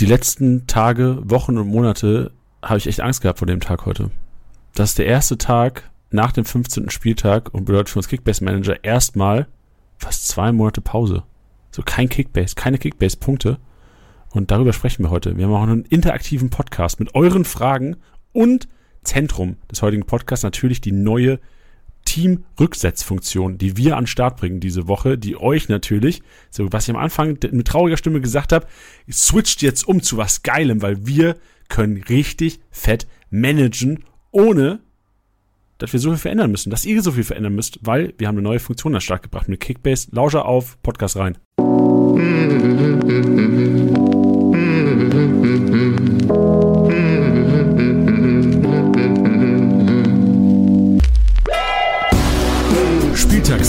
[0.00, 4.10] die letzten Tage, Wochen und Monate habe ich echt Angst gehabt vor dem Tag heute.
[4.74, 6.88] Das ist der erste Tag nach dem 15.
[6.90, 9.46] Spieltag und bedeutet für uns Kickbase Manager erstmal
[9.98, 11.22] fast zwei Monate Pause.
[11.70, 13.58] So kein Kickbase, keine Kickbase-Punkte.
[14.30, 15.36] Und darüber sprechen wir heute.
[15.36, 17.96] Wir haben auch einen interaktiven Podcast mit euren Fragen
[18.32, 18.68] und
[19.02, 21.40] Zentrum des heutigen Podcasts natürlich die neue
[22.10, 26.94] Team-Rücksetzfunktion, die wir an den Start bringen diese Woche, die euch natürlich, so was ich
[26.94, 28.66] am Anfang mit trauriger Stimme gesagt habe,
[29.08, 31.36] switcht jetzt um zu was Geilem, weil wir
[31.68, 34.80] können richtig fett managen, ohne
[35.78, 38.34] dass wir so viel verändern müssen, dass ihr so viel verändern müsst, weil wir haben
[38.34, 40.08] eine neue Funktion an den Start gebracht mit Kickbase.
[40.10, 41.38] Lauscher auf, Podcast rein.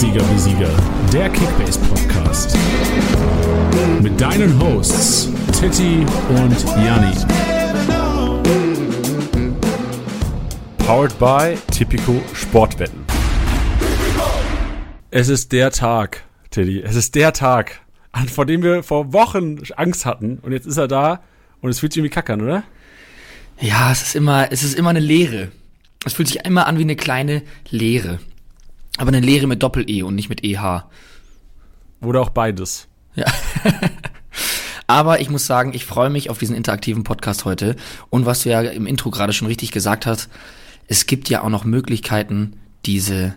[0.02, 0.70] Spieltagssieger wie Sieger,
[1.14, 2.58] der Kickbase Podcast.
[4.02, 7.14] Mit deinen Hosts Titti und Janni.
[10.80, 13.06] Powered by Tipico Sportwetten.
[15.12, 16.82] Es ist der Tag, Teddy.
[16.82, 17.82] Es ist der Tag,
[18.34, 20.40] vor dem wir vor Wochen Angst hatten.
[20.42, 21.22] Und jetzt ist er da
[21.62, 22.64] und es fühlt sich irgendwie kackern, oder?
[23.60, 25.52] Ja, es ist immer, es ist immer eine Leere.
[26.06, 28.18] Es fühlt sich immer an wie eine kleine Leere.
[28.98, 30.84] Aber eine Leere mit Doppel-E und nicht mit EH.
[32.02, 32.88] Oder auch beides.
[33.16, 33.26] Ja.
[34.88, 37.76] Aber ich muss sagen, ich freue mich auf diesen interaktiven Podcast heute.
[38.10, 40.30] Und was du ja im Intro gerade schon richtig gesagt hast,
[40.88, 43.36] es gibt ja auch noch Möglichkeiten, diese,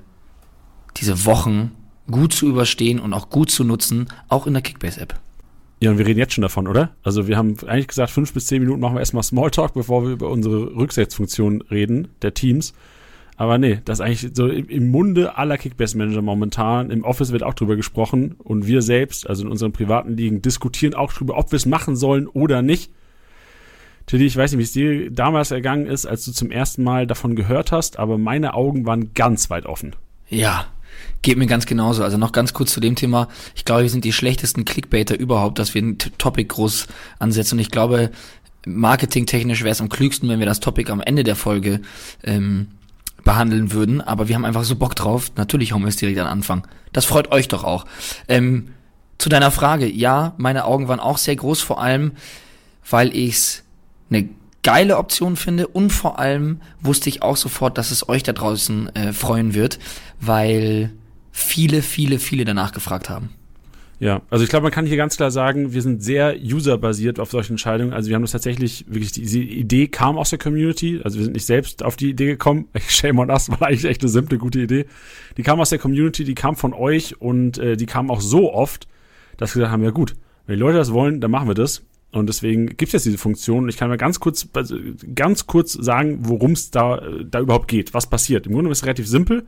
[0.97, 1.71] diese Wochen
[2.11, 5.15] gut zu überstehen und auch gut zu nutzen, auch in der Kickbase-App.
[5.81, 6.91] Ja, und wir reden jetzt schon davon, oder?
[7.03, 10.11] Also wir haben eigentlich gesagt, fünf bis zehn Minuten machen wir erstmal Smalltalk, bevor wir
[10.11, 12.75] über unsere Rücksetzfunktion reden, der Teams.
[13.37, 16.91] Aber nee, das ist eigentlich so im Munde aller Kickbase-Manager momentan.
[16.91, 20.95] Im Office wird auch drüber gesprochen und wir selbst, also in unseren privaten Ligen, diskutieren
[20.95, 22.93] auch drüber, ob wir es machen sollen oder nicht.
[24.07, 27.07] Tilly, ich weiß nicht, wie es dir damals ergangen ist, als du zum ersten Mal
[27.07, 29.97] davon gehört hast, aber meine Augen waren ganz weit offen.
[30.29, 30.67] Ja,
[31.23, 32.05] geht mir ganz genauso.
[32.05, 33.29] Also noch ganz kurz zu dem Thema.
[33.57, 36.87] Ich glaube, wir sind die schlechtesten Clickbaiter überhaupt, dass wir ein Topic groß
[37.19, 37.57] ansetzen.
[37.57, 38.11] Und ich glaube,
[38.67, 41.81] marketingtechnisch wäre es am klügsten, wenn wir das Topic am Ende der Folge
[42.23, 42.69] ähm,
[43.25, 44.01] behandeln würden.
[44.01, 45.33] Aber wir haben einfach so Bock drauf.
[45.37, 46.67] Natürlich hauen wir es direkt an Anfang.
[46.93, 47.87] Das freut euch doch auch.
[48.29, 48.69] Ähm,
[49.19, 49.91] zu deiner Frage.
[49.91, 52.13] Ja, meine Augen waren auch sehr groß, vor allem,
[52.89, 53.65] weil ich's
[54.11, 54.29] eine
[54.63, 58.95] geile Option finde und vor allem wusste ich auch sofort, dass es euch da draußen
[58.95, 59.79] äh, freuen wird,
[60.21, 60.93] weil
[61.33, 63.31] viele, viele, viele danach gefragt haben.
[64.01, 67.31] Ja, also ich glaube, man kann hier ganz klar sagen, wir sind sehr userbasiert auf
[67.31, 67.93] solche Entscheidungen.
[67.93, 71.01] Also wir haben das tatsächlich, wirklich, diese Idee kam aus der Community.
[71.03, 72.67] Also wir sind nicht selbst auf die Idee gekommen.
[72.89, 74.87] Shame on us, war eigentlich echt eine simple, gute Idee.
[75.37, 78.53] Die kam aus der Community, die kam von euch und äh, die kam auch so
[78.53, 78.89] oft,
[79.37, 80.17] dass wir gesagt haben, ja gut,
[80.47, 81.83] wenn die Leute das wollen, dann machen wir das.
[82.11, 83.69] Und deswegen gibt es jetzt diese Funktion.
[83.69, 84.77] Ich kann mal ganz kurz, also
[85.15, 88.47] ganz kurz sagen, worum es da, da überhaupt geht, was passiert.
[88.47, 89.45] Im Grunde ist es relativ simpel.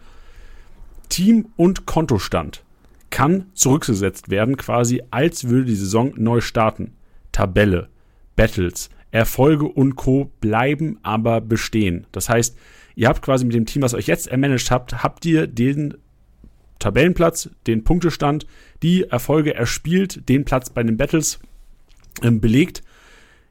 [1.08, 2.64] Team und Kontostand
[3.16, 6.92] kann zurückgesetzt werden, quasi als würde die Saison neu starten.
[7.32, 7.88] Tabelle,
[8.36, 10.30] Battles, Erfolge und Co.
[10.42, 12.06] bleiben aber bestehen.
[12.12, 12.58] Das heißt,
[12.94, 15.94] ihr habt quasi mit dem Team, was euch jetzt ermanagt habt, habt ihr den
[16.78, 18.46] Tabellenplatz, den Punktestand,
[18.82, 21.38] die Erfolge erspielt, den Platz bei den Battles
[22.22, 22.82] ähm, belegt.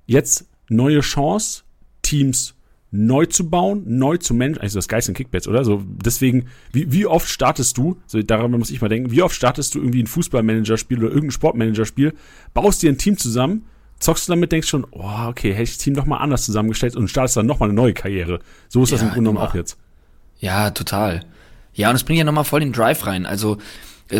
[0.06, 1.64] Jetzt neue Chance,
[2.04, 2.55] Teams
[2.96, 4.62] neu zu bauen, neu zu managen.
[4.62, 5.64] Also das Geist in Kickbats, oder?
[5.64, 9.36] So, deswegen, wie, wie oft startest du, so daran muss ich mal denken, wie oft
[9.36, 12.14] startest du irgendwie ein Fußballmanager-Spiel oder irgendein Sportmanager-Spiel,
[12.54, 13.66] baust dir ein Team zusammen,
[14.00, 16.96] zockst du damit, denkst schon, oh, okay, hätte ich das Team noch mal anders zusammengestellt
[16.96, 18.40] und startest dann noch mal eine neue Karriere.
[18.70, 19.78] So ist ja, das im Grunde genommen auch jetzt.
[20.40, 21.26] Ja, total.
[21.74, 23.26] Ja, und es bringt ja noch mal voll den Drive rein.
[23.26, 23.58] Also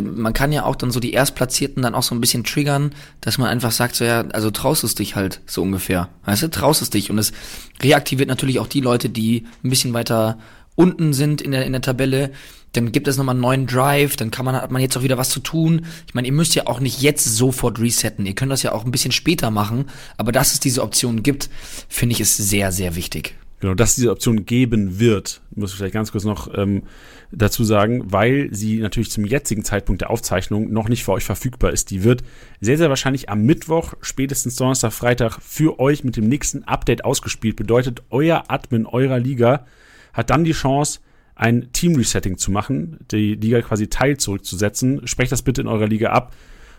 [0.02, 3.38] man kann ja auch dann so die Erstplatzierten dann auch so ein bisschen triggern, dass
[3.38, 6.10] man einfach sagt, so ja, also traust es dich halt so ungefähr.
[6.26, 7.12] Weißt du, traust es dich.
[7.12, 7.34] Und es
[7.82, 10.40] reaktiviert natürlich auch die Leute, die ein bisschen weiter
[10.74, 12.32] unten sind in der, in der Tabelle.
[12.74, 15.18] Dann gibt es nochmal einen neuen Drive, dann kann man, hat man jetzt auch wieder
[15.18, 15.86] was zu tun.
[16.08, 18.26] Ich meine, ihr müsst ja auch nicht jetzt sofort resetten.
[18.26, 19.86] Ihr könnt das ja auch ein bisschen später machen.
[20.18, 21.50] Aber dass es diese Option gibt,
[21.88, 23.36] finde ich, ist sehr, sehr wichtig.
[23.66, 26.84] Genau, dass es diese Option geben wird, muss ich vielleicht ganz kurz noch ähm,
[27.32, 31.72] dazu sagen, weil sie natürlich zum jetzigen Zeitpunkt der Aufzeichnung noch nicht für euch verfügbar
[31.72, 31.90] ist.
[31.90, 32.22] Die wird
[32.62, 37.56] sehr, sehr wahrscheinlich am Mittwoch, spätestens Donnerstag, Freitag für euch mit dem nächsten Update ausgespielt.
[37.56, 39.66] Bedeutet, euer Admin eurer Liga
[40.14, 41.00] hat dann die Chance,
[41.34, 45.08] ein Team-Resetting zu machen, die Liga quasi teil zurückzusetzen.
[45.08, 46.36] Sprecht das bitte in eurer Liga ab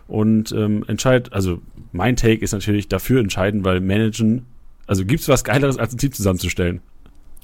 [0.07, 1.61] und ähm, entscheidet, also
[1.91, 4.47] mein Take ist natürlich dafür entscheiden, weil managen,
[4.87, 6.81] also gibt es was Geileres, als ein Team zusammenzustellen?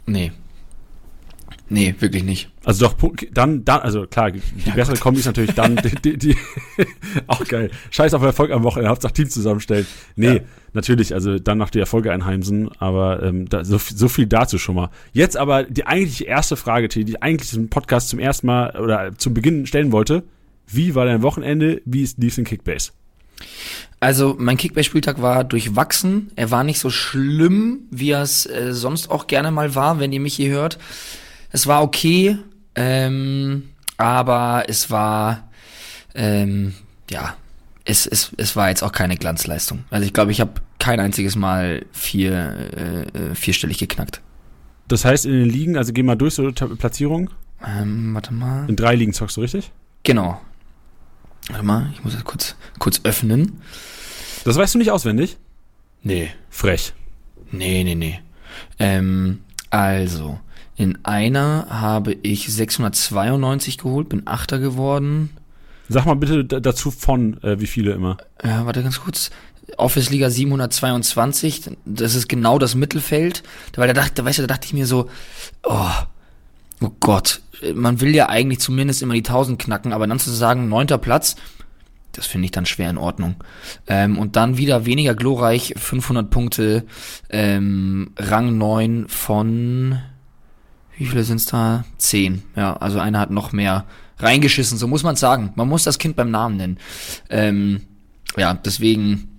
[0.06, 0.32] Nee,
[1.68, 2.50] Nee, wirklich nicht.
[2.64, 2.94] Also doch,
[3.32, 4.42] dann, dann, also klar, die
[4.74, 6.36] bessere Kombi ist natürlich dann, die, die, die
[7.26, 7.70] auch geil.
[7.90, 9.86] Scheiß auf Erfolg am Wochenende, Hauptsache Team zusammenstellen.
[10.14, 10.40] Nee, Ja.
[10.74, 14.58] natürlich, also dann noch die Erfolge einheimsen, aber ähm, da, so, viel- so viel dazu
[14.58, 14.90] schon mal.
[15.12, 19.12] Jetzt aber die eigentlich erste Frage, die ich eigentlich diesen Podcast zum ersten Mal oder
[19.16, 20.24] zum Beginn stellen wollte.
[20.66, 21.80] Wie war dein Wochenende?
[21.86, 22.92] Wie ist lief's in Kickbase?
[24.00, 26.32] Also mein Kickbase-Spieltag war durchwachsen.
[26.34, 30.12] Er war nicht so schlimm, wie er es äh, sonst auch gerne mal war, wenn
[30.12, 30.78] ihr mich hier hört.
[31.52, 32.36] Es war okay,
[32.74, 33.68] ähm,
[33.98, 35.48] aber es war,
[36.14, 36.74] ähm,
[37.10, 37.36] ja,
[37.84, 39.84] es, es, es war jetzt auch keine Glanzleistung.
[39.90, 44.20] Also ich glaube, ich habe kein einziges Mal vier, äh, äh, vierstellig geknackt.
[44.88, 47.30] Das heißt, in den Ligen, also geh mal durch, so Platzierung.
[47.64, 48.68] Ähm, warte mal.
[48.68, 49.70] In drei Ligen zockst du, richtig?
[50.02, 50.40] Genau.
[51.50, 53.60] Warte mal, ich muss das kurz, kurz öffnen.
[54.44, 55.36] Das weißt du nicht auswendig?
[56.02, 56.30] Nee.
[56.50, 56.92] Frech.
[57.50, 58.20] Nee, nee, nee.
[58.78, 59.40] Ähm,
[59.70, 60.38] also,
[60.76, 65.30] in einer habe ich 692 geholt, bin Achter geworden.
[65.88, 68.16] Sag mal bitte da- dazu von, äh, wie viele immer.
[68.42, 69.30] Ja, warte ganz kurz.
[69.76, 73.42] Office Liga 722, das ist genau das Mittelfeld.
[73.76, 75.08] Weil da dachte, weißt du, da dachte ich mir so,
[75.62, 75.88] oh,
[76.80, 77.40] oh Gott,
[77.74, 81.36] man will ja eigentlich zumindest immer die 1000 knacken, aber dann zu sagen, neunter Platz,
[82.12, 83.36] das finde ich dann schwer in Ordnung.
[83.86, 86.84] Ähm, und dann wieder weniger glorreich, 500 Punkte,
[87.30, 89.98] ähm, Rang 9 von,
[90.96, 91.84] wie viele sind's da?
[91.98, 92.42] 10.
[92.54, 93.86] Ja, also einer hat noch mehr
[94.18, 95.52] reingeschissen, so muss man sagen.
[95.56, 96.78] Man muss das Kind beim Namen nennen.
[97.30, 97.80] Ähm,
[98.36, 99.31] ja, deswegen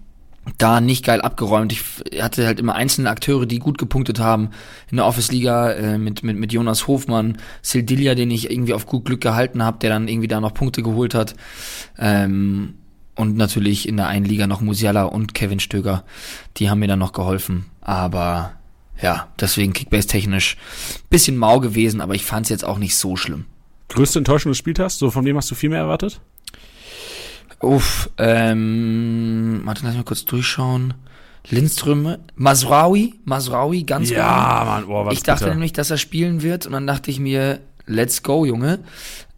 [0.58, 1.72] da nicht geil abgeräumt.
[1.72, 4.50] Ich hatte halt immer einzelne Akteure, die gut gepunktet haben.
[4.92, 9.06] In der Office-Liga äh, mit, mit, mit Jonas Hofmann, Sildilia, den ich irgendwie auf gut
[9.06, 11.36] Glück gehalten habe, der dann irgendwie da noch Punkte geholt hat.
[11.98, 12.76] Ähm,
[13.16, 16.04] und natürlich in der einen Liga noch Musiala und Kevin Stöger.
[16.58, 17.66] Die haben mir dann noch geholfen.
[17.82, 18.54] Aber
[19.02, 20.58] ja, deswegen Kickbase-technisch
[21.10, 23.46] bisschen mau gewesen, aber ich fand es jetzt auch nicht so schlimm.
[23.90, 25.00] Größte Enttäuschung des Spiels hast?
[25.00, 26.20] So von wem hast du viel mehr erwartet?
[27.62, 30.94] Uff, ähm, warte, lass mich mal kurz durchschauen.
[31.50, 34.22] Lindström, Masraoui, Masraoui, ganz genau.
[34.24, 35.54] Mann, boah, was Ich dachte bitter.
[35.56, 38.80] nämlich, dass er spielen wird und dann dachte ich mir, let's go, Junge.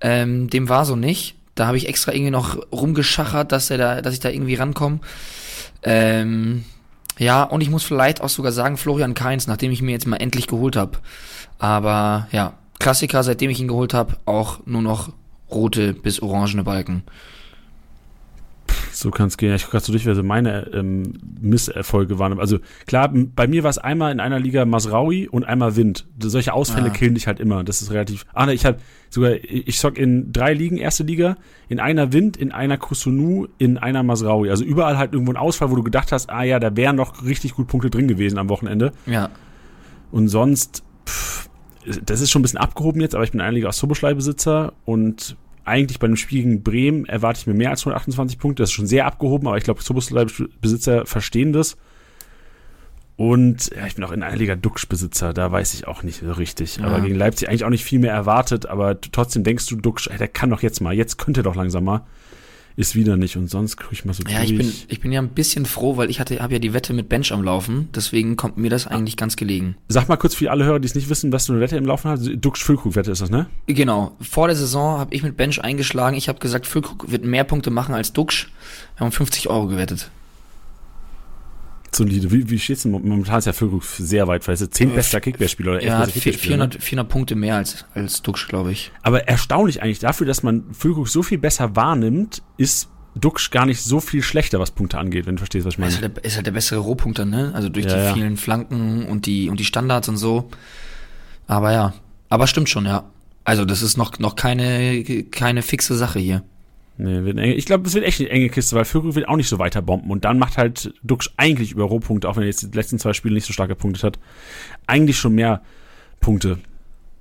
[0.01, 1.35] Ähm, dem war so nicht.
[1.55, 4.99] Da habe ich extra irgendwie noch rumgeschachert, dass er da, dass ich da irgendwie rankomme.
[5.83, 6.65] Ähm,
[7.17, 10.17] ja, und ich muss vielleicht auch sogar sagen, Florian Kainz, nachdem ich mir jetzt mal
[10.17, 10.99] endlich geholt habe.
[11.57, 15.11] Aber ja, Klassiker, seitdem ich ihn geholt habe, auch nur noch
[15.49, 17.03] rote bis orangene Balken.
[18.97, 19.49] So kann es gehen.
[19.49, 22.39] Ja, Ich gucke gerade so durch, wer so meine ähm, Misserfolge waren.
[22.39, 26.05] Also klar, bei mir war es einmal in einer Liga Masraui und einmal Wind.
[26.19, 26.93] Solche Ausfälle Ah.
[26.93, 27.63] killen dich halt immer.
[27.65, 28.25] Das ist relativ.
[28.33, 28.77] Ah, ne, ich habe
[29.09, 31.35] sogar, ich zock in drei Ligen, erste Liga,
[31.67, 34.49] in einer Wind, in einer Kusunu, in einer Masraui.
[34.49, 37.25] Also überall halt irgendwo ein Ausfall, wo du gedacht hast, ah ja, da wären noch
[37.25, 38.93] richtig gut Punkte drin gewesen am Wochenende.
[39.05, 39.29] Ja,
[40.11, 41.49] Und sonst, pff,
[42.05, 45.35] das ist schon ein bisschen abgehoben jetzt, aber ich bin eigentlich auch Soboschlei-Besitzer und
[45.65, 48.63] eigentlich bei einem Spiel gegen Bremen erwarte ich mir mehr als 128 Punkte.
[48.63, 51.77] Das ist schon sehr abgehoben, aber ich glaube, Soboschlei-Besitzer verstehen das.
[53.17, 56.31] Und ja, ich bin auch in einer Liga Duxch-Besitzer, da weiß ich auch nicht so
[56.33, 56.79] richtig.
[56.83, 57.03] Aber Ja.
[57.03, 60.27] gegen Leipzig eigentlich auch nicht viel mehr erwartet, aber trotzdem denkst du, Duxch, ey, der
[60.27, 62.01] kann doch jetzt mal, jetzt könnte er doch langsam mal.
[62.77, 64.51] Ist wieder nicht und sonst gucke ich mal so ja, durch.
[64.51, 66.93] ich bin, ich bin ja ein bisschen froh, weil ich hatte, habe ja die Wette
[66.93, 69.75] mit Bench am Laufen, deswegen kommt mir das eigentlich ganz gelegen.
[69.87, 71.85] Sag mal kurz für alle Hörer, die es nicht wissen, was du eine Wette im
[71.85, 72.25] Laufen hast.
[72.25, 73.47] Duxch-Füllkrug-Wette ist das, ne?
[73.67, 74.15] Genau.
[74.19, 76.17] Vor der Saison habe ich mit Bench eingeschlagen.
[76.17, 78.49] Ich habe gesagt, Füllkrug wird mehr Punkte machen als Duxch.
[78.97, 80.11] Wir haben 50 Euro gewettet.
[81.95, 82.31] Solide.
[82.31, 82.91] Wie, wie steht's denn?
[82.91, 86.05] Momentan ist ja Füllkrug sehr weit, weil es ist zehn bester Kickbase-Spieler oder Er hat
[86.05, 88.91] bester vier- Kickbase-Spieler, 400, 400 Punkte mehr als, als Duxch, glaube ich.
[89.01, 93.81] Aber erstaunlich eigentlich dafür, dass man Füllkrug so viel besser wahrnimmt, ist Duxch gar nicht
[93.81, 96.07] so viel schlechter, was Punkte angeht, wenn du verstehst, was ich Er ist meine.
[96.07, 97.51] halt der, ist halt der bessere Rohpunkter, ne?
[97.53, 98.13] Also durch Ja, die ja.
[98.13, 100.49] vielen Flanken und die, und die Standards und so.
[101.47, 101.93] Aber ja.
[102.29, 103.09] Aber stimmt schon, ja.
[103.43, 106.43] Also das ist noch, noch keine, keine fixe Sache hier.
[106.97, 109.35] Nee, wird enge, ich glaube, es wird echt eine enge Kiste, weil Füllkrug wird auch
[109.35, 110.09] nicht so weiter bomben.
[110.11, 113.13] Und dann macht halt Duxch eigentlich über Rohpunkte, auch wenn er jetzt die letzten zwei
[113.13, 114.19] Spiele nicht so stark gepunktet hat,
[114.87, 115.61] eigentlich schon mehr
[116.21, 116.59] Punkte.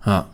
[0.06, 0.28] Ja.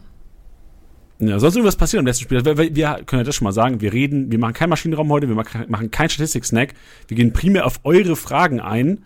[1.21, 2.45] Ja, sonst irgendwas passiert im letzten Spiel.
[2.45, 3.81] Wir, wir wir können ja das schon mal sagen.
[3.81, 6.75] Wir reden, wir machen keinen Maschinenraum heute, wir machen keinen Statistik-Snack.
[7.09, 9.05] Wir gehen primär auf eure Fragen ein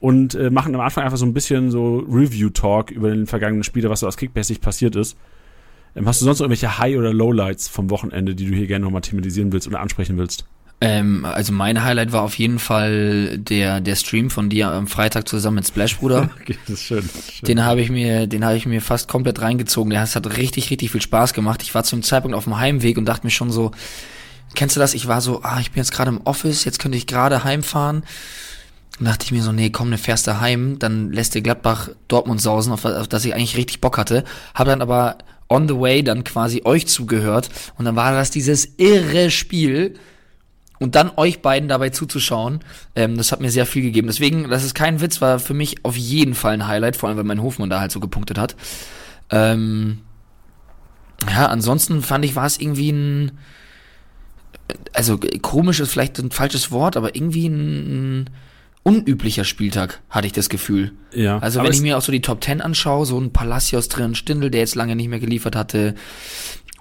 [0.00, 3.88] und äh, machen am Anfang einfach so ein bisschen so Review-Talk über den vergangenen Spieler,
[3.88, 5.16] was so aus Kickbase passiert ist.
[5.96, 8.84] Ähm, hast du sonst noch irgendwelche High- oder Lowlights vom Wochenende, die du hier gerne
[8.84, 10.44] nochmal thematisieren willst oder ansprechen willst?
[10.80, 15.28] Ähm, also mein Highlight war auf jeden Fall der, der Stream von dir am Freitag
[15.28, 16.30] zusammen mit Splash Bruder.
[16.42, 17.02] Okay, das ist schön.
[17.02, 17.46] schön.
[17.46, 19.90] Den habe ich mir, den habe ich mir fast komplett reingezogen.
[19.90, 21.62] Der hat richtig, richtig viel Spaß gemacht.
[21.62, 23.70] Ich war zu dem Zeitpunkt auf dem Heimweg und dachte mir schon so,
[24.54, 24.94] kennst du das?
[24.94, 28.02] Ich war so, ah, ich bin jetzt gerade im Office, jetzt könnte ich gerade heimfahren.
[28.98, 31.88] Dann dachte ich mir so, nee, komm, ne fährst du heim, dann lässt dir Gladbach
[32.08, 34.24] Dortmund sausen, auf, auf das ich eigentlich richtig Bock hatte.
[34.54, 38.74] Habe dann aber on the way dann quasi euch zugehört und dann war das dieses
[38.78, 39.94] irre Spiel
[40.80, 42.60] und dann euch beiden dabei zuzuschauen,
[42.96, 44.08] ähm, das hat mir sehr viel gegeben.
[44.08, 47.18] Deswegen, das ist kein Witz, war für mich auf jeden Fall ein Highlight, vor allem
[47.18, 48.56] weil mein Hofmann da halt so gepunktet hat.
[49.30, 50.00] Ähm,
[51.30, 53.32] ja, ansonsten fand ich, war es irgendwie ein,
[54.92, 58.30] also komisch ist vielleicht ein falsches Wort, aber irgendwie ein, ein
[58.84, 60.92] unüblicher Spieltag, hatte ich das Gefühl.
[61.12, 61.38] Ja.
[61.38, 64.50] Also wenn ich mir auch so die Top Ten anschaue, so ein Palacios drin, Stindel,
[64.50, 65.96] der jetzt lange nicht mehr geliefert hatte,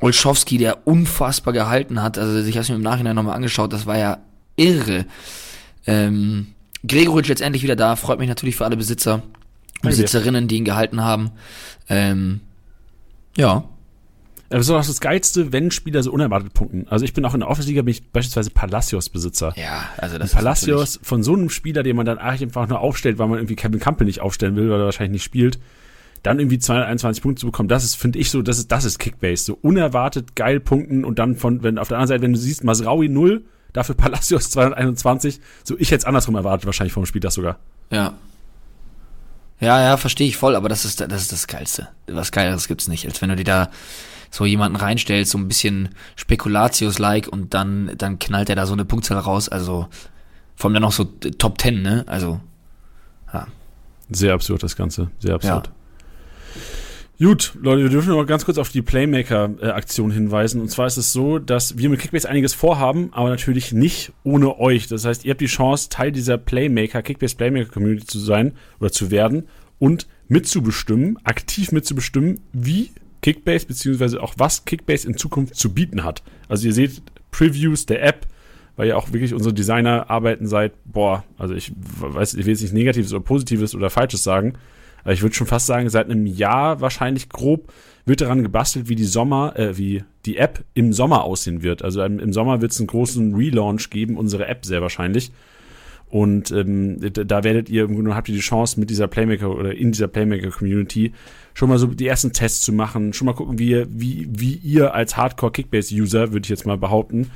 [0.02, 3.86] Olschowski, der unfassbar gehalten hat, also ich habe es mir im Nachhinein nochmal angeschaut, das
[3.86, 4.20] war ja
[4.58, 5.06] irre.
[5.88, 6.48] Ähm,
[6.86, 9.24] Gregoritsch jetzt endlich wieder da, freut mich natürlich für alle Besitzer
[9.82, 11.32] und Besitzerinnen, die ihn gehalten haben.
[11.90, 12.42] Ähm,
[13.38, 13.64] ja,
[14.58, 16.86] das ist auch das Geilste, wenn Spieler so unerwartet punkten.
[16.90, 19.54] Also ich bin auch in der Office-Liga, bin ich beispielsweise Palacios-Besitzer.
[19.56, 23.18] ja, also das Palacios von so einem Spieler, den man dann eigentlich einfach nur aufstellt,
[23.18, 25.60] weil man irgendwie Kevin Campbell nicht aufstellen will, weil er wahrscheinlich nicht spielt,
[26.24, 29.00] dann irgendwie 221 Punkte zu bekommen, das ist, finde ich so, das ist, das ist
[29.00, 29.44] Kickbase.
[29.44, 32.64] So unerwartet geil punkten und dann von, wenn auf der anderen Seite, wenn du siehst,
[32.64, 33.44] Masraui 0,
[33.74, 37.60] dafür Palacios 221, so ich hätte es andersrum erwartet, wahrscheinlich vom Spiel das sogar.
[37.92, 38.14] Ja.
[39.60, 41.88] Ja, ja, verstehe ich voll, aber das ist, das ist das Geilste.
[42.08, 43.70] Was Geileres gibt's nicht, als wenn du dir da
[44.34, 48.84] so jemanden reinstellst, so ein bisschen Spekulatius-like und dann, dann knallt er da so eine
[48.84, 49.88] Punktzahl raus, also,
[50.56, 52.42] vor allem dann noch so Top 10, ne, also,
[53.32, 53.46] ja.
[54.10, 55.12] Sehr absurd, das Ganze.
[55.20, 55.70] Sehr absurd.
[57.20, 60.60] Gut, Leute, wir dürfen noch ganz kurz auf die Playmaker-Aktion hinweisen.
[60.60, 64.60] Und zwar ist es so, dass wir mit Kickbase einiges vorhaben, aber natürlich nicht ohne
[64.60, 64.88] euch.
[64.88, 68.92] Das heißt, ihr habt die Chance, Teil dieser Playmaker, Kickbase Playmaker Community zu sein oder
[68.92, 69.48] zu werden
[69.78, 72.90] und mitzubestimmen, aktiv mitzubestimmen, wie
[73.24, 76.22] Kickbase beziehungsweise auch was Kickbase in Zukunft zu bieten hat.
[76.48, 77.02] Also ihr seht
[77.32, 78.28] Previews der App,
[78.76, 82.62] weil ja auch wirklich unsere Designer arbeiten seit, boah, also ich weiß, ich will jetzt
[82.62, 84.54] nicht Negatives oder Positives oder Falsches sagen,
[85.04, 87.74] aber ich würde schon fast sagen, seit einem Jahr wahrscheinlich grob
[88.06, 91.82] wird daran gebastelt, wie die Sommer, äh, wie die App im Sommer aussehen wird.
[91.82, 95.32] Also im Sommer wird es einen großen Relaunch geben, unsere App sehr wahrscheinlich.
[96.14, 100.08] Und ähm, da werdet ihr, habt ihr die Chance, mit dieser Playmaker oder in dieser
[100.08, 101.12] Playmaker-Community
[101.56, 104.54] schon mal so die ersten Tests zu machen, schon mal gucken, wie, ihr- wie, wie
[104.54, 107.32] ihr als Hardcore-Kickbase-User, würde ich jetzt mal behaupten,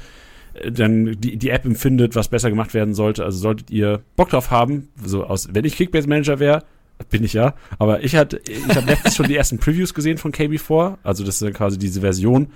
[0.54, 3.26] äh, dann die, die App empfindet, was besser gemacht werden sollte.
[3.26, 6.64] Also solltet ihr Bock drauf haben, so aus, wenn ich Kickbase-Manager wäre,
[7.10, 10.32] bin ich ja, aber ich hatte, ich habe letztens schon die ersten Previews gesehen von
[10.32, 12.50] KB4, also das ist dann quasi diese Version,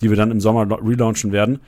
[0.00, 1.60] die wir dann im Sommer relaunchen werden.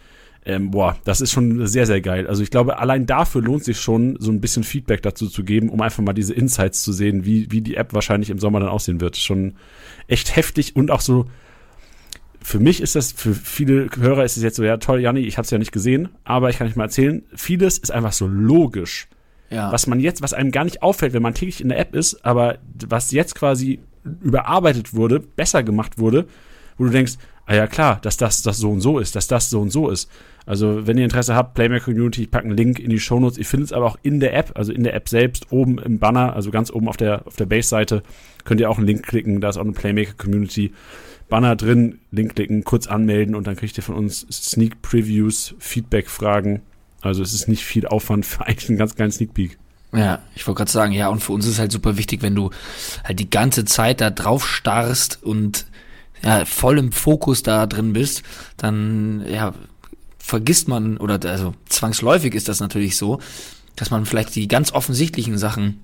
[0.45, 2.27] Ähm, boah, das ist schon sehr, sehr geil.
[2.27, 5.69] Also ich glaube, allein dafür lohnt sich schon, so ein bisschen Feedback dazu zu geben,
[5.69, 8.69] um einfach mal diese Insights zu sehen, wie, wie die App wahrscheinlich im Sommer dann
[8.69, 9.17] aussehen wird.
[9.17, 9.55] Schon
[10.09, 11.27] echt heftig und auch so,
[12.43, 15.39] für mich ist das, für viele Hörer ist es jetzt so, ja toll, Janni, ich
[15.39, 18.27] habe es ja nicht gesehen, aber ich kann euch mal erzählen, vieles ist einfach so
[18.27, 19.07] logisch
[19.49, 19.71] Ja.
[19.71, 22.25] was man jetzt, was einem gar nicht auffällt, wenn man täglich in der App ist,
[22.25, 22.59] aber
[22.89, 23.79] was jetzt quasi
[24.23, 26.27] überarbeitet wurde, besser gemacht wurde,
[26.79, 27.13] wo du denkst,
[27.47, 29.89] ah ja klar, dass das, das so und so ist, dass das so und so
[29.91, 30.11] ist.
[30.45, 33.39] Also wenn ihr Interesse habt, Playmaker Community, ich packe einen Link in die Shownotes.
[33.39, 35.99] Ihr findet es aber auch in der App, also in der App selbst, oben im
[35.99, 38.03] Banner, also ganz oben auf der, auf der Base-Seite,
[38.45, 40.73] könnt ihr auch einen Link klicken, da ist auch eine Playmaker Community.
[41.29, 46.61] Banner drin, Link klicken, kurz anmelden und dann kriegt ihr von uns Sneak Previews, Feedback-Fragen.
[47.01, 49.59] Also es ist nicht viel Aufwand für eigentlich einen ganz kleinen Sneak Peek.
[49.95, 52.51] Ja, ich wollte gerade sagen, ja, und für uns ist halt super wichtig, wenn du
[53.05, 55.67] halt die ganze Zeit da drauf starrst und
[56.25, 58.23] ja, voll im Fokus da drin bist,
[58.57, 59.55] dann ja,
[60.19, 63.19] vergisst man, oder also zwangsläufig ist das natürlich so,
[63.77, 65.81] dass man vielleicht die ganz offensichtlichen Sachen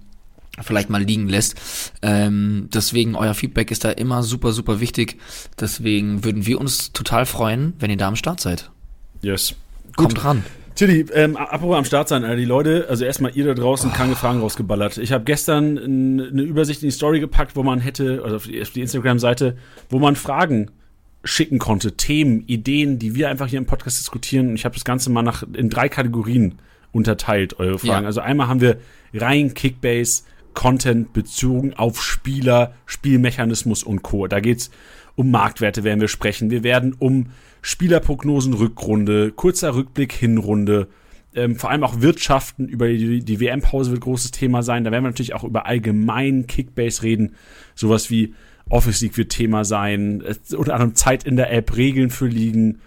[0.61, 1.57] vielleicht mal liegen lässt.
[2.02, 5.18] Ähm, deswegen, euer Feedback ist da immer super, super wichtig.
[5.59, 8.71] Deswegen würden wir uns total freuen, wenn ihr da am Start seid.
[9.23, 9.54] Yes.
[9.97, 10.45] Kommt ran.
[10.79, 14.15] Tilly, ähm, apropos am Start sein, Alter, die Leute, also erstmal ihr da draußen, kranke
[14.15, 14.99] Fragen rausgeballert.
[14.99, 18.63] Ich habe gestern eine Übersicht in die Story gepackt, wo man hätte, also auf die,
[18.63, 19.57] die Instagram-Seite,
[19.91, 20.71] wo man Fragen
[21.25, 24.51] schicken konnte, Themen, Ideen, die wir einfach hier im Podcast diskutieren.
[24.51, 26.61] Und ich habe das Ganze mal nach in drei Kategorien
[26.93, 28.03] unterteilt, eure Fragen.
[28.03, 28.07] Ja.
[28.07, 28.79] Also einmal haben wir
[29.13, 30.23] rein Kickbase,
[30.55, 34.29] Content bezogen auf Spieler, Spielmechanismus und Co.
[34.29, 34.71] Da geht's
[35.17, 36.53] um Marktwerte werden wir sprechen.
[36.53, 37.31] Wir werden um
[37.62, 40.88] Spielerprognosen Rückrunde, kurzer Rückblick Hinrunde,
[41.35, 44.85] ähm, vor allem auch Wirtschaften über die, die WM-Pause wird großes Thema sein.
[44.85, 47.35] Da werden wir natürlich auch über allgemein Kickbase reden.
[47.75, 48.35] Sowas wie
[48.69, 52.81] Office League wird Thema sein, äh, unter anderem Zeit in der App, Regeln für Ligen,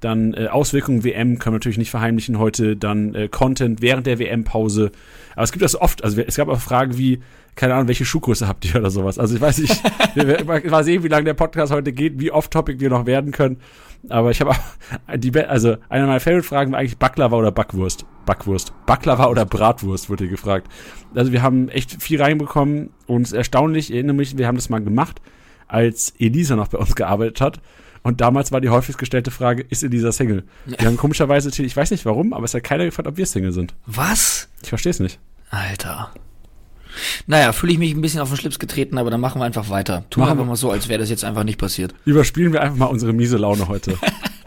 [0.00, 4.18] dann äh, Auswirkungen WM können wir natürlich nicht verheimlichen heute, dann äh, Content während der
[4.18, 4.92] WM-Pause.
[5.34, 7.20] Aber es gibt das oft, also es gab auch Fragen wie,
[7.54, 9.18] keine Ahnung, welche Schuhgröße habt ihr oder sowas.
[9.18, 9.82] Also ich weiß nicht,
[10.14, 13.58] wir mal- sehen, wie lange der Podcast heute geht, wie off-topic wir noch werden können.
[14.08, 14.58] Aber ich habe auch,
[15.16, 18.06] die, also eine meiner Favorite-Fragen war eigentlich Baklava oder Backwurst.
[18.26, 18.72] Backwurst.
[18.86, 20.68] Baklava oder Bratwurst, wurde gefragt.
[21.14, 24.80] Also wir haben echt viel reinbekommen und erstaunlich, ich erinnere mich, wir haben das mal
[24.80, 25.20] gemacht,
[25.66, 27.60] als Elisa noch bei uns gearbeitet hat.
[28.08, 30.44] Und damals war die häufigst gestellte Frage, ist Elisa Single?
[30.64, 33.52] Wir haben komischerweise, ich weiß nicht warum, aber es hat keiner gefragt, ob wir Single
[33.52, 33.74] sind.
[33.84, 34.48] Was?
[34.62, 35.18] Ich verstehe es nicht.
[35.50, 36.10] Alter.
[37.26, 39.68] Naja, fühle ich mich ein bisschen auf den Schlips getreten, aber dann machen wir einfach
[39.68, 40.06] weiter.
[40.08, 40.48] Tun wir Machen einfach wir.
[40.48, 41.94] mal so, als wäre das jetzt einfach nicht passiert.
[42.06, 43.98] Überspielen wir einfach mal unsere miese Laune heute.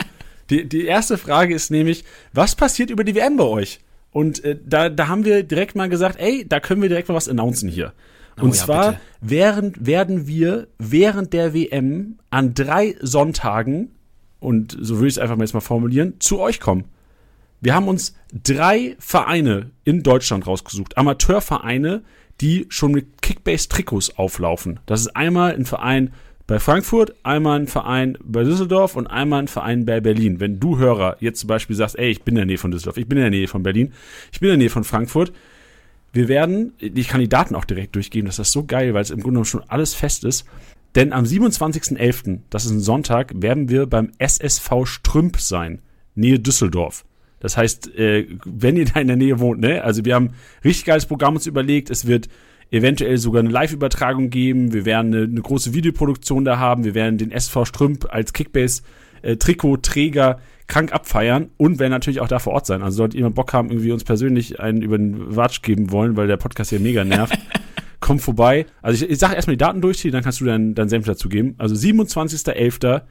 [0.49, 2.03] die, die erste Frage ist nämlich,
[2.33, 3.79] was passiert über die WM bei euch?
[4.09, 7.13] Und äh, da, da haben wir direkt mal gesagt, ey, da können wir direkt mal
[7.15, 7.93] was announcen hier.
[8.41, 9.01] Und Oh ja, zwar bitte.
[9.21, 13.91] während, werden wir während der WM an drei Sonntagen,
[14.39, 16.85] und so würde ich es einfach mal jetzt mal formulieren, zu euch kommen.
[17.59, 22.01] Wir haben uns drei Vereine in Deutschland rausgesucht, Amateurvereine,
[22.41, 24.79] die schon mit Kickbase-Trikots auflaufen.
[24.87, 26.11] Das ist einmal ein Verein
[26.47, 30.39] bei Frankfurt, einmal ein Verein bei Düsseldorf und einmal ein Verein bei Berlin.
[30.39, 32.97] Wenn du Hörer jetzt zum Beispiel sagst, ey, ich bin in der Nähe von Düsseldorf,
[32.97, 33.93] ich bin in der Nähe von Berlin,
[34.31, 35.31] ich bin in der Nähe von Frankfurt,
[36.13, 38.25] wir werden die Kandidaten auch direkt durchgeben.
[38.25, 40.45] Das ist so geil, weil es im Grunde genommen schon alles fest ist.
[40.95, 45.81] Denn am 27.11., das ist ein Sonntag, werden wir beim SSV Strümp sein,
[46.15, 47.05] Nähe Düsseldorf.
[47.39, 50.31] Das heißt, äh, wenn ihr da in der Nähe wohnt, ne, also wir haben
[50.63, 51.89] richtig geiles Programm uns überlegt.
[51.89, 52.27] Es wird
[52.71, 54.73] eventuell sogar eine Live-Übertragung geben.
[54.73, 56.83] Wir werden eine, eine große Videoproduktion da haben.
[56.83, 58.33] Wir werden den SV Strümp als
[59.21, 62.81] Kickbase-Trikotträger krank abfeiern und werden natürlich auch da vor Ort sein.
[62.81, 66.27] Also sollte jemand Bock haben, irgendwie uns persönlich einen über den Watsch geben wollen, weil
[66.27, 67.37] der Podcast hier mega nervt.
[67.99, 68.65] Kommt vorbei.
[68.81, 71.29] Also ich, ich sage erstmal die Daten durch, dann kannst du deinen dein Senf dazu
[71.29, 71.55] geben.
[71.57, 73.01] Also 27.11.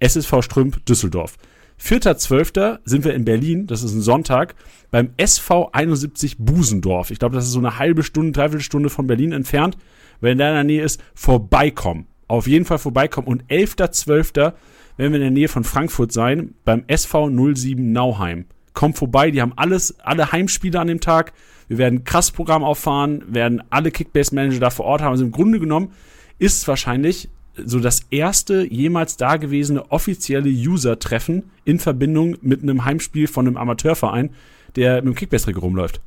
[0.00, 1.36] SSV Strümp Düsseldorf.
[1.80, 2.80] 4.12.
[2.84, 4.56] sind wir in Berlin, das ist ein Sonntag,
[4.90, 7.10] beim SV 71 Busendorf.
[7.10, 9.76] Ich glaube, das ist so eine halbe Stunde, dreiviertel Stunde von Berlin entfernt.
[10.20, 12.08] Wenn der in der Nähe ist, vorbeikommen.
[12.26, 13.28] Auf jeden Fall vorbeikommen.
[13.28, 14.52] Und 11.12.
[14.98, 18.44] werden wir in der Nähe von Frankfurt sein, beim SV 07 Nauheim.
[18.74, 21.32] Kommt vorbei, die haben alles, alle Heimspiele an dem Tag.
[21.68, 25.12] Wir werden ein krass Programm auffahren, werden alle Kickbase-Manager da vor Ort haben.
[25.12, 25.92] Also im Grunde genommen
[26.38, 27.28] ist es wahrscheinlich
[27.64, 34.30] so das erste jemals dagewesene offizielle User-Treffen in Verbindung mit einem Heimspiel von einem Amateurverein,
[34.76, 36.00] der mit dem Kickbase-Trikot rumläuft.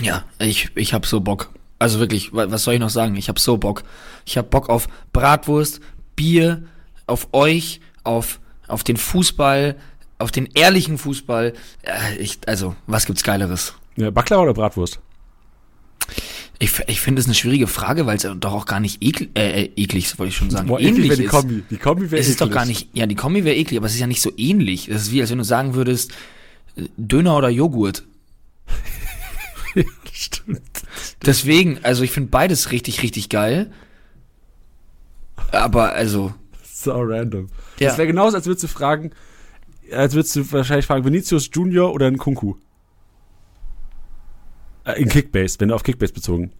[0.00, 1.50] Ja, ich, ich hab so Bock.
[1.78, 3.16] Also wirklich, wa- was soll ich noch sagen?
[3.16, 3.84] Ich hab so Bock.
[4.26, 5.80] Ich hab Bock auf Bratwurst,
[6.14, 6.62] Bier,
[7.06, 9.76] auf euch, auf, auf den Fußball,
[10.18, 11.52] auf den ehrlichen Fußball.
[11.82, 13.74] Äh, Ich, also, was gibt's Geileres?
[13.96, 15.00] Ja, Baklava oder Bratwurst?
[16.58, 19.62] Ich, ich finde es eine schwierige Frage, weil es doch auch gar nicht eklig, äh,
[19.62, 21.30] äh, eklig, wollte ich schon sagen, Boah, ähnlich wär die ist.
[21.30, 21.62] Kombi.
[21.70, 23.94] Die Kombi wäre Es ist doch gar nicht, ja, die Kombi wäre eklig, aber es
[23.94, 24.88] ist ja nicht so ähnlich.
[24.88, 26.12] Es ist wie, als wenn du sagen würdest,
[26.98, 28.04] Döner oder Joghurt.
[30.12, 30.60] Stimmt.
[31.24, 33.70] Deswegen, also ich finde beides richtig, richtig geil.
[35.52, 37.48] Aber also, So random.
[37.80, 37.88] Ja.
[37.88, 39.10] Das wäre genauso, als würdest du fragen,
[39.92, 42.54] als würdest du wahrscheinlich fragen, Vinicius Junior oder ein Kunku?
[44.84, 46.52] Äh, in Kickbase, wenn du auf Kickbase bezogen.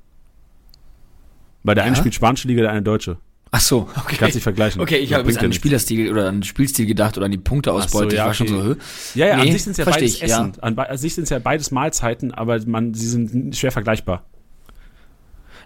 [1.63, 1.99] Weil der eine Ja?
[1.99, 3.19] spielt spanische Liga, der eine deutsche.
[3.53, 4.17] ach so, okay.
[4.19, 4.81] Kannst dich vergleichen.
[4.81, 5.53] Okay, ich habe jetzt an ja den.
[5.53, 8.11] Spielerstil oder an den Spielstil gedacht oder an die Punkteausbeute.
[8.11, 8.57] So, ja, ich war schon okay.
[8.57, 8.75] so, hö?
[9.15, 10.27] Ja, ja, Nee, an sich sind es ja beides ich, ja.
[10.27, 10.53] Essen.
[10.61, 14.25] An, an sich sind es ja beides Mahlzeiten, aber man, sie sind schwer vergleichbar.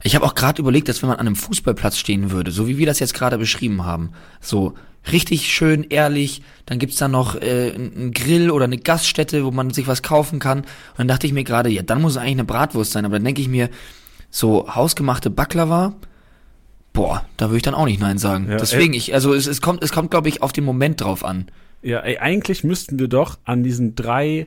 [0.02, 2.76] Ich habe auch gerade überlegt, dass wenn man an einem Fußballplatz stehen würde, so wie
[2.78, 4.74] wir das jetzt gerade beschrieben haben, so
[5.12, 9.70] richtig schön ehrlich, dann gibt's da noch äh, einen Grill oder eine Gaststätte, wo man
[9.70, 10.60] sich was kaufen kann.
[10.60, 13.04] Und dann dachte ich mir gerade, ja, dann muss es eigentlich eine Bratwurst sein.
[13.04, 13.70] Aber dann denke ich mir,
[14.30, 15.94] so hausgemachte Baklava,
[16.92, 18.48] boah, da würde ich dann auch nicht Nein sagen.
[18.50, 21.24] Ja, Deswegen, ich, also es, es kommt, es kommt, glaube ich, auf den Moment drauf
[21.24, 21.46] an.
[21.82, 24.46] Ja, ey, eigentlich müssten wir doch an diesen drei,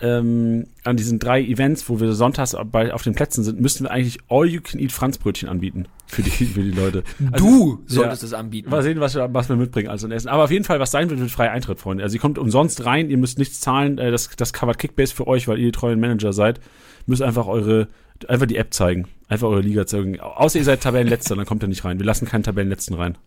[0.00, 3.90] ähm, an diesen drei Events, wo wir sonntags bei, auf den Plätzen sind, müssten wir
[3.90, 7.02] eigentlich All-You-Can-Eat Franzbrötchen anbieten für die, für die Leute.
[7.32, 8.26] Also, du solltest ja.
[8.28, 8.70] es anbieten.
[8.70, 10.28] Mal sehen, was wir, was wir mitbringen als ein Essen.
[10.28, 12.04] Aber auf jeden Fall, was sein wird, wird freier Eintritt, Freunde.
[12.04, 15.26] Also ihr kommt umsonst rein, ihr müsst nichts zahlen, äh, das, das covert Kickbase für
[15.26, 16.60] euch, weil ihr die treuen Manager seid.
[17.06, 17.88] Müsst einfach eure,
[18.28, 19.08] einfach die App zeigen.
[19.28, 20.20] Einfach eure Liga zeigen.
[20.20, 21.98] Außer ihr seid Tabellenletzter, dann kommt ihr nicht rein.
[21.98, 23.18] Wir lassen keinen Tabellenletzten rein.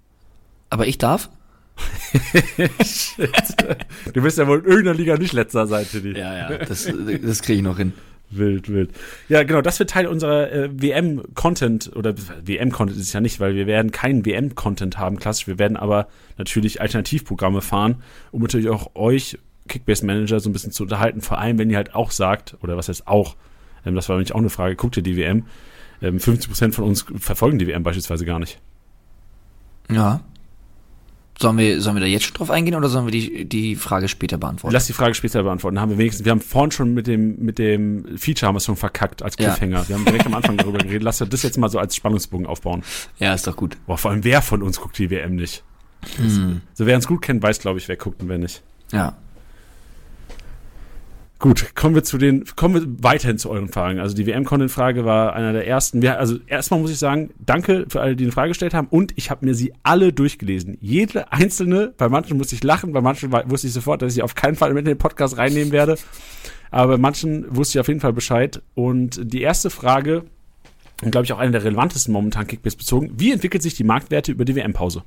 [0.70, 1.30] Aber ich darf?
[4.14, 6.18] Du wirst ja wohl in irgendeiner Liga nicht letzter sein, Tiddy.
[6.18, 6.92] Ja, ja, das,
[7.24, 7.94] das kriege ich noch hin.
[8.32, 8.92] Wild, wild.
[9.28, 13.56] Ja, genau, das wird Teil unserer äh, WM-Content, oder WM-Content ist es ja nicht, weil
[13.56, 15.48] wir werden keinen WM-Content haben, klassisch.
[15.48, 16.08] Wir werden aber
[16.38, 21.22] natürlich Alternativprogramme fahren, um natürlich auch euch, Kickbase-Manager, so ein bisschen zu unterhalten.
[21.22, 23.36] Vor allem, wenn ihr halt auch sagt, oder was heißt auch,
[23.86, 25.46] ähm, das war nämlich auch eine Frage, guckt ihr die WM?
[26.02, 28.60] Ähm, 50% von uns verfolgen die WM beispielsweise gar nicht.
[29.90, 30.22] Ja.
[31.40, 34.08] Sollen wir, sollen wir da jetzt schon drauf eingehen oder sollen wir die, die Frage
[34.08, 34.74] später beantworten?
[34.74, 35.80] Lass die Frage später beantworten.
[35.80, 38.66] Haben wir wenigstens, wir haben vorhin schon mit dem, mit dem Feature haben wir es
[38.66, 39.48] schon verkackt als Ja.
[39.50, 39.88] Cliffhanger.
[39.88, 41.02] Wir haben direkt am Anfang darüber geredet.
[41.04, 42.84] Lass das jetzt mal so als Spannungsbogen aufbauen.
[43.18, 43.78] Ja, ist doch gut.
[43.88, 45.64] Boah, vor allem wer von uns guckt die WM nicht?
[46.18, 46.62] Hm.
[46.74, 48.62] So wer uns gut kennt, weiß, glaube ich, wer guckt und wer nicht.
[48.92, 49.18] Ja.
[51.42, 54.00] Gut, kommen wir zu den, kommen wir weiterhin zu euren Fragen.
[54.00, 56.04] Also die WM-Content-Frage war einer der ersten.
[56.04, 58.88] Wir, also erstmal muss ich sagen, danke für alle, die eine Frage gestellt haben.
[58.92, 60.78] Und ich habe mir sie alle durchgelesen.
[60.82, 64.36] Jede einzelne, bei manchen musste ich lachen, bei manchen wusste ich sofort, dass ich auf
[64.36, 65.98] keinen Fall mit in den Podcast reinnehmen werde.
[66.70, 68.62] Aber bei manchen wusste ich auf jeden Fall Bescheid.
[68.76, 70.26] Und die erste Frage,
[71.02, 74.32] und glaube ich auch eine der relevantesten momentan Kickbase bezogen, wie entwickelt sich die Marktwerte
[74.32, 75.02] über die WM-Pause?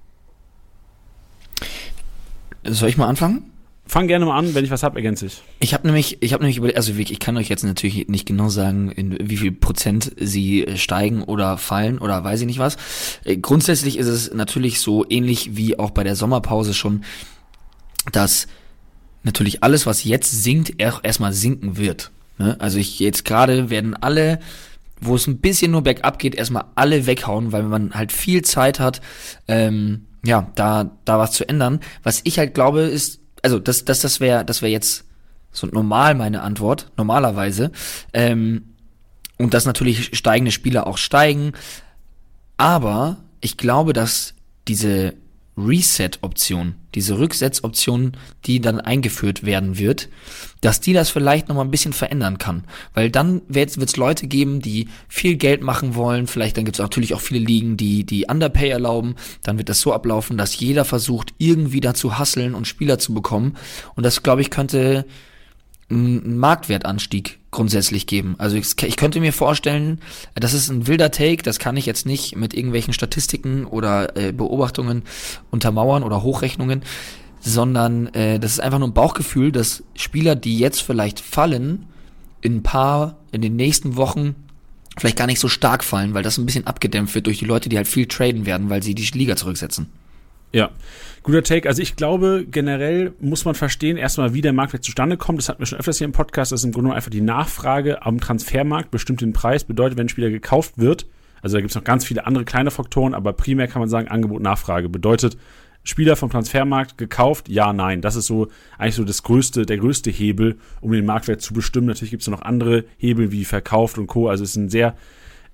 [2.64, 3.54] Soll ich mal anfangen?
[3.87, 5.42] Fang gerne mal an, wenn ich was hab, ergänze ich.
[5.61, 8.49] Ich habe nämlich, ich habe nämlich über, also ich kann euch jetzt natürlich nicht genau
[8.49, 12.77] sagen, in wie viel Prozent sie steigen oder fallen oder weiß ich nicht was.
[13.25, 17.05] Äh, grundsätzlich ist es natürlich so ähnlich wie auch bei der Sommerpause schon,
[18.12, 18.47] dass
[19.23, 22.11] natürlich alles, was jetzt sinkt, erstmal sinken wird.
[22.38, 22.57] Ne?
[22.61, 24.38] Also ich jetzt gerade werden alle,
[25.01, 28.81] wo es ein bisschen nur bergab geht, erstmal alle weghauen, weil man halt viel Zeit
[28.81, 29.01] hat,
[29.47, 31.81] ähm, ja, da, da was zu ändern.
[32.03, 35.04] Was ich halt glaube, ist, also das, das, das wäre, das wäre jetzt
[35.52, 37.70] so normal meine Antwort, normalerweise.
[38.12, 38.74] Ähm,
[39.38, 41.52] und dass natürlich steigende Spieler auch steigen.
[42.57, 44.35] Aber ich glaube, dass
[44.66, 45.14] diese
[45.57, 48.12] Reset-Option, diese Rücksetzoption,
[48.45, 50.09] die dann eingeführt werden wird,
[50.61, 52.64] dass die das vielleicht nochmal ein bisschen verändern kann.
[52.93, 56.83] Weil dann wird es Leute geben, die viel Geld machen wollen, vielleicht dann gibt es
[56.83, 60.85] natürlich auch viele Ligen, die die Underpay erlauben, dann wird das so ablaufen, dass jeder
[60.85, 63.57] versucht, irgendwie dazu hasseln und Spieler zu bekommen.
[63.95, 65.07] Und das, glaube ich, könnte
[65.90, 68.35] einen Marktwertanstieg grundsätzlich geben.
[68.38, 70.01] Also ich, ich, könnte mir vorstellen,
[70.35, 74.33] das ist ein wilder Take, das kann ich jetzt nicht mit irgendwelchen Statistiken oder äh,
[74.33, 75.03] Beobachtungen
[75.51, 76.83] untermauern oder Hochrechnungen,
[77.40, 81.87] sondern äh, das ist einfach nur ein Bauchgefühl, dass Spieler, die jetzt vielleicht fallen,
[82.40, 84.35] in ein paar, in den nächsten Wochen
[84.99, 87.68] vielleicht gar nicht so stark fallen, weil das ein bisschen abgedämpft wird durch die Leute,
[87.68, 89.87] die halt viel traden werden, weil sie die Liga zurücksetzen.
[90.55, 90.71] Ja,
[91.25, 91.69] guter Take.
[91.69, 95.40] Also ich glaube, generell muss man verstehen, erstmal, wie der Marktwert zustande kommt.
[95.40, 96.53] Das hatten wir schon öfters hier im Podcast.
[96.53, 99.64] Das ist im Grunde einfach die Nachfrage am Transfermarkt bestimmt den Preis.
[99.64, 101.07] Bedeutet, wenn ein Spieler gekauft wird,
[101.43, 104.07] also da gibt es noch ganz viele andere kleine Faktoren, aber primär kann man sagen,
[104.07, 104.88] Angebot, Nachfrage.
[104.88, 105.37] Bedeutet,
[105.83, 107.49] Spieler vom Transfermarkt gekauft?
[107.49, 108.01] Ja, nein.
[108.01, 108.47] Das ist so
[108.79, 111.88] eigentlich so das größte, der größte Hebel, um den Marktwert zu bestimmen.
[111.88, 114.29] Natürlich gibt es noch andere Hebel wie verkauft und Co.
[114.29, 114.95] Also es ist ein sehr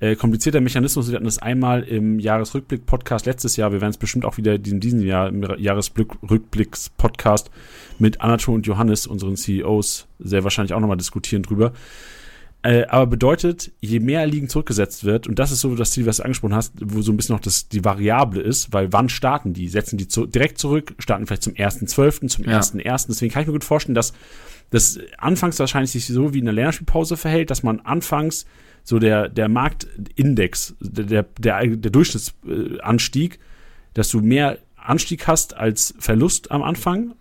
[0.00, 1.08] äh, komplizierter Mechanismus.
[1.08, 3.70] Wir hatten das einmal im Jahresrückblick-Podcast letztes Jahr.
[3.70, 7.50] Wir werden es bestimmt auch wieder in diesem Jahr im Jahresrückblicks-Podcast
[7.98, 11.72] mit Anatol und Johannes, unseren CEOs, sehr wahrscheinlich auch nochmal diskutieren drüber.
[12.62, 16.18] Äh, aber bedeutet, je mehr Ligen zurückgesetzt wird, und das ist so das Ziel, was
[16.18, 19.54] du angesprochen hast, wo so ein bisschen noch das, die Variable ist, weil wann starten
[19.54, 19.68] die?
[19.68, 22.60] Setzen die zu, direkt zurück, starten vielleicht zum 1.12., zum ja.
[22.60, 23.06] 1.1.
[23.08, 24.12] Deswegen kann ich mir gut vorstellen, dass
[24.70, 28.44] das anfangs wahrscheinlich sich so wie in der Länderspielpause verhält, dass man anfangs
[28.84, 33.38] so der, der Marktindex, der, der, der Durchschnittsanstieg,
[33.94, 37.14] dass du mehr Anstieg hast als Verlust am Anfang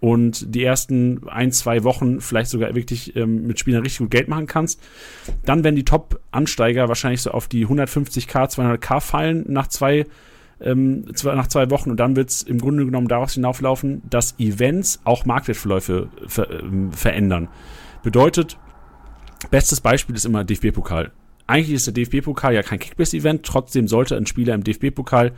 [0.00, 4.28] und die ersten ein, zwei Wochen vielleicht sogar wirklich ähm, mit Spielern richtig gut Geld
[4.28, 4.80] machen kannst.
[5.44, 10.04] Dann werden die Top-Ansteiger wahrscheinlich so auf die 150k, 200k fallen nach zwei,
[10.60, 14.38] ähm, zwei, nach zwei Wochen und dann wird es im Grunde genommen daraus hinauflaufen, dass
[14.38, 17.48] Events auch Marktwertverläufe ver äh, verändern.
[18.02, 18.58] Bedeutet,
[19.50, 21.12] Bestes Beispiel ist immer DFB-Pokal.
[21.46, 25.32] Eigentlich ist der DFB-Pokal ja kein Kickbase-Event, trotzdem sollte ein Spieler im DFB-Pokal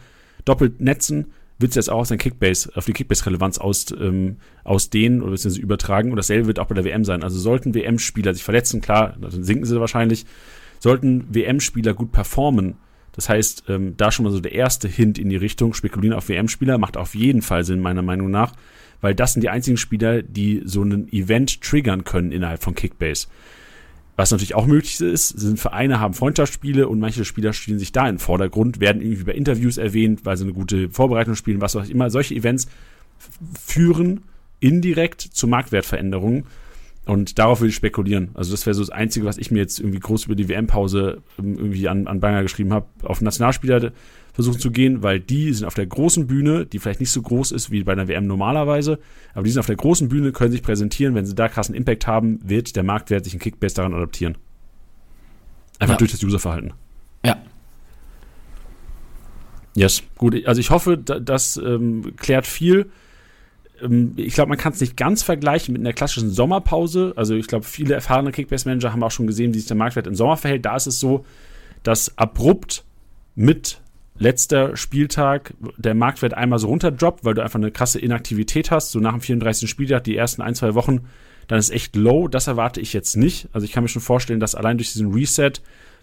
[0.44, 5.22] doppelt netzen, wird es jetzt auch auf sein Kickbase, auf die Kickbase-Relevanz aus, ähm, ausdehnen
[5.22, 6.10] oder beziehungsweise übertragen.
[6.10, 7.24] Und dasselbe wird auch bei der WM sein.
[7.24, 10.24] Also sollten WM-Spieler sich verletzen, klar, dann sinken sie wahrscheinlich.
[10.78, 12.76] Sollten WM-Spieler gut performen,
[13.18, 16.28] das heißt, ähm, da schon mal so der erste Hint in die Richtung, spekulieren auf
[16.28, 18.52] WM-Spieler, macht auf jeden Fall Sinn, meiner Meinung nach,
[19.00, 23.26] weil das sind die einzigen Spieler, die so einen Event triggern können innerhalb von Kickbase.
[24.18, 28.08] Was natürlich auch möglich ist, sind Vereine haben Freundschaftsspiele und manche Spieler stehen sich da
[28.08, 31.88] im Vordergrund, werden irgendwie bei Interviews erwähnt, weil sie eine gute Vorbereitung spielen, was auch
[31.88, 32.10] immer.
[32.10, 32.66] Solche Events
[33.64, 34.22] führen
[34.58, 36.46] indirekt zu Marktwertveränderungen.
[37.06, 38.30] Und darauf würde ich spekulieren.
[38.34, 41.22] Also das wäre so das Einzige, was ich mir jetzt irgendwie groß über die WM-Pause
[41.38, 42.86] ähm, irgendwie an, an Banger geschrieben habe.
[43.04, 43.92] Auf Nationalspieler
[44.38, 47.50] versuchen zu gehen, weil die sind auf der großen Bühne, die vielleicht nicht so groß
[47.50, 49.00] ist wie bei einer WM normalerweise,
[49.34, 51.16] aber die sind auf der großen Bühne, können sich präsentieren.
[51.16, 54.38] Wenn sie da krassen Impact haben, wird der Marktwert sich in Kickbase daran adaptieren.
[55.80, 55.98] Einfach ja.
[55.98, 56.72] durch das Userverhalten.
[57.26, 57.42] Ja.
[59.74, 60.46] Yes, gut.
[60.46, 62.90] Also ich hoffe, das ähm, klärt viel.
[63.82, 67.12] Ähm, ich glaube, man kann es nicht ganz vergleichen mit einer klassischen Sommerpause.
[67.16, 70.14] Also ich glaube, viele erfahrene Kickbase-Manager haben auch schon gesehen, wie sich der Marktwert im
[70.14, 70.64] Sommer verhält.
[70.64, 71.24] Da ist es so,
[71.82, 72.84] dass abrupt
[73.34, 73.80] mit
[74.18, 79.00] letzter Spieltag der Marktwert einmal so runterdroppt, weil du einfach eine krasse Inaktivität hast, so
[79.00, 79.68] nach dem 34.
[79.68, 81.06] Spieltag, die ersten ein, zwei Wochen,
[81.46, 82.28] dann ist echt low.
[82.28, 83.48] Das erwarte ich jetzt nicht.
[83.52, 85.52] Also ich kann mir schon vorstellen, dass allein durch diesen Reset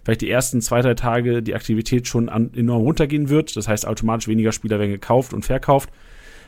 [0.04, 3.56] vielleicht die ersten zwei, drei Tage die Aktivität schon an, enorm runtergehen wird.
[3.56, 5.90] Das heißt, automatisch weniger Spieler werden gekauft und verkauft.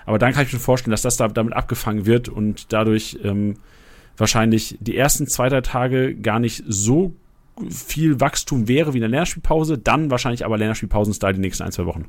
[0.06, 3.56] Aber dann kann ich mir vorstellen, dass das da, damit abgefangen wird und dadurch ähm,
[4.16, 7.14] wahrscheinlich die ersten zwei, drei Tage gar nicht so
[7.70, 11.86] viel Wachstum wäre wie in der Länderspielpause, dann wahrscheinlich aber Länderspielpausen-Style die nächsten ein, zwei
[11.86, 12.06] Wochen.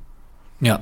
[0.61, 0.81] Ja.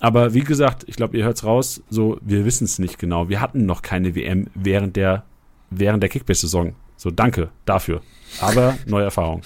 [0.00, 3.28] Aber wie gesagt, ich glaube, ihr hört's raus, so, wir wissen es nicht genau.
[3.28, 5.24] Wir hatten noch keine WM während der,
[5.70, 6.74] während der Kickbase-Saison.
[6.96, 8.02] So, danke dafür.
[8.40, 9.42] Aber neue Erfahrung.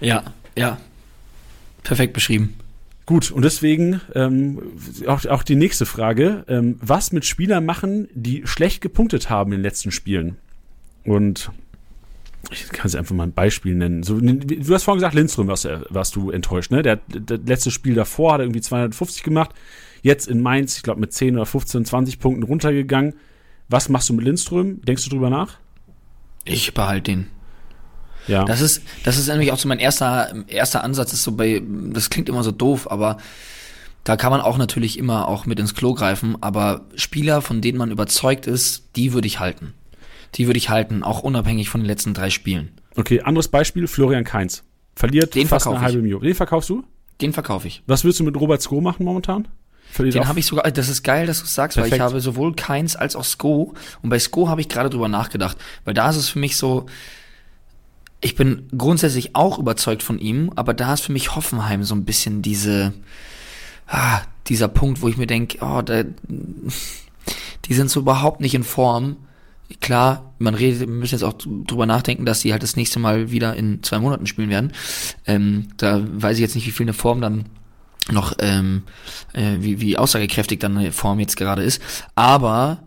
[0.00, 0.24] Ja,
[0.56, 0.78] ja.
[1.82, 2.56] Perfekt beschrieben.
[3.06, 4.60] Gut, und deswegen ähm,
[5.06, 6.44] auch, auch die nächste Frage.
[6.48, 10.36] Ähm, was mit Spielern machen, die schlecht gepunktet haben in den letzten Spielen?
[11.04, 11.50] Und
[12.50, 14.02] ich kann es einfach mal ein Beispiel nennen.
[14.02, 16.82] So, du hast vorhin gesagt, Lindström warst, warst du enttäuscht, ne?
[16.82, 19.50] Der, der letzte Spiel davor hat er irgendwie 250 gemacht.
[20.02, 23.14] Jetzt in Mainz, ich glaube, mit 10 oder 15, 20 Punkten runtergegangen.
[23.68, 24.82] Was machst du mit Lindström?
[24.82, 25.58] Denkst du drüber nach?
[26.44, 27.26] Ich behalte ihn.
[28.26, 28.44] Ja.
[28.44, 32.10] Das ist, das ist nämlich auch so mein erster, erster Ansatz, ist so bei, das
[32.10, 33.18] klingt immer so doof, aber
[34.02, 37.78] da kann man auch natürlich immer auch mit ins Klo greifen, aber Spieler, von denen
[37.78, 39.74] man überzeugt ist, die würde ich halten.
[40.34, 42.72] Die würde ich halten, auch unabhängig von den letzten drei Spielen.
[42.96, 44.64] Okay, anderes Beispiel, Florian Kainz.
[44.96, 46.02] Verliert Den fast eine halbe.
[46.02, 46.22] Million.
[46.22, 46.84] Den verkaufst du?
[47.20, 47.82] Den verkaufe ich.
[47.86, 49.48] Was willst du mit Robert Sko machen momentan?
[49.90, 52.00] Verliert Den habe ich sogar, das ist geil, dass du es sagst, weil Perfekt.
[52.00, 55.56] ich habe sowohl Keins als auch Sko und bei Sko habe ich gerade drüber nachgedacht,
[55.84, 56.86] weil da ist es für mich so,
[58.20, 62.04] ich bin grundsätzlich auch überzeugt von ihm, aber da ist für mich Hoffenheim so ein
[62.04, 62.92] bisschen diese,
[63.86, 66.04] ah, dieser Punkt, wo ich mir denke, oh, da,
[67.66, 69.16] die sind so überhaupt nicht in Form.
[69.80, 73.30] Klar, man redet, wir müssen jetzt auch drüber nachdenken, dass die halt das nächste Mal
[73.30, 74.72] wieder in zwei Monaten spielen werden.
[75.26, 77.46] Ähm, da weiß ich jetzt nicht, wie viel eine Form dann
[78.10, 78.82] noch, ähm,
[79.32, 81.80] äh, wie, wie aussagekräftig dann eine Form jetzt gerade ist.
[82.14, 82.82] Aber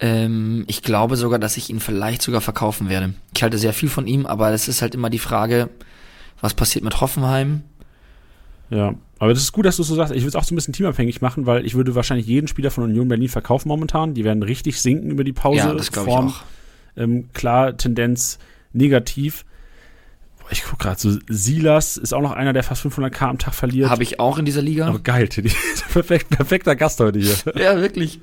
[0.00, 3.14] ähm, ich glaube sogar, dass ich ihn vielleicht sogar verkaufen werde.
[3.34, 5.70] Ich halte sehr viel von ihm, aber es ist halt immer die Frage,
[6.40, 7.62] was passiert mit Hoffenheim?
[8.70, 10.12] Ja, aber das ist gut, dass du so sagst.
[10.14, 12.70] Ich würde es auch so ein bisschen teamabhängig machen, weil ich würde wahrscheinlich jeden Spieler
[12.70, 14.14] von Union Berlin verkaufen momentan.
[14.14, 15.58] Die werden richtig sinken über die Pause.
[15.58, 16.42] ja, das glaube ich auch.
[16.96, 18.38] Ähm, klar, Tendenz
[18.72, 19.44] negativ.
[20.40, 23.54] Boah, Ich gucke gerade so, Silas ist auch noch einer, der fast 500k am Tag
[23.54, 23.90] verliert.
[23.90, 24.86] Habe ich auch in dieser Liga.
[24.86, 25.50] Aber geil, Teddy.
[25.92, 27.34] Perfekt, perfekter Gast heute hier.
[27.56, 28.20] Ja, wirklich.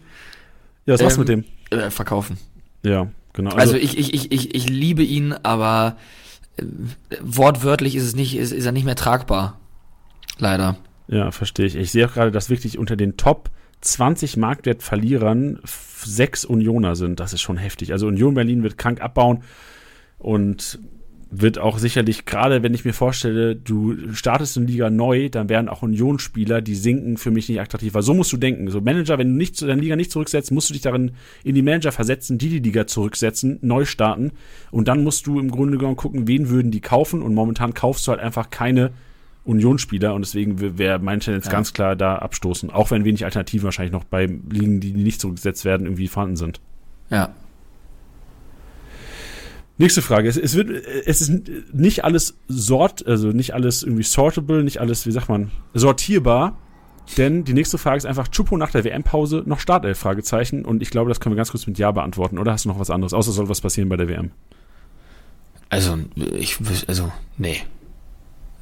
[0.86, 1.80] Ja, was machst du Ähm, mit dem?
[1.80, 2.38] Äh, verkaufen.
[2.84, 3.52] Ja, genau.
[3.56, 5.98] Also, ich, ich, ich, ich, ich liebe ihn, aber
[6.58, 6.64] äh,
[7.22, 9.60] wortwörtlich ist es nicht, ist, ist er nicht mehr tragbar.
[10.40, 10.78] Leider.
[11.08, 11.76] Ja, verstehe ich.
[11.76, 13.50] Ich sehe auch gerade, dass wirklich unter den Top
[13.82, 17.20] 20 Marktwertverlierern sechs Unioner sind.
[17.20, 17.92] Das ist schon heftig.
[17.92, 19.44] Also Union Berlin wird krank abbauen
[20.18, 20.80] und
[21.32, 25.70] wird auch sicherlich, gerade wenn ich mir vorstelle, du startest in Liga neu, dann werden
[25.70, 27.94] auch Unionsspieler, die sinken, für mich nicht attraktiv.
[27.94, 28.70] Weil so musst du denken.
[28.70, 31.12] So Manager, wenn du nicht zu deiner Liga nicht zurücksetzt, musst du dich darin
[31.44, 34.32] in die Manager versetzen, die die Liga zurücksetzen, neu starten.
[34.72, 37.22] Und dann musst du im Grunde genommen gucken, wen würden die kaufen.
[37.22, 38.92] Und momentan kaufst du halt einfach keine
[39.46, 41.52] Unionsspieler und deswegen wäre mein Tendenz Ja.
[41.52, 42.72] ganz klar da abstoßen.
[42.72, 46.60] Auch wenn wenig Alternativen wahrscheinlich noch bei Ligen, die nicht zurückgesetzt werden, irgendwie vorhanden sind.
[47.10, 47.30] Ja.
[49.78, 50.30] Nächste Frage.
[50.30, 51.32] Es, es wird, es ist
[51.74, 56.58] nicht alles sort, also nicht alles irgendwie sortable, nicht alles, wie sagt man, sortierbar.
[57.18, 60.00] Denn die nächste Frage ist einfach Chupo nach der WM-Pause noch Startelf?
[60.00, 60.66] Fragezeichen.
[60.66, 62.40] Und ich glaube, das können wir ganz kurz mit Ja beantworten.
[62.40, 63.14] Oder hast du noch was anderes?
[63.14, 64.32] Außer soll was passieren bei der WM?
[65.70, 67.58] Also, ich, also, nee.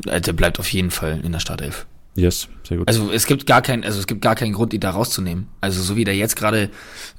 [0.07, 1.85] Äh, Der bleibt auf jeden Fall in der Startelf.
[2.15, 2.87] Yes, sehr gut.
[2.87, 5.47] Also es gibt gar keinen, also es gibt gar keinen Grund, ihn da rauszunehmen.
[5.61, 6.69] Also so wie der jetzt gerade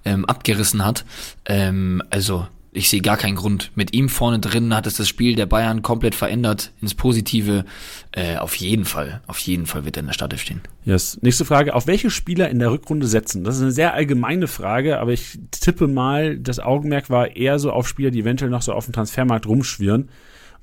[0.05, 1.05] ähm, abgerissen hat,
[1.47, 3.71] ähm, also ich sehe gar keinen Grund.
[3.77, 7.65] Mit ihm vorne drin hat es das Spiel der Bayern komplett verändert ins Positive.
[8.11, 10.61] Äh, auf jeden Fall, auf jeden Fall wird er in der Startelf stehen.
[10.85, 11.17] Yes.
[11.23, 11.75] Nächste Frage.
[11.75, 13.45] Auf welche Spieler in der Rückrunde setzen?
[13.45, 17.71] Das ist eine sehr allgemeine Frage, aber ich tippe mal, das Augenmerk war eher so
[17.71, 20.09] auf Spieler, die eventuell noch so auf dem Transfermarkt rumschwirren.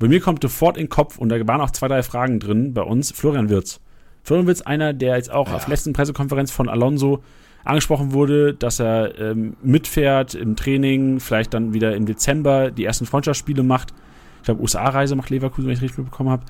[0.02, 2.74] Bei mir kommt sofort in den Kopf, und da waren auch zwei, drei Fragen drin
[2.74, 3.80] bei uns, Florian Wirz.
[4.24, 5.56] Florian Wirz, einer, der jetzt auch Ja.
[5.56, 7.24] auf der letzten Pressekonferenz von Alonso
[7.64, 13.06] angesprochen wurde, dass er ähm, mitfährt im Training, vielleicht dann wieder im Dezember die ersten
[13.06, 13.94] Freundschaftsspiele macht.
[14.40, 16.44] Ich glaube, USA-Reise macht Leverkusen, wenn ich richtig mitbekommen habe.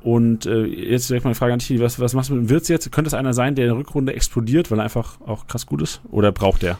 [0.00, 2.50] Und äh, jetzt direkt mal eine Frage an dich, was, was machst du mit dem
[2.50, 2.90] Wirtz jetzt?
[2.92, 5.82] Könnte es einer sein, der in der Rückrunde explodiert, weil er einfach auch krass gut
[5.82, 6.00] ist?
[6.12, 6.78] Oder braucht er?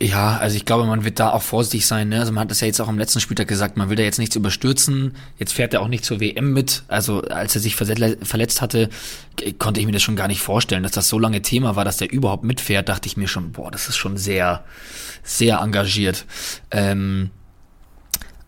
[0.00, 2.10] Ja, also ich glaube, man wird da auch vorsichtig sein.
[2.10, 2.20] Ne?
[2.20, 4.18] Also man hat das ja jetzt auch am letzten Spieltag gesagt, man will da jetzt
[4.18, 5.14] nichts überstürzen.
[5.38, 6.82] Jetzt fährt er auch nicht zur WM mit.
[6.88, 8.90] Also als er sich verletzt hatte,
[9.58, 11.96] konnte ich mir das schon gar nicht vorstellen, dass das so lange Thema war, dass
[11.96, 12.88] der überhaupt mitfährt.
[12.88, 14.64] Dachte ich mir schon, boah, das ist schon sehr,
[15.22, 16.26] sehr engagiert.
[16.70, 17.30] Ähm,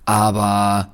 [0.04, 0.90] aber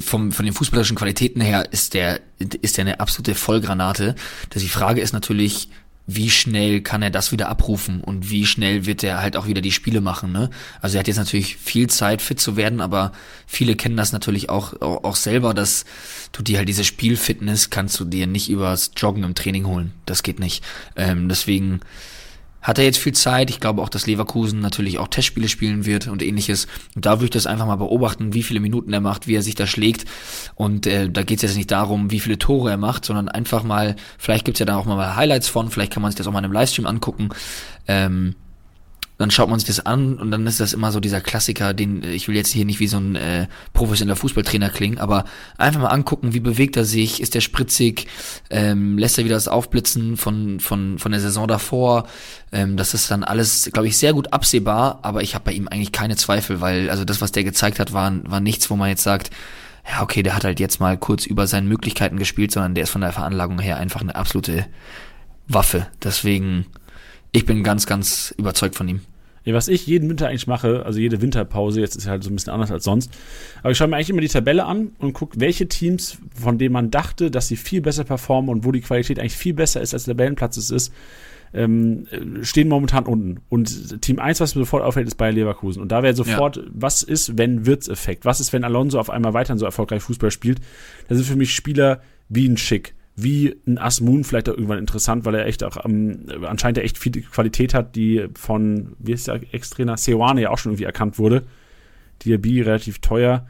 [0.00, 4.16] vom, von den fußballerischen Qualitäten her ist der, ist der eine absolute Vollgranate.
[4.50, 5.68] Das die Frage ist natürlich,
[6.06, 9.62] wie schnell kann er das wieder abrufen und wie schnell wird er halt auch wieder
[9.62, 10.50] die Spiele machen, ne?
[10.82, 13.12] Also er hat jetzt natürlich viel Zeit, fit zu werden, aber
[13.46, 15.86] viele kennen das natürlich auch, auch, selber, dass
[16.32, 19.92] du dir halt diese Spielfitness kannst du dir nicht übers Joggen im Training holen.
[20.04, 20.62] Das geht nicht.
[20.96, 21.80] Ähm, deswegen,
[22.64, 23.50] hat er jetzt viel Zeit.
[23.50, 26.66] Ich glaube auch, dass Leverkusen natürlich auch Testspiele spielen wird und ähnliches.
[26.96, 29.42] Und da würde ich das einfach mal beobachten, wie viele Minuten er macht, wie er
[29.42, 30.06] sich da schlägt.
[30.54, 33.62] Und äh, da geht es jetzt nicht darum, wie viele Tore er macht, sondern einfach
[33.64, 36.32] mal, vielleicht gibt's ja da auch mal Highlights von, vielleicht kann man sich das auch
[36.32, 37.28] mal in einem Livestream angucken.
[37.86, 38.34] Ähm,
[39.16, 42.02] dann schaut man sich das an und dann ist das immer so dieser Klassiker, den
[42.02, 45.24] ich will jetzt hier nicht wie so ein äh, professioneller Fußballtrainer klingen, aber
[45.56, 48.08] einfach mal angucken, wie bewegt er sich, ist er spritzig,
[48.50, 52.08] ähm, lässt er wieder das Aufblitzen von von von der Saison davor.
[52.50, 55.68] Ähm, das ist dann alles, glaube ich, sehr gut absehbar, aber ich habe bei ihm
[55.68, 58.88] eigentlich keine Zweifel, weil also das, was der gezeigt hat, war war nichts, wo man
[58.88, 59.30] jetzt sagt,
[59.88, 62.90] ja okay, der hat halt jetzt mal kurz über seinen Möglichkeiten gespielt, sondern der ist
[62.90, 64.66] von der Veranlagung her einfach eine absolute
[65.46, 65.86] Waffe.
[66.02, 66.66] Deswegen
[67.34, 69.00] ich bin ganz, ganz überzeugt von ihm.
[69.44, 72.30] Ja, was ich jeden Winter eigentlich mache, also jede Winterpause, jetzt ist ja halt so
[72.30, 73.10] ein bisschen anders als sonst,
[73.60, 76.72] aber ich schaue mir eigentlich immer die Tabelle an und gucke, welche Teams, von denen
[76.72, 79.92] man dachte, dass sie viel besser performen und wo die Qualität eigentlich viel besser ist,
[79.92, 80.92] als der Tabellenplatz es ist,
[81.52, 82.06] ähm,
[82.42, 83.40] stehen momentan unten.
[83.48, 85.82] Und Team 1, was mir sofort auffällt, ist Bayer Leverkusen.
[85.82, 86.62] Und da wäre sofort, ja.
[86.72, 88.24] was ist, wenn Wirts-Effekt?
[88.24, 90.60] Was ist, wenn Alonso auf einmal weiterhin so erfolgreich Fußball spielt?
[91.08, 95.24] Das sind für mich Spieler wie ein Schick, wie ein Asmun vielleicht auch irgendwann interessant,
[95.24, 99.40] weil er echt auch ähm, anscheinend echt viel Qualität hat, die von, wie ist der
[99.52, 101.44] Ex-Trainer, Seoane ja auch schon irgendwie erkannt wurde.
[102.24, 103.46] Diaby relativ teuer.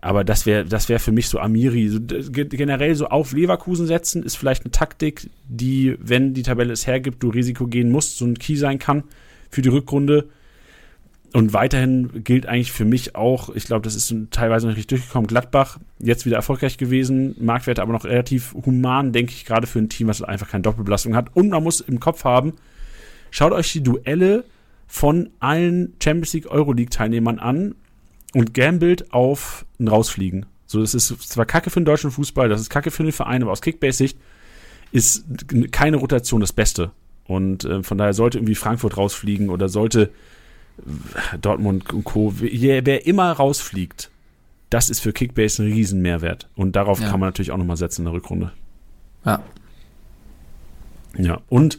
[0.00, 1.88] Aber das wäre das wäre für mich so Amiri.
[1.88, 6.86] So, generell so auf Leverkusen setzen ist vielleicht eine Taktik, die, wenn die Tabelle es
[6.86, 9.04] hergibt, du Risiko gehen musst, so ein Key sein kann
[9.48, 10.28] für die Rückrunde.
[11.34, 15.26] Und weiterhin gilt eigentlich für mich auch, ich glaube, das ist teilweise noch nicht durchgekommen,
[15.26, 19.88] Gladbach, jetzt wieder erfolgreich gewesen, Marktwerte aber noch relativ human, denke ich, gerade für ein
[19.88, 21.34] Team, was einfach keine Doppelbelastung hat.
[21.34, 22.52] Und man muss im Kopf haben,
[23.32, 24.44] schaut euch die Duelle
[24.86, 27.74] von allen Champions League Euroleague-Teilnehmern an
[28.32, 30.46] und gambelt auf ein Rausfliegen.
[30.66, 33.42] So, das ist zwar kacke für den deutschen Fußball, das ist kacke für den Verein,
[33.42, 34.16] aber aus Kickbase-Sicht
[34.92, 35.24] ist
[35.72, 36.92] keine Rotation das Beste.
[37.24, 40.12] Und äh, von daher sollte irgendwie Frankfurt rausfliegen oder sollte
[41.40, 44.10] Dortmund und Co., wer, immer rausfliegt,
[44.70, 46.48] das ist für Kickbase ein Riesenmehrwert.
[46.56, 47.08] Und darauf ja.
[47.08, 48.52] kann man natürlich auch nochmal setzen in der Rückrunde.
[49.24, 49.42] Ja.
[51.16, 51.78] Ja, und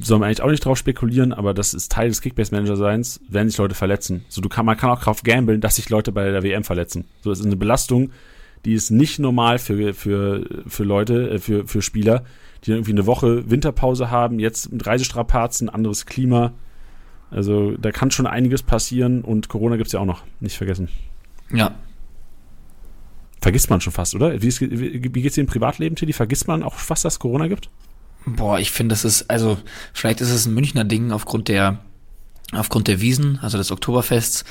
[0.00, 3.58] soll man eigentlich auch nicht drauf spekulieren, aber das ist Teil des Kickbase-Manager-Seins, wenn sich
[3.58, 4.24] Leute verletzen.
[4.28, 7.04] So, du kann, man kann auch drauf gambeln, dass sich Leute bei der WM verletzen.
[7.22, 8.10] So, das ist eine Belastung,
[8.64, 12.24] die ist nicht normal für, für, für Leute, äh, für, für Spieler,
[12.64, 16.52] die irgendwie eine Woche Winterpause haben, jetzt mit Reisestrapazen, anderes Klima,
[17.30, 20.88] also da kann schon einiges passieren und Corona gibt es ja auch noch, nicht vergessen.
[21.52, 21.74] Ja.
[23.40, 24.42] Vergisst man schon fast, oder?
[24.42, 26.12] Wie, ist, wie, wie geht's dir im Privatleben, Tilly?
[26.12, 27.68] Vergisst man auch fast, dass es Corona gibt?
[28.26, 29.58] Boah, ich finde, das ist, also
[29.92, 31.78] vielleicht ist es ein Münchner Ding aufgrund der,
[32.52, 34.44] aufgrund der Wiesen, also des Oktoberfests.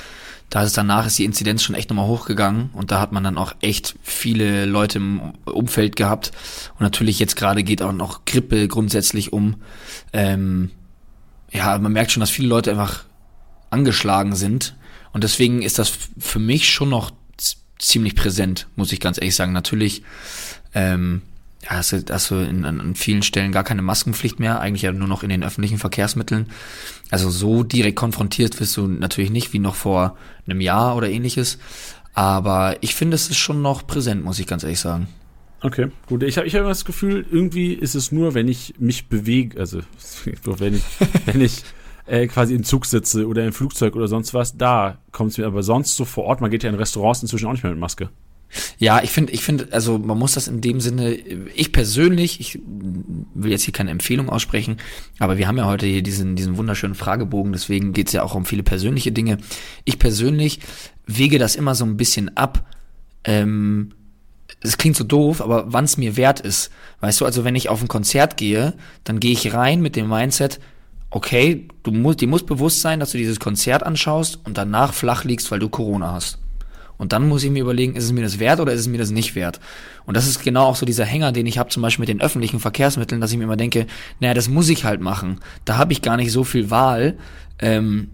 [0.48, 3.36] Da ist danach ist die Inzidenz schon echt nochmal hochgegangen und da hat man dann
[3.36, 6.30] auch echt viele Leute im Umfeld gehabt.
[6.74, 9.56] Und natürlich jetzt gerade geht auch noch Grippe grundsätzlich um.
[10.12, 10.70] Ähm,
[11.52, 13.04] ja, man merkt schon, dass viele Leute einfach
[13.70, 14.76] angeschlagen sind.
[15.12, 17.10] Und deswegen ist das für mich schon noch
[17.78, 19.52] ziemlich präsent, muss ich ganz ehrlich sagen.
[19.52, 20.02] Natürlich,
[20.74, 21.22] ähm,
[21.66, 25.08] hast du, hast du in, an vielen Stellen gar keine Maskenpflicht mehr, eigentlich ja nur
[25.08, 26.50] noch in den öffentlichen Verkehrsmitteln.
[27.10, 31.58] Also so direkt konfrontiert wirst du natürlich nicht wie noch vor einem Jahr oder ähnliches.
[32.14, 35.08] Aber ich finde, es ist schon noch präsent, muss ich ganz ehrlich sagen.
[35.62, 36.22] Okay, gut.
[36.22, 39.58] Ich habe ich hab immer das Gefühl, irgendwie ist es nur, wenn ich mich bewege,
[39.58, 39.80] also
[40.44, 40.82] wenn ich,
[41.24, 41.62] wenn ich
[42.06, 45.46] äh, quasi im Zug sitze oder im Flugzeug oder sonst was, da kommt es mir
[45.46, 47.80] aber sonst so vor Ort, man geht ja in Restaurants inzwischen auch nicht mehr mit
[47.80, 48.10] Maske.
[48.78, 52.60] Ja, ich finde, ich finde, also man muss das in dem Sinne, ich persönlich, ich
[53.34, 54.76] will jetzt hier keine Empfehlung aussprechen,
[55.18, 58.44] aber wir haben ja heute hier diesen, diesen wunderschönen Fragebogen, deswegen geht's ja auch um
[58.44, 59.38] viele persönliche Dinge.
[59.84, 60.60] Ich persönlich
[61.06, 62.64] wege das immer so ein bisschen ab,
[63.24, 63.92] ähm,
[64.66, 66.70] das klingt so doof, aber wann es mir wert ist.
[67.00, 68.74] Weißt du, also wenn ich auf ein Konzert gehe,
[69.04, 70.60] dann gehe ich rein mit dem Mindset,
[71.10, 75.24] okay, du musst, dir muss bewusst sein, dass du dieses Konzert anschaust und danach flach
[75.24, 76.38] liegst, weil du Corona hast.
[76.98, 78.98] Und dann muss ich mir überlegen, ist es mir das wert oder ist es mir
[78.98, 79.60] das nicht wert?
[80.06, 82.20] Und das ist genau auch so dieser Hänger, den ich habe zum Beispiel mit den
[82.20, 83.86] öffentlichen Verkehrsmitteln, dass ich mir immer denke,
[84.20, 85.40] naja, das muss ich halt machen.
[85.64, 87.18] Da habe ich gar nicht so viel Wahl.
[87.58, 88.08] Ähm,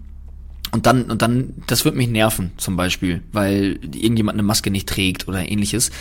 [0.73, 4.89] und dann, und dann, das wird mich nerven, zum Beispiel, weil irgendjemand eine Maske nicht
[4.89, 5.91] trägt oder ähnliches.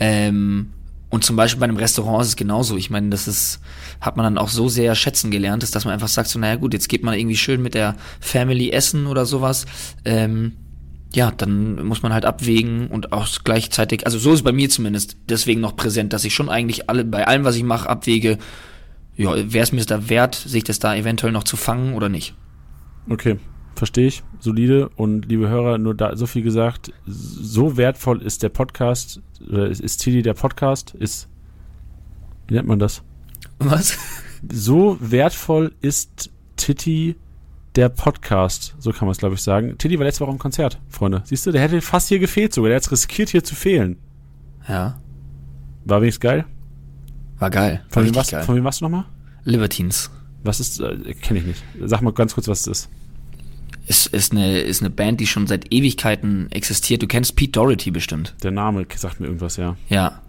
[0.00, 0.72] Ähm,
[1.10, 2.76] und zum Beispiel bei einem Restaurant ist es genauso.
[2.76, 3.60] Ich meine, das ist,
[4.00, 6.72] hat man dann auch so sehr schätzen gelernt, dass man einfach sagt, so, naja gut,
[6.72, 9.64] jetzt geht man irgendwie schön mit der Family essen oder sowas.
[10.04, 10.54] Ähm,
[11.14, 15.16] ja, dann muss man halt abwägen und auch gleichzeitig, also so ist bei mir zumindest
[15.28, 18.38] deswegen noch präsent, dass ich schon eigentlich alle, bei allem, was ich mache, abwäge,
[19.16, 22.34] ja, wäre es mir da wert, sich das da eventuell noch zu fangen oder nicht.
[23.08, 23.38] Okay,
[23.78, 24.88] verstehe ich, solide.
[24.96, 29.80] Und liebe Hörer, nur da so viel gesagt, so wertvoll ist der Podcast, oder ist,
[29.80, 31.28] ist Tilly der Podcast, ist,
[32.48, 33.02] wie nennt man das?
[33.58, 33.96] Was?
[34.52, 37.16] So wertvoll ist Titi
[37.74, 39.76] der Podcast, so kann man es, glaube ich, sagen.
[39.78, 41.22] Titi war letzte Woche im Konzert, Freunde.
[41.24, 42.68] Siehst du, der hätte fast hier gefehlt sogar.
[42.68, 43.98] Der hat es riskiert, hier zu fehlen.
[44.68, 44.98] Ja,
[45.84, 46.44] War wenigstens geil.
[47.38, 47.82] war geil.
[47.88, 48.42] Von War wem, warst, geil.
[48.44, 49.04] von wem warst du nochmal?
[49.44, 50.10] Libertines.
[50.42, 51.64] Was ist, äh, kenne ich nicht.
[51.84, 52.88] Sag mal ganz kurz, was es ist.
[53.86, 57.02] Ist, ist, eine, ist eine Band, die schon seit Ewigkeiten existiert.
[57.02, 58.34] Du kennst Pete Doherty bestimmt.
[58.42, 59.76] Der Name sagt mir irgendwas, ja.
[59.88, 60.22] Ja.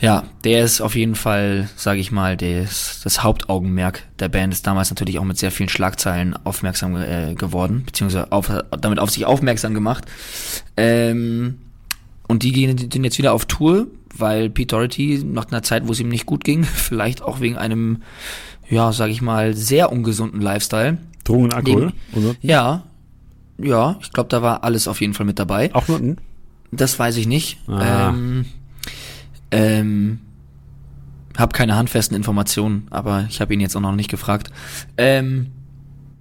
[0.00, 4.66] Ja, der ist auf jeden Fall, sage ich mal, des, das Hauptaugenmerk der Band ist
[4.66, 9.26] damals natürlich auch mit sehr vielen Schlagzeilen aufmerksam äh, geworden, beziehungsweise auf, damit auf sich
[9.26, 10.06] aufmerksam gemacht.
[10.78, 11.58] Ähm,
[12.28, 15.92] und die gehen sind jetzt wieder auf Tour, weil Pete Doherty nach einer Zeit, wo
[15.92, 18.02] es ihm nicht gut ging, vielleicht auch wegen einem,
[18.70, 20.96] ja, sage ich mal, sehr ungesunden Lifestyle.
[21.30, 21.92] Drogen und Alkohol?
[22.14, 22.34] Oder?
[22.40, 22.82] Ja,
[23.58, 25.74] ja, ich glaube, da war alles auf jeden Fall mit dabei.
[25.74, 26.16] Auch Nutten?
[26.72, 27.58] Das weiß ich nicht.
[27.68, 28.08] Ah.
[28.10, 28.46] Ähm,
[29.50, 30.20] ähm,
[31.36, 34.50] hab keine handfesten Informationen, aber ich habe ihn jetzt auch noch nicht gefragt.
[34.96, 35.48] Ähm,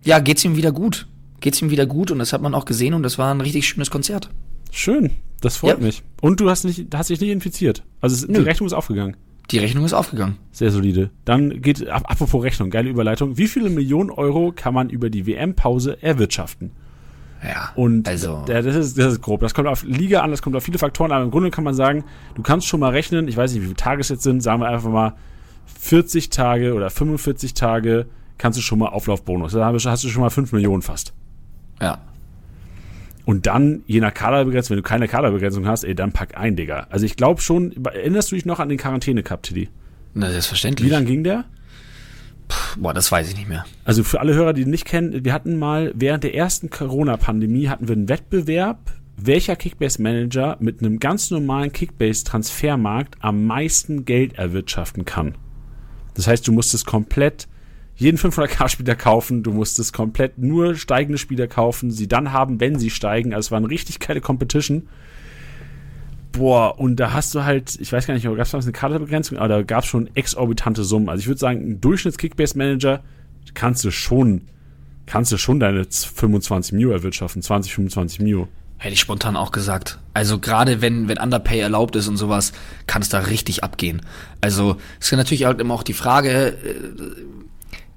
[0.03, 1.07] ja, geht's ihm wieder gut.
[1.41, 3.67] Geht's ihm wieder gut und das hat man auch gesehen und das war ein richtig
[3.67, 4.29] schönes Konzert.
[4.71, 5.11] Schön.
[5.41, 5.85] Das freut Ja.
[5.85, 6.03] mich.
[6.21, 7.83] Und du hast, nicht, hast dich nicht infiziert.
[8.01, 8.41] Also es, die Nö.
[8.41, 9.15] Rechnung ist aufgegangen.
[9.51, 10.37] Die Rechnung ist aufgegangen.
[10.51, 11.09] Sehr solide.
[11.25, 13.37] Dann geht, ap- apropos Rechnung, geile Überleitung.
[13.37, 16.71] Wie viele Millionen Euro kann man über die WM-Pause erwirtschaften?
[17.43, 17.71] Ja.
[17.75, 19.39] Und Also- das, ist, das ist grob.
[19.41, 21.23] Das kommt auf Liga an, das kommt auf viele Faktoren an.
[21.23, 22.03] Im Grunde kann man sagen,
[22.35, 24.61] du kannst schon mal rechnen, ich weiß nicht, wie viele Tage es jetzt sind, sagen
[24.61, 25.13] wir einfach mal
[25.79, 29.53] 40 Tage oder 45 Tage kannst du schon mal Auflaufbonus.
[29.53, 31.13] Da hast du schon mal 5 Millionen fast.
[31.81, 31.99] Ja.
[33.29, 36.87] Und dann, je nach Kaderbegrenzung, wenn du keine Kaderbegrenzung hast, ey, dann pack ein, Digga.
[36.89, 39.69] Also ich glaube schon, erinnerst du dich noch an den Quarantäne-Cup, Tiddy?
[40.15, 40.89] Na, Wie selbstverständlich.
[40.89, 41.45] lang ging der?
[42.79, 43.67] Boah, das weiß ich nicht mehr.
[43.85, 47.69] Also für alle Hörer, die ihn nicht kennen, wir hatten mal während der ersten Corona-Pandemie
[47.69, 55.05] hatten wir einen Wettbewerb, welcher Kickbase-Manager mit einem ganz normalen Kickbase-Transfermarkt am meisten Geld erwirtschaften
[55.05, 55.35] kann.
[56.15, 57.47] Das heißt, du musstest komplett
[57.99, 62.89] jeden 500k-Spieler kaufen, du musstest komplett nur steigende Spieler kaufen, sie dann haben, wenn sie
[62.89, 63.33] steigen.
[63.33, 64.87] Also es war eine richtig geile Competition.
[66.31, 69.49] Boah, und da hast du halt, ich weiß gar nicht, gab es eine Kaderbegrenzung, aber
[69.49, 71.09] da gab es schon exorbitante Summen.
[71.09, 73.03] Also ich würde sagen, ein Durchschnitts-Kickbase-Manager
[73.53, 74.43] kannst du schon,
[75.05, 78.47] kannst du schon deine 25 Mio erwirtschaften, 20, 25 Mio.
[78.77, 79.99] Hätte ich spontan auch gesagt.
[80.13, 82.53] Also gerade wenn, wenn Underpay erlaubt ist und sowas,
[82.87, 84.03] kann es da richtig abgehen.
[84.39, 86.55] Also es ist natürlich halt immer auch die Frage, äh,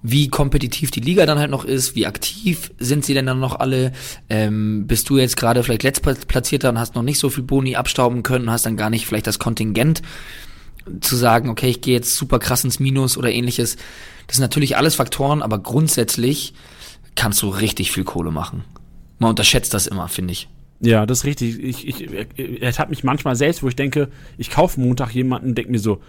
[0.03, 3.61] wie kompetitiv die Liga dann halt noch ist, wie aktiv sind sie denn dann noch
[3.61, 3.93] alle?
[4.29, 8.23] Ähm, bist du jetzt gerade vielleicht letztplatzierter und hast noch nicht so viel Boni abstauben
[8.23, 10.03] können, hast dann gar nicht vielleicht das Kontingent
[11.01, 13.77] zu sagen, okay, ich gehe jetzt super krass ins Minus oder ähnliches.
[14.27, 16.55] Das sind natürlich alles Faktoren, aber grundsätzlich
[17.15, 18.65] kannst du richtig viel Kohle machen.
[19.19, 20.49] Man unterschätzt das immer, finde ich.
[20.81, 21.61] Ja, das ist richtig.
[21.61, 25.71] Ich, ich, es hat mich manchmal selbst, wo ich denke, ich kaufe Montag jemanden, denke
[25.71, 26.01] mir so,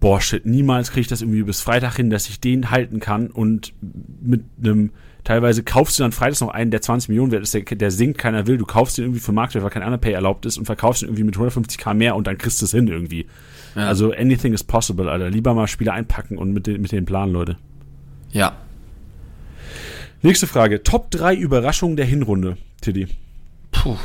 [0.00, 3.28] boah, shit, niemals kriege ich das irgendwie bis Freitag hin, dass ich den halten kann
[3.28, 3.72] und
[4.20, 4.90] mit einem,
[5.24, 8.18] teilweise kaufst du dann freitags noch einen, der 20 Millionen wert ist, der, der sinkt,
[8.18, 11.02] keiner will, du kaufst den irgendwie für Marktwert, weil kein Underpay erlaubt ist und verkaufst
[11.02, 13.26] ihn irgendwie mit 150k mehr und dann kriegst du es hin irgendwie.
[13.74, 13.88] Ja.
[13.88, 15.30] Also anything is possible, Alter.
[15.30, 17.56] Lieber mal Spieler einpacken und mit den, mit den Plan, Leute.
[18.30, 18.56] Ja.
[20.22, 20.82] Nächste Frage.
[20.82, 23.08] Top 3 Überraschungen der Hinrunde, Tiddy.
[23.70, 23.96] Puh.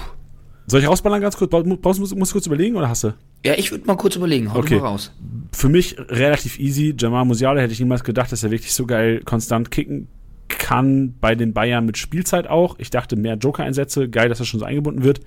[0.67, 1.49] Soll ich rausballern ganz kurz?
[1.51, 3.13] Brauchst, musst, musst du kurz überlegen oder hast du?
[3.45, 4.53] Ja, ich würde mal kurz überlegen.
[4.53, 4.75] Hau Okay.
[4.79, 5.11] mal raus.
[5.51, 6.95] Für mich relativ easy.
[6.97, 10.07] Jamal Musiala hätte ich niemals gedacht, dass er wirklich so geil konstant kicken
[10.47, 11.15] kann.
[11.19, 12.79] Bei den Bayern mit Spielzeit auch.
[12.79, 14.09] Ich dachte mehr Joker-Einsätze.
[14.09, 15.19] Geil, dass er schon so eingebunden wird.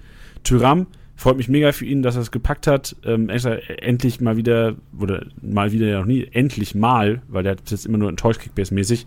[0.42, 2.96] Tyram, freut mich mega für ihn, dass er es gepackt hat.
[3.04, 7.62] Ähm, endlich mal wieder, oder mal wieder ja noch nie, endlich mal, weil der hat
[7.62, 9.06] bis jetzt immer nur enttäuscht Kickbase-mäßig.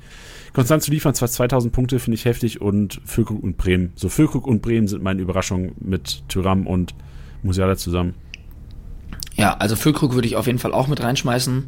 [0.53, 3.91] Konstant zu liefern, zwar 2000 Punkte, finde ich heftig und Füllkrug und Bremen.
[3.95, 6.93] So, Füllkrug und Bremen sind meine Überraschungen mit Tyram und
[7.43, 8.15] Musiala zusammen.
[9.35, 11.65] Ja, also Füllkrug würde ich auf jeden Fall auch mit reinschmeißen.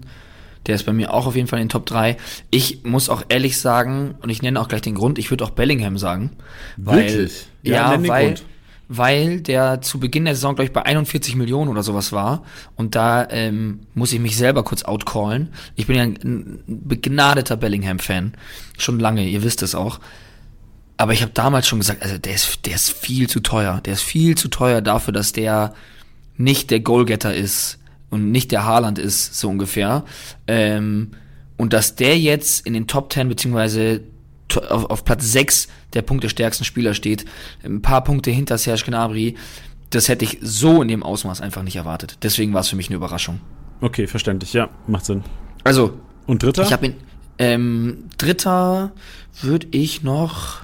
[0.68, 2.18] Der ist bei mir auch auf jeden Fall in den Top 3.
[2.52, 5.52] Ich muss auch ehrlich sagen, und ich nenne auch gleich den Grund, ich würde auch
[5.52, 6.32] Bellingham sagen.
[6.78, 7.48] Weil, Wirklich?
[7.64, 8.46] Ja, Ja, den weil, Grund.
[8.94, 12.44] Weil der zu Beginn der Saison, glaube ich, bei 41 Millionen oder sowas war.
[12.76, 15.54] Und da ähm, muss ich mich selber kurz outcallen.
[15.78, 18.34] Ich bin ja ein, ein begnadeter Bellingham-Fan.
[18.78, 20.02] Schon lange, ihr wisst es auch.
[20.98, 23.80] Aber ich habe damals schon gesagt, also der ist, der ist viel zu teuer.
[23.86, 25.74] Der ist viel zu teuer dafür, dass der
[26.36, 27.80] nicht der Goalgetter ist
[28.10, 30.04] und nicht der Haaland ist, so ungefähr.
[30.48, 31.12] Ähm,
[31.56, 34.02] und dass der jetzt in den Top 10 beziehungsweise
[34.58, 37.26] auf, auf Platz 6 der punktestärksten Spieler steht,
[37.64, 39.36] ein paar Punkte hinter Serge Gnabry,
[39.90, 42.18] das hätte ich so in dem Ausmaß einfach nicht erwartet.
[42.24, 43.42] Deswegen war es für mich eine Überraschung.
[43.82, 44.54] Okay, verständlich.
[44.54, 45.24] Ja, macht Sinn.
[45.64, 46.64] Also, Und dritter?
[46.64, 46.96] ich habe ihn,
[47.38, 48.94] ähm, dritter
[49.42, 50.62] würde ich noch,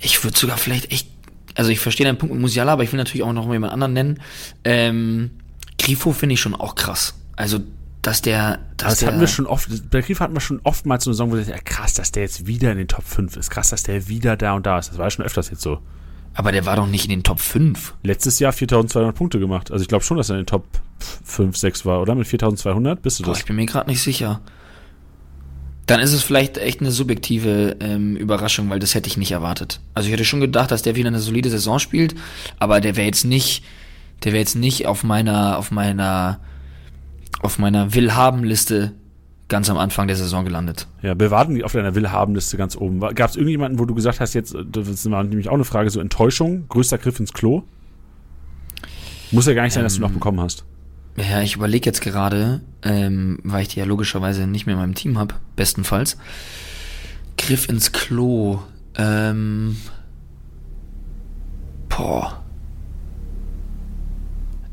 [0.00, 1.08] ich würde sogar vielleicht echt,
[1.54, 3.72] also ich verstehe deinen Punkt mit Musiala, aber ich will natürlich auch noch mal jemand
[3.72, 4.20] anderen nennen.
[4.64, 5.30] Ähm,
[5.78, 7.14] Grifo finde ich schon auch krass.
[7.36, 7.60] Also
[8.06, 11.04] dass der, dass das der, hatten wir schon oft, bei Griff hatten wir schon oftmals
[11.04, 13.36] so eine Saison, wo wir ja krass, dass der jetzt wieder in den Top 5
[13.36, 14.90] ist, krass, dass der wieder da und da ist.
[14.90, 15.80] Das war ja schon öfters jetzt so.
[16.34, 17.94] aber der war doch nicht in den Top 5.
[18.02, 19.70] Letztes Jahr 4200 Punkte gemacht.
[19.70, 20.66] Also ich glaube schon, dass er in den Top
[21.24, 22.14] 5, 6 war, oder?
[22.14, 23.38] Mit 4200 bist du Boah, das?
[23.38, 24.40] ich bin mir gerade nicht sicher.
[25.86, 29.80] Dann ist es vielleicht echt eine subjektive ähm, Überraschung, weil das hätte ich nicht erwartet.
[29.92, 32.14] Also ich hätte schon gedacht, dass der wieder eine solide Saison spielt,
[32.58, 33.64] aber der wäre jetzt nicht,
[34.24, 36.40] der wäre jetzt nicht auf meiner, auf meiner,
[37.44, 38.92] auf meiner Willhaben-Liste
[39.48, 40.88] ganz am Anfang der Saison gelandet.
[41.02, 43.00] Ja, wir warten auf deiner Willhaben-Liste ganz oben.
[43.00, 46.00] Gab es irgendjemanden, wo du gesagt hast, jetzt, das war nämlich auch eine Frage, so
[46.00, 47.62] Enttäuschung, größter Griff ins Klo?
[49.30, 50.64] Muss ja gar nicht sein, dass du noch Ähm, bekommen hast.
[51.16, 54.94] Ja, ich überlege jetzt gerade, ähm, weil ich die ja logischerweise nicht mehr in meinem
[54.94, 56.16] Team habe, bestenfalls.
[57.36, 58.60] Griff ins Klo.
[58.96, 59.76] Ähm,
[61.90, 62.43] boah.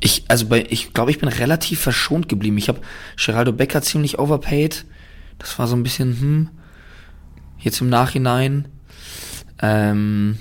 [0.03, 2.57] Ich, also bei, ich glaube, ich bin relativ verschont geblieben.
[2.57, 2.81] Ich habe
[3.23, 4.85] Geraldo Becker ziemlich overpaid.
[5.37, 6.49] Das war so ein bisschen, hm,
[7.59, 8.67] jetzt im Nachhinein.
[9.61, 10.37] Ähm,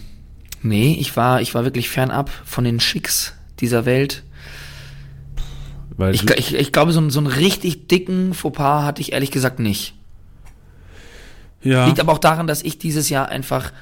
[0.63, 4.23] nee, ich war, ich war wirklich fernab von den Schicks dieser Welt.
[5.97, 9.31] Weil Ich, ich, ich glaube, so, einen- so einen richtig dicken Fauxpas hatte ich ehrlich
[9.31, 9.95] gesagt nicht.
[11.63, 13.73] ja, Liegt aber auch daran, dass ich dieses Jahr einfach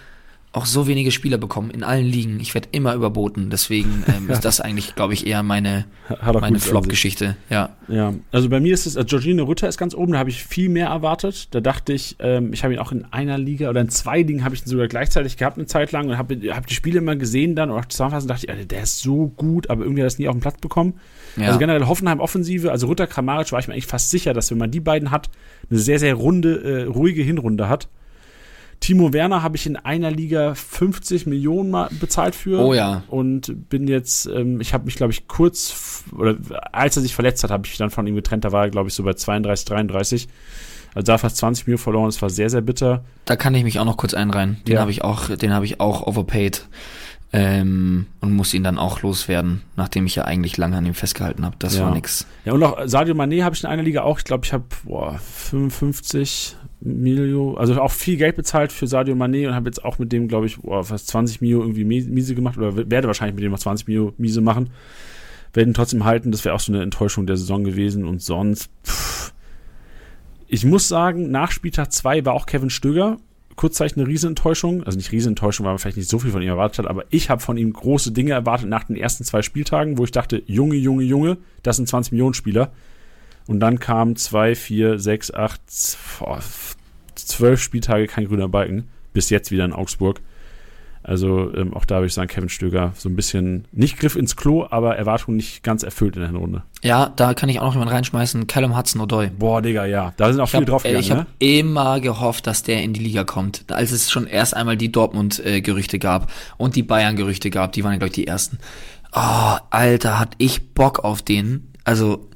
[0.58, 2.40] auch so wenige Spieler bekomme in allen Ligen.
[2.40, 3.48] Ich werde immer überboten.
[3.48, 5.84] Deswegen ähm, ist das eigentlich, glaube ich, eher meine,
[6.20, 7.36] meine Flop-Geschichte.
[7.48, 7.70] Ja.
[7.86, 10.42] Ja, also bei mir ist es, also Georgine Rütter ist ganz oben, da habe ich
[10.42, 11.54] viel mehr erwartet.
[11.54, 14.44] Da dachte ich, ähm, ich habe ihn auch in einer Liga oder in zwei Ligen
[14.44, 17.14] habe ich ihn sogar gleichzeitig gehabt eine Zeit lang und habe hab die Spiele immer
[17.14, 20.06] gesehen dann und auch zusammenfassend dachte ich, Alter, der ist so gut, aber irgendwie hat
[20.06, 20.94] er es nie auf den Platz bekommen.
[21.36, 21.46] ja.
[21.46, 24.58] Also generell Hoffenheim Offensive, also Rütter Kramaric war ich mir eigentlich fast sicher, dass wenn
[24.58, 25.30] man die beiden hat,
[25.70, 27.88] eine sehr, sehr runde, äh, ruhige Hinrunde hat.
[28.80, 32.60] Timo Werner habe ich in einer Liga 50 Millionen mal bezahlt für.
[32.64, 33.02] Oh ja.
[33.08, 36.36] Und bin jetzt, ähm, ich habe mich, glaube ich, kurz, oder
[36.72, 38.44] als er sich verletzt hat, habe ich mich dann von ihm getrennt.
[38.44, 40.28] Da war er, glaube ich, so bei 32, 33.
[40.94, 42.06] Also da fast 20 Millionen verloren.
[42.06, 43.04] Das war sehr, sehr bitter.
[43.24, 44.58] Da kann ich mich auch noch kurz einreihen.
[44.66, 44.80] Den Ja.
[44.80, 46.66] habe ich auch, den habe ich auch overpaid.
[47.30, 51.44] Ähm, und muss ihn dann auch loswerden, nachdem ich ja eigentlich lange an ihm festgehalten
[51.44, 51.56] habe.
[51.58, 51.84] Das Ja.
[51.84, 52.26] war nix.
[52.46, 54.16] Ja, und auch Sadio Mané habe ich in einer Liga auch.
[54.18, 59.48] Ich glaube, ich habe boah, 55 Milio, also auch viel Geld bezahlt für Sadio Mané
[59.48, 62.34] und habe jetzt auch mit dem, glaube ich, boah, fast 20 Mio irgendwie mies- miese
[62.34, 64.70] gemacht oder werde wahrscheinlich mit dem noch 20 Mio miese machen.
[65.54, 66.30] Werden trotzdem halten.
[66.30, 68.70] Das wäre auch so eine Enttäuschung der Saison gewesen und sonst.
[68.84, 69.32] Pff.
[70.46, 73.18] Ich muss sagen, nach Spieltag 2 war auch Kevin Stöger
[73.56, 74.84] kurzzeitig eine Riesenenttäuschung.
[74.84, 77.28] Also nicht Riesenenttäuschung, weil man vielleicht nicht so viel von ihm erwartet hat, aber ich
[77.28, 80.76] habe von ihm große Dinge erwartet nach den ersten zwei Spieltagen, wo ich dachte, Junge,
[80.76, 82.70] Junge, Junge, das sind 20 Millionen Spieler.
[83.48, 88.88] Und dann kamen zwei, vier, sechs, acht, zwölf Spieltage kein grüner Balken.
[89.12, 90.20] Bis jetzt wieder in Augsburg.
[91.02, 94.36] Also ähm, auch da würde ich sagen, Kevin Stöger so ein bisschen, nicht Griff ins
[94.36, 96.62] Klo, aber Erwartungen nicht ganz erfüllt in der Hinrunde.
[96.82, 98.46] Ja, da kann ich auch noch jemanden reinschmeißen.
[98.46, 99.30] Callum Hudson-Odoi.
[99.38, 100.12] Boah, Digga, ja.
[100.18, 101.26] Da sind auch Ich viele habe draufgegangen, ich hab ne?
[101.38, 103.64] immer gehofft, dass der in die Liga kommt.
[103.72, 108.08] Als es schon erst einmal die Dortmund-Gerüchte gab und die Bayern-Gerüchte gab, die waren, glaube
[108.08, 108.58] ich, die ersten.
[109.14, 111.72] Oh, Alter, hat ich Bock auf den.
[111.84, 112.28] Also,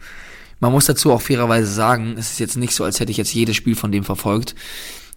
[0.62, 3.34] man muss dazu auch fairerweise sagen, es ist jetzt nicht so, als hätte ich jetzt
[3.34, 4.54] jedes Spiel von dem verfolgt.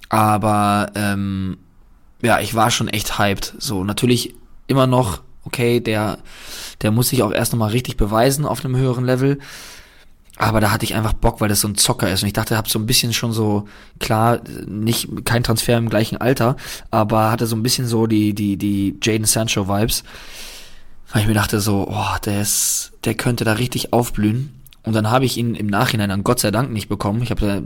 [0.10, 1.58] Aber, ähm,
[2.24, 3.54] ja, ich war schon echt hyped.
[3.60, 4.34] So, natürlich
[4.66, 6.18] immer noch, okay, der,
[6.82, 9.38] der muss sich auch erst nochmal richtig beweisen auf einem höheren Level.
[10.36, 12.24] Aber da hatte ich einfach Bock, weil das so ein Zocker ist.
[12.24, 13.68] Und ich dachte, hab so ein bisschen schon so,
[14.00, 16.56] klar, nicht, kein Transfer im gleichen Alter,
[16.90, 20.04] aber hatte so ein bisschen so die, die, die Jaden Sancho Vibes.
[21.12, 24.55] Weil ich mir dachte so, oh, der ist, der könnte da richtig aufblühen.
[24.86, 27.22] Und dann habe ich ihn im Nachhinein dann Gott sei Dank nicht bekommen.
[27.22, 27.64] Ich habe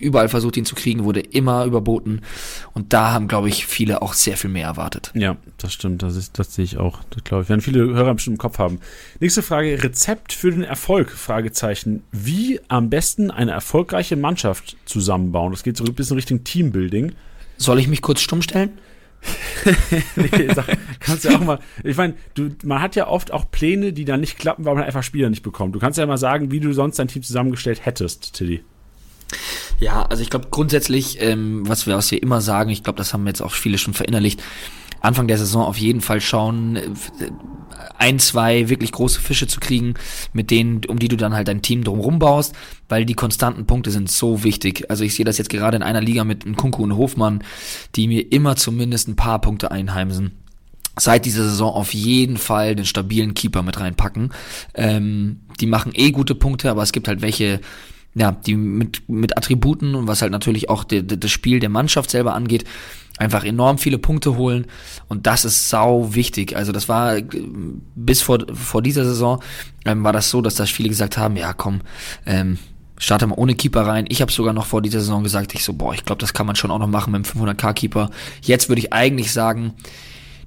[0.00, 2.22] überall versucht, ihn zu kriegen, wurde immer überboten.
[2.74, 5.12] Und da haben, glaube ich, viele auch sehr viel mehr erwartet.
[5.14, 6.02] Ja, das stimmt.
[6.02, 7.00] Das, ist, das sehe ich auch.
[7.10, 7.48] Das glaube ich.
[7.48, 8.80] Werden viele Hörer bestimmt im Kopf haben.
[9.20, 11.10] Nächste Frage: Rezept für den Erfolg?
[11.10, 12.02] Fragezeichen.
[12.12, 15.52] Wie am besten eine erfolgreiche Mannschaft zusammenbauen?
[15.52, 17.12] Das geht so ein bisschen Richtung Teambuilding.
[17.58, 18.70] Soll ich mich kurz stumm stellen?
[20.16, 20.66] nee, sag,
[21.00, 21.58] kannst ja auch mal.
[21.84, 22.14] Ich meine,
[22.64, 25.42] man hat ja oft auch Pläne, die dann nicht klappen, weil man einfach Spieler nicht
[25.42, 25.74] bekommt.
[25.74, 28.62] Du kannst ja mal sagen, wie du sonst dein Team zusammengestellt hättest, Tilly.
[29.78, 33.12] Ja, also ich glaube grundsätzlich, ähm, was wir was wir immer sagen, ich glaube, das
[33.12, 34.42] haben jetzt auch viele schon verinnerlicht.
[35.00, 36.82] Anfang der Saison auf jeden Fall schauen, äh,
[37.98, 39.94] ein, zwei wirklich große Fische zu kriegen,
[40.32, 42.54] mit denen, um die du dann halt dein Team drumherum baust,
[42.88, 44.90] weil die konstanten Punkte sind so wichtig.
[44.90, 47.42] Also ich sehe das jetzt gerade in einer Liga mit Nkunku und Hofmann,
[47.94, 50.32] die mir immer zumindest ein paar Punkte einheimsen
[50.98, 54.32] seit dieser Saison auf jeden Fall den stabilen Keeper mit reinpacken.
[54.74, 57.60] Ähm, die machen eh gute Punkte, aber es gibt halt welche,
[58.16, 61.68] ja, die mit, mit Attributen und was halt natürlich auch de, de, das Spiel der
[61.68, 62.64] Mannschaft selber angeht,
[63.18, 64.66] einfach enorm viele Punkte holen
[65.08, 66.56] und das ist sau wichtig.
[66.56, 67.26] Also das war äh,
[67.94, 69.42] bis vor, vor dieser Saison
[69.84, 71.82] ähm, war das so, dass da viele gesagt haben, ja komm,
[72.24, 72.56] ähm,
[72.96, 74.06] starte mal ohne Keeper rein.
[74.08, 76.46] Ich habe sogar noch vor dieser Saison gesagt, ich so, boah, ich glaube, das kann
[76.46, 78.10] man schon auch noch machen mit dem 500k Keeper.
[78.40, 79.74] Jetzt würde ich eigentlich sagen,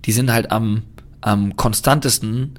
[0.05, 0.82] die sind halt am,
[1.22, 2.55] am konstantesten,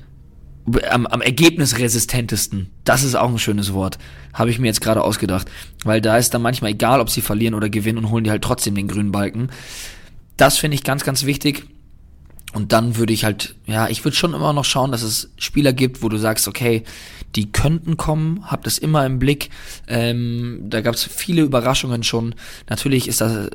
[0.90, 2.70] am, am ergebnisresistentesten.
[2.84, 3.98] Das ist auch ein schönes Wort.
[4.32, 5.50] Habe ich mir jetzt gerade ausgedacht.
[5.84, 8.42] Weil da ist dann manchmal egal, ob sie verlieren oder gewinnen und holen die halt
[8.42, 9.50] trotzdem den grünen Balken.
[10.36, 11.66] Das finde ich ganz, ganz wichtig.
[12.52, 15.72] Und dann würde ich halt, ja, ich würde schon immer noch schauen, dass es Spieler
[15.72, 16.82] gibt, wo du sagst, okay,
[17.36, 19.50] die könnten kommen, hab das immer im Blick.
[19.86, 22.34] Ähm, da gab es viele Überraschungen schon.
[22.68, 23.50] Natürlich ist das,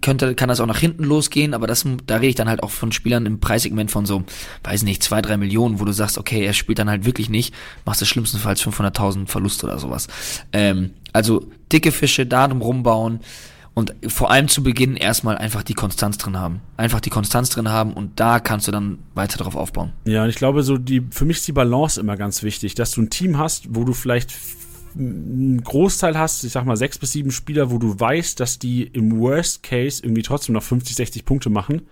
[0.00, 2.70] könnte, kann das auch nach hinten losgehen, aber das, da rede ich dann halt auch
[2.70, 4.24] von Spielern im Preissegment von so,
[4.62, 7.54] weiß nicht, zwei, drei Millionen, wo du sagst, okay, er spielt dann halt wirklich nicht,
[7.84, 10.08] machst du schlimmstenfalls 500.000 Verlust oder sowas.
[10.52, 13.20] Ähm, also dicke Fische, da drum rumbauen
[13.74, 16.60] und vor allem zu Beginn erstmal einfach die Konstanz drin haben.
[16.76, 19.92] Einfach die Konstanz drin haben und da kannst du dann weiter drauf aufbauen.
[20.04, 22.92] Ja, und ich glaube, so die, für mich ist die Balance immer ganz wichtig, dass
[22.92, 24.32] du ein Team hast, wo du vielleicht
[24.96, 28.84] einen Großteil hast, ich sag mal sechs bis sieben Spieler, wo du weißt, dass die
[28.84, 31.82] im Worst Case irgendwie trotzdem noch 50, 60 Punkte machen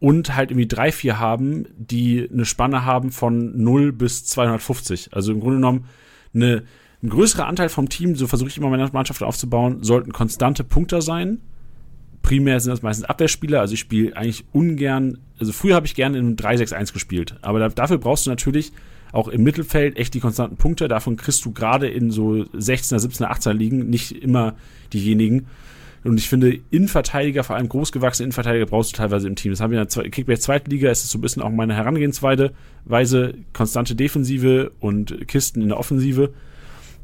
[0.00, 5.10] und halt irgendwie drei, vier haben, die eine Spanne haben von 0 bis 250.
[5.12, 5.84] Also im Grunde genommen
[6.34, 6.64] eine,
[7.02, 11.02] ein größerer Anteil vom Team, so versuche ich immer meine Mannschaft aufzubauen, sollten konstante Punkter
[11.02, 11.38] sein.
[12.22, 16.18] Primär sind das meistens Abwehrspieler, also ich spiele eigentlich ungern, also früher habe ich gerne
[16.18, 18.72] in 3-6-1 gespielt, aber da, dafür brauchst du natürlich
[19.12, 20.88] auch im Mittelfeld echt die konstanten Punkte.
[20.88, 24.54] Davon kriegst du gerade in so 16er, 17er, 18er Ligen nicht immer
[24.92, 25.46] diejenigen.
[26.02, 29.52] Und ich finde, Innenverteidiger, vor allem großgewachsene Innenverteidiger, brauchst du teilweise im Team.
[29.52, 31.76] Das haben wir in der Kickback zweiten Liga, ist es so ein bisschen auch meine
[31.76, 32.54] Herangehensweise,
[33.52, 36.32] konstante Defensive und Kisten in der Offensive.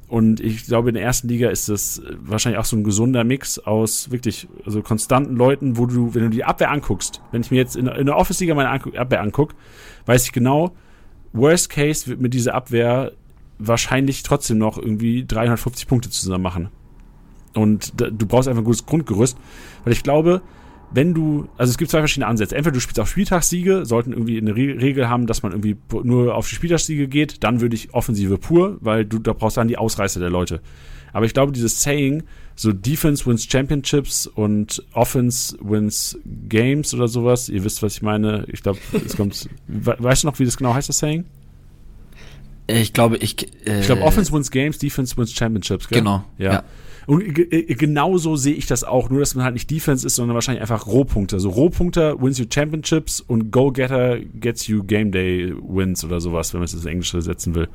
[0.08, 3.58] Und ich glaube, in der ersten Liga ist das wahrscheinlich auch so ein gesunder Mix
[3.58, 7.58] aus wirklich also konstanten Leuten, wo du, wenn du die Abwehr anguckst, wenn ich mir
[7.58, 9.54] jetzt in, in der Office-Liga meine Abwehr angucke,
[10.06, 10.72] weiß ich genau,
[11.34, 13.12] Worst Case wird mit dieser Abwehr
[13.58, 16.68] wahrscheinlich trotzdem noch irgendwie 350 Punkte zusammen machen.
[17.54, 19.36] Und du brauchst einfach ein gutes Grundgerüst,
[19.84, 20.42] weil ich glaube,
[20.90, 22.56] wenn du, also es gibt zwei verschiedene Ansätze.
[22.56, 26.34] Entweder du spielst auf Spieltagssiege, sollten irgendwie eine Re Regel haben, dass man irgendwie nur
[26.34, 29.78] auf die Spieltagssiege geht, dann würde ich Offensive pur, weil du da brauchst dann die
[29.78, 30.60] Ausreißer der Leute.
[31.12, 32.22] Aber ich glaube, dieses Saying,
[32.54, 36.18] so Defense wins Championships und Offense wins
[36.48, 38.44] Games oder sowas, ihr wisst, was ich meine.
[38.48, 41.24] Ich glaube, es kommt, weißt du noch, wie das genau heißt, das Saying?
[42.66, 43.36] Ich glaube, ich.
[43.66, 46.00] Äh, ich glaube, Offense wins Games, Defense wins Championships, gell?
[46.00, 46.24] Genau.
[46.36, 46.52] ja.
[46.52, 46.64] ja.
[47.08, 47.24] Und
[47.78, 50.60] genau so sehe ich das auch, nur dass man halt nicht Defense ist, sondern wahrscheinlich
[50.60, 51.36] einfach Rohpunkte.
[51.36, 56.60] Also Rohpunkter wins you Championships und Go-Getter gets you Game Day Wins oder sowas, wenn
[56.60, 57.68] man es ins Englische setzen will.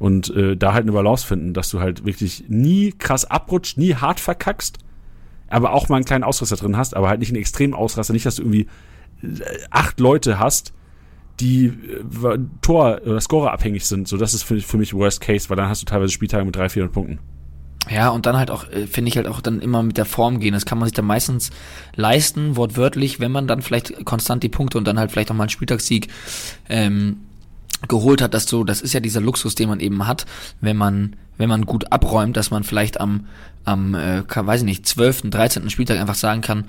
[0.00, 3.94] Und äh, da halt eine Balance finden, dass du halt wirklich nie krass abrutscht, nie
[3.94, 4.78] hart verkackst,
[5.46, 8.12] aber auch mal einen kleinen Ausraster drin hast, aber halt nicht einen extremen Ausraster.
[8.12, 8.66] Nicht, dass du irgendwie
[9.22, 10.72] äh, acht Leute hast,
[11.38, 14.08] die äh, Tor- oder Scorer abhängig sind.
[14.08, 16.56] So, das ist für, für mich Worst Case, weil dann hast du teilweise Spieltage mit
[16.56, 17.39] 300, 400 Punkten.
[17.88, 20.38] Ja, und dann halt auch, äh, finde ich halt auch dann immer mit der Form
[20.38, 20.52] gehen.
[20.52, 21.50] Das kann man sich dann meistens
[21.96, 25.44] leisten, wortwörtlich, wenn man dann vielleicht konstant die Punkte und dann halt vielleicht auch mal
[25.44, 26.08] einen Spieltagssieg
[26.68, 27.18] ähm,
[27.88, 30.26] geholt hat, dass so, das ist ja dieser Luxus, den man eben hat,
[30.60, 33.26] wenn man, wenn man gut abräumt, dass man vielleicht am,
[33.64, 35.70] am, äh, weiß ich nicht, 12., 13.
[35.70, 36.66] Spieltag einfach sagen kann,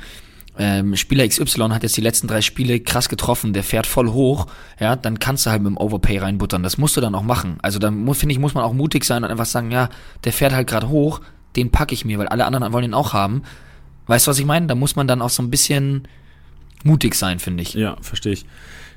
[0.58, 4.47] ähm, Spieler XY hat jetzt die letzten drei Spiele krass getroffen, der fährt voll hoch,
[4.80, 6.64] ja, dann kannst du halt mit dem Overpay reinbuttern.
[6.64, 7.58] Das musst du dann auch machen.
[7.62, 9.89] Also da finde ich, muss man auch mutig sein und einfach sagen, ja,
[10.24, 11.22] der fährt halt gerade hoch,
[11.56, 13.43] den packe ich mir, weil alle anderen wollen ihn auch haben.
[14.08, 14.68] Weißt du, was ich meine?
[14.68, 16.08] Da muss man dann auch so ein bisschen
[16.84, 17.74] mutig sein, finde ich.
[17.74, 18.45] Ja, verstehe ich.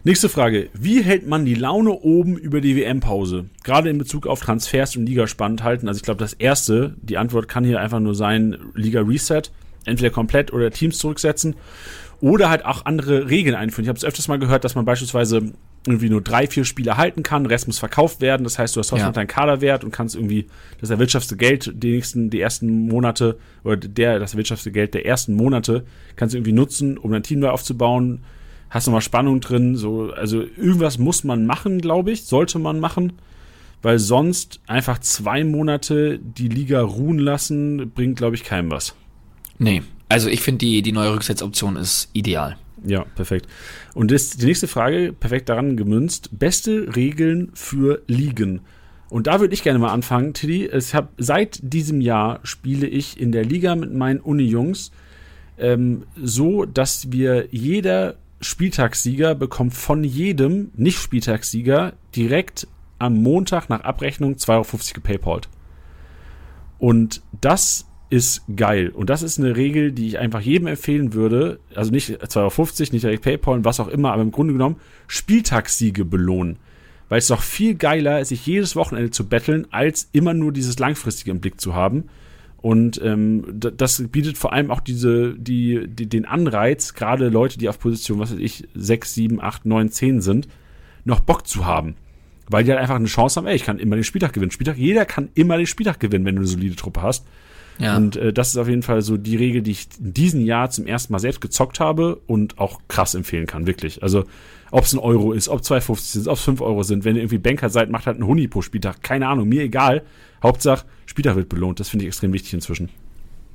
[0.03, 0.69] Nächste Frage.
[0.75, 3.47] Wie hält man die Laune oben über die WM-Pause?
[3.63, 5.89] Gerade in Bezug auf Transfers und Liga spannend halten.
[5.89, 9.43] Also ich glaube, das erste, die Antwort kann hier einfach nur sein, Liga Reset
[9.87, 11.57] entweder komplett oder Teams zurücksetzen
[12.21, 13.85] oder halt auch andere Regeln einführen.
[13.85, 15.53] Ich habe es öfters mal gehört, dass man beispielsweise
[15.87, 18.45] irgendwie nur drei, vier Spiele halten kann, Rest muss verkauft werden.
[18.45, 19.13] Das heißt, du hast trotzdem ja.
[19.13, 20.47] deinen Kaderwert und kannst irgendwie
[20.81, 25.35] das erwirtschaftete Geld die nächsten, die ersten Monate oder der, das erwirtschaftete Geld der ersten
[25.35, 25.85] Monate
[26.17, 28.25] kannst du irgendwie nutzen, um dein Team neu aufzubauen.
[28.71, 33.13] Hast nochmal Spannung drin, so, also irgendwas muss man machen, glaube ich, sollte man machen,
[33.83, 38.97] weil sonst einfach zwei Monate die Liga ruhen lassen, bringt, glaube ich, keinem was.
[39.59, 42.57] Nee, also ich finde die, die neue Rücksetzoption ist ideal.
[42.85, 43.47] Ja, perfekt.
[43.95, 48.61] Und das, die nächste Frage, perfekt daran gemünzt, beste Regeln für Ligen.
[49.09, 50.67] Und da würde ich gerne mal anfangen, Tiddy.
[50.67, 54.91] Ich hab, seit diesem Jahr spiele ich in der Liga mit meinen Uni-Jungs
[55.59, 62.67] ähm, so, dass wir jeder Spieltagssieger bekommt von jedem Nicht-Spieltagssieger direkt
[62.99, 65.49] am Montag nach Abrechnung 2,50 Euro gepaypalt.
[66.79, 68.91] Und das ist geil.
[68.91, 71.59] Und das ist eine Regel, die ich einfach jedem empfehlen würde.
[71.75, 74.77] Also nicht 2,50 Euro, nicht direkt PayPal, was auch immer, aber im Grunde genommen
[75.09, 76.59] Spieltagssiege belohnen.
[77.09, 80.79] weil es doch viel geiler ist, sich jedes Wochenende zu betteln, als immer nur dieses
[80.79, 82.05] langfristige im Blick zu haben.
[82.59, 87.69] Und ähm, das bietet vor allem auch diese, die, die, den Anreiz, gerade Leute, die
[87.69, 90.49] auf Position, was weiß ich, 6, 7, 8, 9, 10 sind,
[91.05, 91.97] noch Bock zu haben.
[92.49, 94.53] Weil die halt einfach eine Chance haben, ey, ich kann immer den Spieltag gewinnen.
[94.53, 97.27] Spieltag, jeder kann immer den Spieltag gewinnen, wenn du eine solide Truppe hast.
[97.79, 97.97] Ja.
[97.97, 100.71] Und äh, das ist auf jeden Fall so die Regel, die ich in diesem Jahr
[100.71, 104.03] zum ersten Mal selbst gezockt habe und auch krass empfehlen kann, wirklich.
[104.03, 104.25] Also,
[104.71, 107.23] ob es ein Euro ist, ob 2,50 sind, ob es 5 Euro sind, wenn ihr
[107.23, 109.03] irgendwie Banker seid, macht halt einen Huni pro Spieltag.
[109.03, 110.03] Keine Ahnung, mir egal.
[110.43, 111.81] Hauptsache, Spieltag wird belohnt.
[111.81, 112.89] Das finde ich extrem wichtig inzwischen.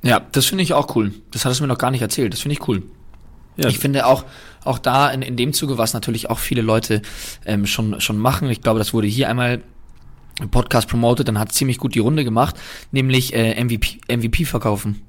[0.02, 1.12] Ja, das finde ich auch cool.
[1.30, 2.32] Das hat es mir noch gar nicht erzählt.
[2.32, 2.82] Das finde ich cool.
[3.56, 3.68] Ja.
[3.68, 4.24] Ich finde auch,
[4.64, 7.02] auch da in, in dem Zuge, was natürlich auch viele Leute
[7.44, 9.60] ähm, schon, schon machen, ich glaube, das wurde hier einmal
[10.48, 12.56] Podcast promoted, dann hat ziemlich gut die Runde gemacht,
[12.92, 15.02] nämlich äh, MVP, MVP verkaufen.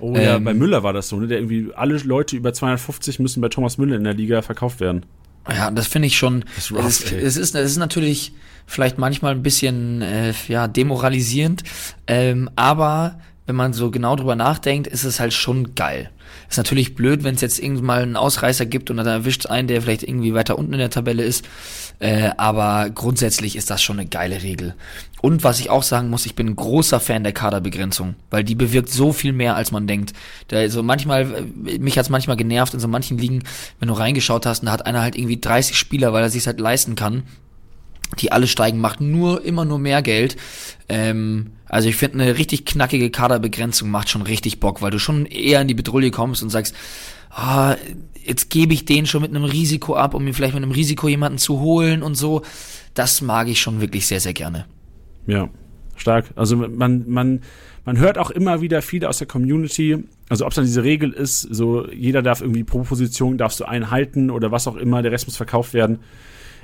[0.00, 1.26] Oh ja, ähm, bei Müller war das so, ne?
[1.26, 5.04] Der irgendwie alle Leute über 250 müssen bei Thomas Müller in der Liga verkauft werden.
[5.50, 6.44] Ja, das finde ich schon.
[6.56, 8.32] Das rough, es, ist, es, ist, es ist natürlich
[8.66, 11.62] vielleicht manchmal ein bisschen äh, ja demoralisierend,
[12.06, 13.18] ähm, aber
[13.48, 16.10] wenn man so genau drüber nachdenkt, ist es halt schon geil.
[16.50, 19.68] Ist natürlich blöd, wenn es jetzt irgendwann mal einen Ausreißer gibt und dann erwischt einen,
[19.68, 21.46] der vielleicht irgendwie weiter unten in der Tabelle ist.
[21.98, 24.74] Äh, aber grundsätzlich ist das schon eine geile Regel.
[25.22, 28.54] Und was ich auch sagen muss, ich bin ein großer Fan der Kaderbegrenzung, weil die
[28.54, 30.12] bewirkt so viel mehr, als man denkt.
[30.48, 31.22] Da, also manchmal,
[31.66, 33.44] äh, mich hat's manchmal genervt in so manchen Ligen,
[33.80, 36.46] wenn du reingeschaut hast, und da hat einer halt irgendwie 30 Spieler, weil er sich
[36.46, 37.22] halt leisten kann
[38.18, 40.36] die alle steigen, macht nur immer nur mehr Geld.
[40.88, 45.26] Ähm, also ich finde eine richtig knackige Kaderbegrenzung macht schon richtig Bock, weil du schon
[45.26, 46.74] eher in die Bedrohung kommst und sagst,
[47.30, 47.76] ah,
[48.24, 51.08] jetzt gebe ich den schon mit einem Risiko ab, um mir vielleicht mit einem Risiko
[51.08, 52.42] jemanden zu holen und so.
[52.94, 54.66] Das mag ich schon wirklich sehr, sehr gerne.
[55.26, 55.48] Ja,
[55.96, 56.26] stark.
[56.36, 57.42] Also man, man,
[57.84, 61.12] man hört auch immer wieder viele aus der Community, also ob es dann diese Regel
[61.12, 65.02] ist, so jeder darf irgendwie pro Position darfst du einen halten oder was auch immer,
[65.02, 65.98] der Rest muss verkauft werden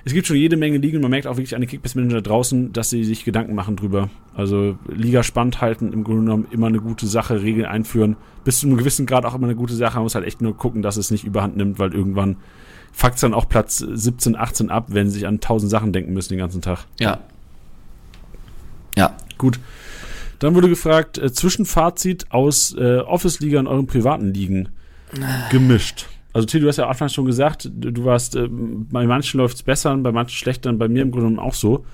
[0.05, 1.00] es gibt schon jede Menge Ligen.
[1.00, 4.11] Man merkt auch wirklich an den Kickbase-Manager draußen, dass sie sich Gedanken machen drüber.
[4.34, 8.16] Also Liga spannend halten, im Grunde genommen immer eine gute Sache, Regeln einführen.
[8.44, 9.94] Bis zu einem gewissen Grad auch immer eine gute Sache.
[9.94, 12.36] Man muss halt echt nur gucken, dass es nicht überhand nimmt, weil irgendwann
[12.92, 16.30] fuckt dann auch Platz 17, 18 ab, wenn sie sich an tausend Sachen denken müssen
[16.30, 16.84] den ganzen Tag.
[17.00, 17.20] Ja.
[18.96, 19.16] Ja.
[19.38, 19.59] Gut.
[20.38, 24.68] Dann wurde gefragt, äh, Zwischenfazit aus äh, Office-Liga und euren privaten Ligen
[25.50, 26.07] gemischt.
[26.35, 29.62] Also Till, du hast ja anfangs schon gesagt, du, warst, äh, bei manchen läuft es
[29.62, 31.87] besser, bei manchen schlechter, bei mir im Grunde genommen auch so.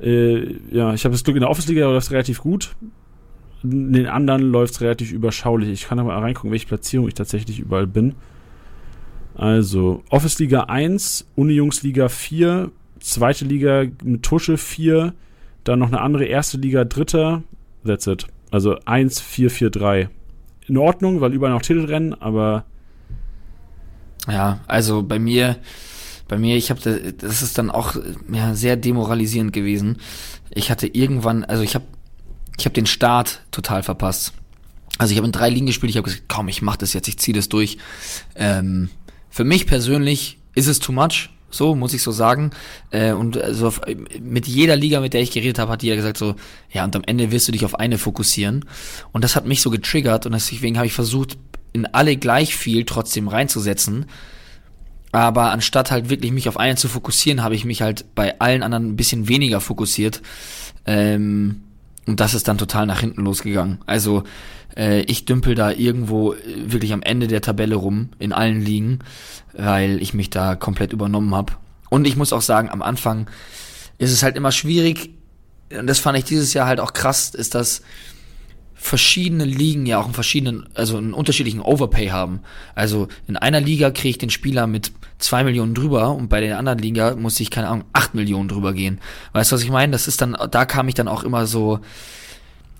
[0.00, 2.76] Äh, ja, ich habe das Glück, in der Office-Liga läuft es relativ gut.
[3.64, 5.68] In den anderen läuft es relativ überschaulich.
[5.68, 8.14] Ich kann aber reingucken, welche Platzierung ich tatsächlich überall bin.
[9.34, 15.12] Also, Office Liga 1, Uni-Jungs Liga 4, zweite Liga mit Tusche 4,
[15.64, 17.42] dann noch eine andere erste Liga, dritter,
[17.84, 18.28] that's it.
[18.52, 20.08] Also 1, 4, 4, 3.
[20.68, 22.64] In Ordnung, weil überall noch Titelrennen, aber
[24.28, 25.56] ja, also bei mir,
[26.28, 26.80] bei mir, ich habe
[27.18, 27.96] das ist dann auch
[28.32, 29.98] ja, sehr demoralisierend gewesen.
[30.50, 31.84] Ich hatte irgendwann, also ich habe
[32.58, 34.32] ich habe den Start total verpasst.
[34.98, 37.08] Also ich habe in drei Ligen gespielt, ich habe gesagt, komm, ich mach das jetzt,
[37.08, 37.76] ich ziehe das durch.
[38.34, 38.88] Ähm,
[39.28, 42.52] für mich persönlich ist es too much, so muss ich so sagen.
[42.90, 43.82] Äh, und also auf,
[44.20, 46.34] mit jeder Liga, mit der ich geredet habe, hat jeder gesagt so,
[46.72, 48.64] ja, und am Ende wirst du dich auf eine fokussieren.
[49.12, 51.36] Und das hat mich so getriggert und deswegen habe ich versucht,
[51.76, 54.06] in alle gleich viel trotzdem reinzusetzen.
[55.12, 58.62] Aber anstatt halt wirklich mich auf einen zu fokussieren, habe ich mich halt bei allen
[58.62, 60.22] anderen ein bisschen weniger fokussiert.
[60.86, 61.62] Ähm,
[62.06, 63.78] und das ist dann total nach hinten losgegangen.
[63.84, 64.24] Also
[64.74, 66.38] äh, ich dümpel da irgendwo äh,
[66.72, 69.00] wirklich am Ende der Tabelle rum, in allen Ligen,
[69.52, 71.52] weil ich mich da komplett übernommen habe.
[71.90, 73.28] Und ich muss auch sagen, am Anfang
[73.98, 75.10] ist es halt immer schwierig,
[75.78, 77.82] und das fand ich dieses Jahr halt auch krass, ist, dass
[78.78, 82.40] verschiedene Ligen ja auch einen verschiedenen, also einen unterschiedlichen Overpay haben.
[82.74, 86.58] Also in einer Liga kriege ich den Spieler mit zwei Millionen drüber und bei der
[86.58, 89.00] anderen Liga muss ich, keine Ahnung, acht Millionen drüber gehen.
[89.32, 89.92] Weißt du, was ich meine?
[89.92, 91.80] Das ist dann, da kam ich dann auch immer so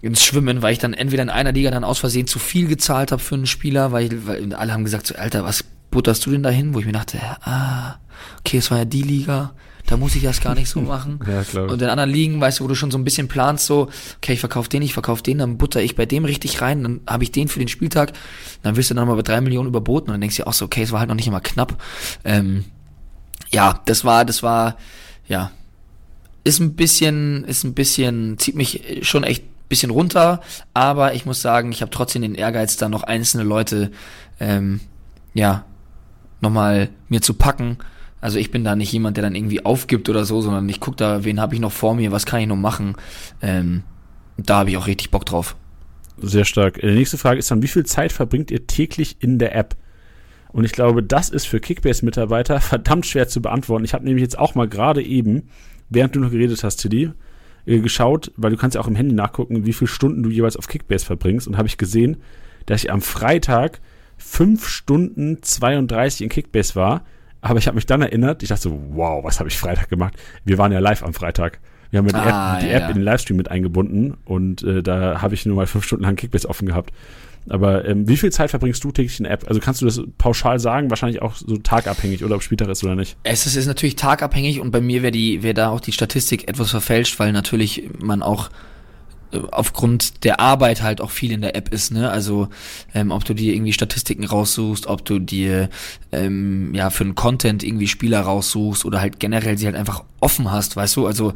[0.03, 3.11] ins Schwimmen, weil ich dann entweder in einer Liga dann aus Versehen zu viel gezahlt
[3.11, 5.65] habe für einen Spieler, weil, weil alle haben gesagt, so, Alter, was
[5.97, 6.75] butterst du denn dahin?
[6.75, 7.97] Wo ich mir dachte, ah,
[8.41, 9.55] okay, es war ja die Liga,
[9.87, 11.21] da muss ich das gar nicht so machen.
[11.27, 11.71] ja, klar.
[11.71, 13.89] Und in anderen Ligen, weißt du, wo du schon so ein bisschen planst, so,
[14.19, 17.01] okay, ich verkaufe den, ich verkaufe den, dann butter ich bei dem richtig rein, dann
[17.07, 18.13] habe ich den für den Spieltag,
[18.63, 20.53] dann wirst du dann mal bei drei Millionen überboten und dann denkst du dir auch
[20.53, 21.83] so, okay, es war halt noch nicht immer knapp.
[22.25, 22.67] Ähm,
[23.51, 24.77] ja, das war, das war,
[25.27, 25.51] ja,
[26.45, 30.43] ist ein bisschen, ist ein bisschen, zieht mich schon echt bisschen runter,
[30.75, 33.91] aber ich muss sagen, ich habe trotzdem den Ehrgeiz, da noch einzelne Leute,
[34.39, 34.81] ähm,
[35.35, 35.65] ja,
[36.41, 37.79] nochmal mir zu packen
[38.21, 40.97] also ich bin da nicht jemand, der dann irgendwie aufgibt oder so, sondern ich gucke
[40.97, 42.97] da, wen habe ich noch vor mir, was kann ich noch machen.
[43.43, 43.83] Ähm,
[44.37, 45.55] da habe ich auch richtig Bock drauf.
[46.19, 46.81] Sehr stark.
[46.81, 49.77] Die nächste Frage ist dann, wie viel Zeit verbringt ihr täglich in der App?
[50.49, 53.85] Und ich glaube, das ist für Kickbase-Mitarbeiter verdammt schwer zu beantworten.
[53.85, 55.49] Ich habe nämlich jetzt auch mal gerade eben,
[55.91, 57.11] während du noch geredet hast, Tilly,
[57.67, 60.57] äh, geschaut, weil du kannst ja auch im Handy nachgucken, wie viele Stunden du jeweils
[60.57, 61.47] auf Kickbase verbringst.
[61.47, 62.17] Und habe ich gesehen,
[62.65, 63.81] dass ich am Freitag
[64.17, 67.05] 5 Stunden 32 in Kickbase war.
[67.41, 70.15] Aber ich habe mich dann erinnert, ich dachte so, wow, was habe ich Freitag gemacht?
[70.45, 71.61] Wir waren ja live am Freitag.
[71.91, 72.89] Wir haben ja die, Ah, App, die ja, App ja.
[72.89, 76.17] in den Livestream mit eingebunden und äh, da habe ich nur mal fünf Stunden lang
[76.17, 76.93] Kickbase offen gehabt.
[77.49, 79.47] Aber ähm, wie viel Zeit verbringst du täglich in der App?
[79.47, 80.91] Also kannst du das pauschal sagen?
[80.91, 83.17] Wahrscheinlich auch so tagabhängig oder ob Spieltag ist oder nicht?
[83.23, 86.71] Es ist, ist natürlich tagabhängig und bei mir wäre wäre da auch die Statistik etwas
[86.71, 88.51] verfälscht, weil natürlich man auch
[89.51, 92.11] aufgrund der Arbeit halt auch viel in der App ist, ne?
[92.11, 92.49] Also
[92.95, 95.69] ähm, ob du dir irgendwie Statistiken raussuchst, ob du dir
[96.13, 100.51] ähm, ja für einen Content irgendwie Spieler raussuchst oder halt generell sie halt einfach offen
[100.51, 101.07] hast, weißt du?
[101.07, 101.35] Also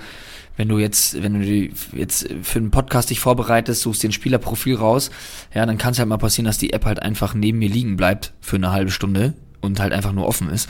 [0.56, 4.76] wenn du jetzt, wenn du jetzt für einen Podcast dich vorbereitest, suchst dir ein Spielerprofil
[4.76, 5.10] raus,
[5.54, 7.96] ja, dann kann es halt mal passieren, dass die App halt einfach neben mir liegen
[7.96, 10.68] bleibt für eine halbe Stunde und halt einfach nur offen ist.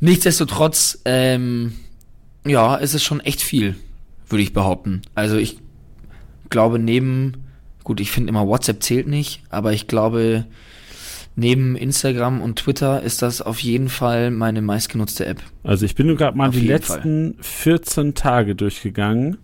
[0.00, 1.72] Nichtsdestotrotz, ähm,
[2.46, 3.76] ja, es ist schon echt viel,
[4.28, 5.02] würde ich behaupten.
[5.14, 5.58] Also ich
[6.50, 7.44] glaube neben,
[7.84, 10.44] gut, ich finde immer WhatsApp zählt nicht, aber ich glaube
[11.36, 15.40] neben Instagram und Twitter ist das auf jeden Fall meine meistgenutzte App.
[15.62, 19.38] Also ich bin nur gerade mal Auf die letzten 14 Tage durchgegangen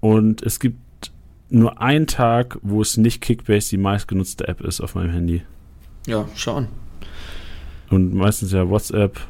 [0.00, 1.12] und es gibt
[1.50, 5.42] nur einen Tag, wo es nicht Kickbase die meistgenutzte App ist auf meinem Handy.
[6.06, 6.68] Ja, schauen.
[7.90, 9.20] Und meistens ja WhatsApp.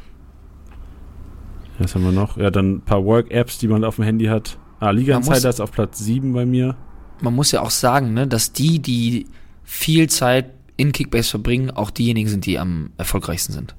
[1.78, 2.36] Was haben wir noch?
[2.36, 4.58] Ja, dann ein paar Work-Apps, die man auf dem Handy hat.
[4.82, 6.76] Ah, Liga Man muss- Insider ist auf Platz 7 bei mir.
[7.20, 9.26] Man muss ja auch sagen, ne, dass die, die
[9.62, 13.76] viel Zeit in Kickbase verbringen, auch diejenigen sind, die am erfolgreichsten sind.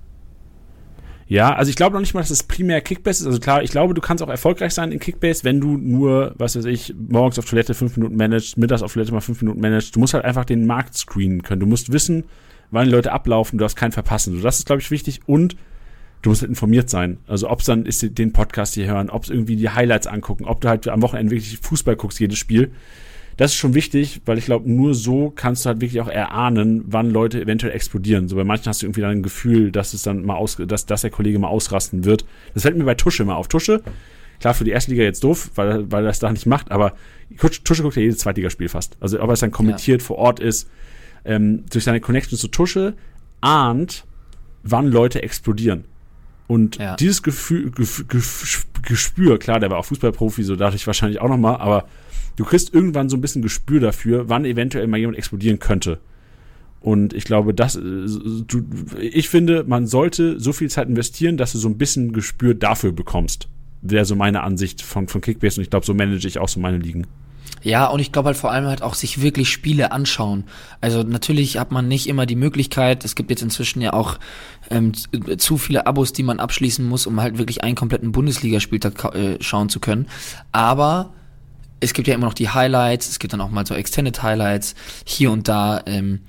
[1.27, 3.27] Ja, also ich glaube noch nicht mal, dass es primär Kickbase ist.
[3.27, 6.55] Also klar, ich glaube, du kannst auch erfolgreich sein in Kickbase, wenn du nur, was
[6.55, 9.95] weiß ich, morgens auf Toilette fünf Minuten managst, mittags auf Toilette mal fünf Minuten managst.
[9.95, 11.59] Du musst halt einfach den Markt screenen können.
[11.59, 12.23] Du musst wissen,
[12.71, 14.35] wann die Leute ablaufen, du darfst keinen verpassen.
[14.35, 15.19] So, das ist, glaube ich, wichtig.
[15.25, 15.57] Und
[16.23, 17.19] du musst halt informiert sein.
[17.27, 20.45] Also ob es dann ist, den Podcast hier hören, ob es irgendwie die Highlights angucken,
[20.45, 22.71] ob du halt am Wochenende wirklich Fußball guckst, jedes Spiel.
[23.35, 26.85] Das ist schon wichtig, weil ich glaube, nur so kannst du halt wirklich auch erahnen,
[26.87, 28.27] wann Leute eventuell explodieren.
[28.27, 30.85] So bei manchen hast du irgendwie dann ein Gefühl, dass es dann mal aus, dass,
[30.85, 32.25] dass der Kollege mal ausrasten wird.
[32.53, 33.47] Das fällt mir bei Tusche immer auf.
[33.47, 33.81] Tusche,
[34.39, 36.93] klar für die erste Liga jetzt doof, weil, weil er das da nicht macht, aber
[37.37, 38.97] Tusche, guckt ja jedes Zweitligaspiel fast.
[38.99, 40.69] Also ob er es dann kommentiert vor Ort ist,
[41.25, 42.93] ähm, durch seine Connection zu Tusche
[43.41, 44.05] ahnt,
[44.61, 45.85] wann Leute explodieren.
[46.53, 46.95] Und Ja.
[46.97, 51.55] dieses Gefühl, Gef- Gef- Gespür, klar, der war auch Fußballprofi, so dadurch wahrscheinlich auch nochmal,
[51.57, 51.87] aber
[52.35, 55.99] du kriegst irgendwann so ein bisschen Gespür dafür, wann eventuell mal jemand explodieren könnte.
[56.79, 58.05] Und ich glaube, das, äh,
[58.99, 62.91] ich finde, man sollte so viel Zeit investieren, dass du so ein bisschen Gespür dafür
[62.91, 63.47] bekommst.
[63.81, 66.59] Wäre so meine Ansicht von, von Kickbase und ich glaube, so manage ich auch so
[66.59, 67.07] meine Ligen.
[67.63, 70.43] Ja, und ich glaube halt vor allem halt auch sich wirklich Spiele anschauen.
[70.81, 74.19] Also natürlich hat man nicht immer die Möglichkeit, es gibt jetzt inzwischen ja auch
[74.69, 79.15] ähm, zu- zu viele Abos, die man abschließen muss, um halt wirklich einen kompletten Bundesligaspieltag
[79.15, 80.07] äh, schauen zu können.
[80.51, 81.13] Aber
[81.79, 84.75] es gibt ja immer noch die Highlights, es gibt dann auch mal so Extended Highlights
[85.05, 85.81] hier und da.
[85.85, 86.19] Ähm,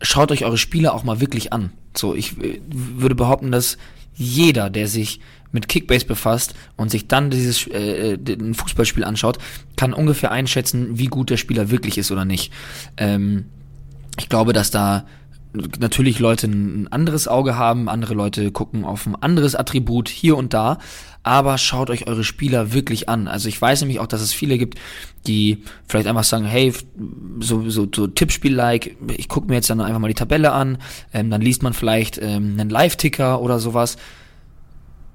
[0.00, 1.70] schaut euch eure Spiele auch mal wirklich an.
[1.96, 3.78] So, ich äh, würde behaupten, dass
[4.16, 5.20] jeder, der sich
[5.52, 9.38] mit Kickbase befasst und sich dann dieses äh, äh, ein Fußballspiel anschaut,
[9.76, 12.52] kann ungefähr einschätzen, wie gut der Spieler wirklich ist oder nicht.
[12.96, 13.46] Ähm,
[14.18, 15.06] ich glaube, dass da
[15.78, 20.52] natürlich Leute ein anderes Auge haben, andere Leute gucken auf ein anderes Attribut hier und
[20.52, 20.78] da,
[21.26, 23.26] aber schaut euch eure Spieler wirklich an.
[23.26, 24.78] Also ich weiß nämlich auch, dass es viele gibt,
[25.26, 26.72] die vielleicht einfach sagen, hey,
[27.40, 30.78] so, so, so Tippspiel-like, ich gucke mir jetzt dann einfach mal die Tabelle an,
[31.12, 33.96] ähm, dann liest man vielleicht ähm, einen Live-Ticker oder sowas.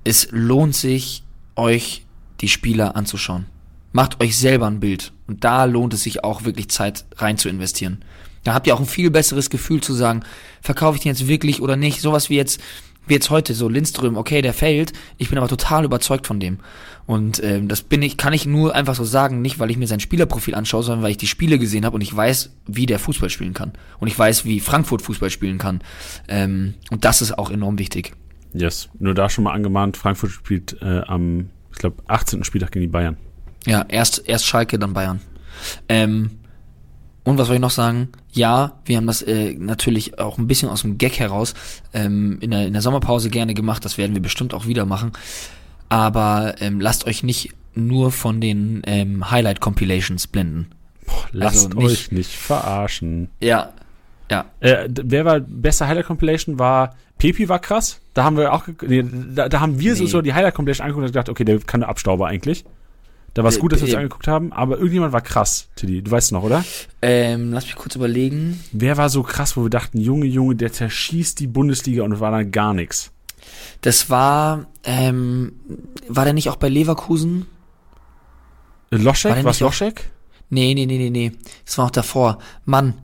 [0.04, 1.24] Es lohnt sich,
[1.56, 2.06] euch
[2.42, 3.46] die Spieler anzuschauen.
[3.94, 5.14] Macht euch selber ein Bild.
[5.28, 8.04] Und da lohnt es sich auch wirklich Zeit rein zu investieren.
[8.44, 10.24] Da habt ihr auch ein viel besseres Gefühl zu sagen,
[10.62, 12.02] verkaufe ich den jetzt wirklich oder nicht.
[12.02, 12.60] Sowas wie jetzt,
[13.08, 16.60] wie jetzt heute, so Lindström, okay, der fällt, ich bin aber total überzeugt von dem.
[17.06, 19.88] Und ähm, das bin ich, kann ich nur einfach so sagen, nicht weil ich mir
[19.88, 23.00] sein Spielerprofil anschaue, sondern weil ich die Spiele gesehen habe und ich weiß, wie der
[23.00, 23.74] Fußball spielen kann.
[24.00, 25.82] Und ich weiß, wie Frankfurt Fußball spielen kann.
[26.28, 28.14] Ähm, und das ist auch enorm wichtig.
[28.54, 28.90] Yes.
[29.00, 32.44] Nur da schon mal angemahnt, Frankfurt spielt äh, am, ich glaube, 18.
[32.44, 33.18] Spieltag gegen die Bayern.
[33.66, 35.22] Ja, erst, erst Schalke, dann Bayern.
[35.90, 36.32] Ähm,
[37.24, 38.10] und was soll ich noch sagen?
[38.32, 41.54] Ja, wir haben das äh, natürlich auch ein bisschen aus dem Gag heraus
[41.94, 43.86] ähm, in, der, in der Sommerpause gerne gemacht.
[43.86, 45.12] Das werden wir bestimmt auch wieder machen.
[45.90, 50.68] Aber ähm, lasst euch nicht nur von den ähm, Highlight-Compilations blenden.
[51.06, 53.30] Boah, lasst Also nicht- euch nicht verarschen.
[53.40, 53.72] Ja,
[54.30, 54.46] ja.
[54.62, 58.00] Äh, wer war beste Highlight Compilation war Pepi war krass.
[58.14, 59.06] Da haben wir auch nee,
[59.36, 60.10] da, da haben wir so, Nee.
[60.10, 62.64] so die Highlight Compilation angeguckt und gedacht, okay, der kann eine Abstauber eigentlich.
[63.34, 65.70] Da war es Äh, gut, dass wir es äh, angeguckt haben, aber irgendjemand war krass,
[65.76, 66.02] Tilly.
[66.02, 66.66] Du weißt noch, oder?
[67.02, 68.62] Ähm, lass mich kurz überlegen.
[68.74, 72.20] Wer war so krass, wo wir dachten, Junge, Junge, der zerschießt die Bundesliga und es
[72.20, 73.12] war dann gar nichts.
[73.82, 75.54] Das war, ähm,
[76.10, 77.46] war der nicht auch bei Leverkusen?
[78.92, 79.44] Äh, Loschek?
[79.44, 80.12] War auch- Loschek?
[80.50, 81.32] Nee, nee, nee, nee, nee.
[81.66, 82.38] Das war auch davor.
[82.66, 82.96] Mann,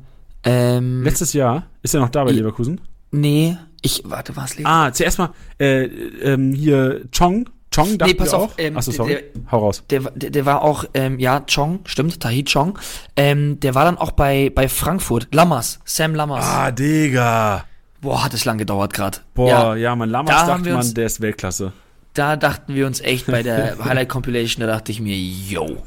[0.44, 2.82] ähm, Letztes Jahr ist er noch da bei Leverkusen.
[3.12, 4.82] nee, ich, warte, war es Leverkusen?
[4.82, 7.50] Ah, zuerst mal äh, ähm, hier Chong.
[7.72, 8.58] Chong, dachten pass wir auf, auch.
[8.58, 9.14] ähm, Achso, sorry.
[9.34, 9.84] der- Hau raus.
[9.90, 12.80] Der, war- der, der war auch, ähm, ja, Chong, stimmt, Tahi Chong.
[13.16, 15.28] Ähm, der war dann auch bei, bei Frankfurt.
[15.34, 16.46] Lammers, Sam Lammers.
[16.46, 17.66] Ah, Digga.
[18.02, 19.20] Boah, hat es lang gedauert gerade.
[19.34, 21.74] Boah, Ja, ja, man, Lammers da dachte man, uns- der ist Weltklasse.
[22.14, 25.78] da dachten wir uns echt bei der Highlight Compilation, da dachte ich mir, yo.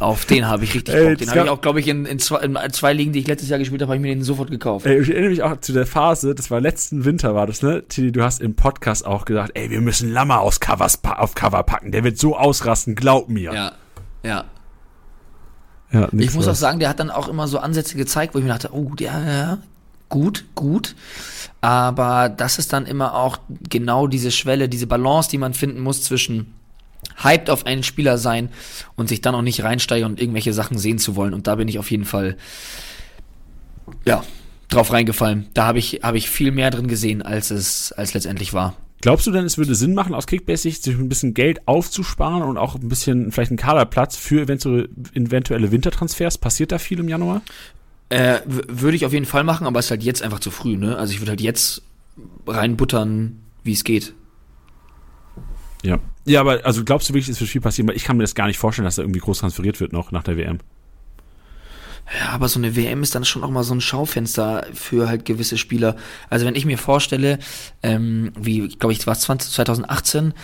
[0.00, 1.18] Auf den habe ich richtig Bock.
[1.18, 3.50] Den habe ich auch, glaube ich, in, in, zwei, in zwei Ligen, die ich letztes
[3.50, 4.86] Jahr gespielt habe, habe ich mir den sofort gekauft.
[4.86, 7.84] Ey, ich erinnere mich auch zu der Phase, das war letzten Winter, war das, ne?
[7.86, 11.62] Tilly, du hast im Podcast auch gesagt, ey, wir müssen Lammer aus Covers, auf Cover
[11.64, 13.52] packen, der wird so ausrasten, glaub mir.
[13.52, 13.72] Ja,
[14.22, 14.44] ja.
[15.92, 18.44] ja Ich muss auch sagen, der hat dann auch immer so Ansätze gezeigt, wo ich
[18.44, 19.58] mir dachte, oh, ja, ja,
[20.08, 20.96] gut, gut.
[21.60, 23.36] Aber das ist dann immer auch
[23.68, 26.54] genau diese Schwelle, diese Balance, die man finden muss zwischen
[27.16, 28.50] hyped auf einen Spieler sein
[28.96, 31.34] und sich dann auch nicht reinsteigern und irgendwelche Sachen sehen zu wollen.
[31.34, 32.36] Und da bin ich auf jeden Fall,
[34.06, 34.24] ja,
[34.68, 35.48] drauf reingefallen.
[35.54, 38.76] Da habe ich, habe ich viel mehr drin gesehen, als es, als letztendlich war.
[39.02, 42.58] Glaubst du denn, es würde Sinn machen, aus Kickbase-Sicht sich ein bisschen Geld aufzusparen und
[42.58, 46.36] auch ein bisschen, vielleicht einen Kaderplatz für eventuelle, Wintertransfers?
[46.36, 47.40] Passiert da viel im Januar?
[48.10, 50.76] Äh, würde ich auf jeden Fall machen, aber es ist halt jetzt einfach zu früh,
[50.76, 50.96] ne?
[50.96, 51.82] Also ich würde halt jetzt
[52.46, 54.14] reinbuttern, wie es geht.
[55.82, 55.98] Ja.
[56.24, 57.88] Ja, aber also glaubst du wirklich, es wird viel passieren?
[57.88, 60.12] Weil ich kann mir das gar nicht vorstellen, dass da irgendwie groß transferiert wird noch
[60.12, 60.58] nach der WM.
[62.18, 65.24] Ja, aber so eine WM ist dann schon auch mal so ein Schaufenster für halt
[65.24, 65.96] gewisse Spieler.
[66.28, 67.38] Also wenn ich mir vorstelle,
[67.82, 70.34] ähm, wie, glaube ich, war es 20, 2018,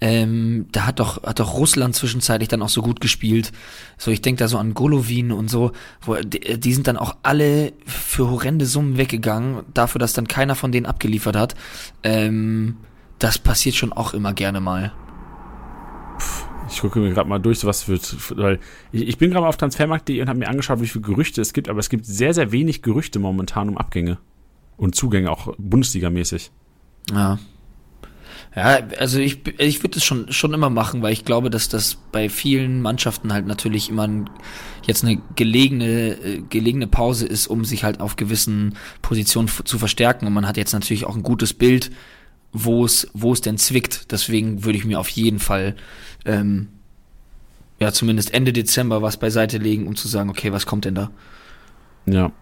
[0.00, 3.52] ähm, da hat doch, hat doch Russland zwischenzeitlich dann auch so gut gespielt.
[3.96, 5.72] So, ich denke da so an Golovin und so,
[6.02, 10.56] wo die, die sind dann auch alle für horrende Summen weggegangen, dafür, dass dann keiner
[10.56, 11.54] von denen abgeliefert hat.
[12.02, 12.76] Ähm,
[13.18, 14.92] das passiert schon auch immer gerne mal.
[16.74, 18.58] Ich gucke mir gerade mal durch, was wird, weil
[18.92, 21.52] ich, ich bin gerade mal auf transfermarkt.de und habe mir angeschaut, wie viele Gerüchte es
[21.52, 24.18] gibt, aber es gibt sehr, sehr wenig Gerüchte momentan um Abgänge
[24.76, 26.50] und Zugänge, auch Bundesliga-mäßig.
[27.12, 27.38] Ja.
[28.56, 31.96] Ja, also ich, ich würde es schon, schon immer machen, weil ich glaube, dass das
[32.12, 34.30] bei vielen Mannschaften halt natürlich immer ein,
[34.86, 40.28] jetzt eine gelegene, äh, gelegene Pause ist, um sich halt auf gewissen Positionen zu verstärken.
[40.28, 41.90] Und man hat jetzt natürlich auch ein gutes Bild,
[42.54, 44.10] wo es, wo es denn zwickt.
[44.12, 45.74] Deswegen würde ich mir auf jeden Fall,
[46.24, 46.68] ähm,
[47.80, 51.10] ja, zumindest Ende Dezember was beiseite legen, um zu sagen, okay, was kommt denn da?
[52.06, 52.32] Ja.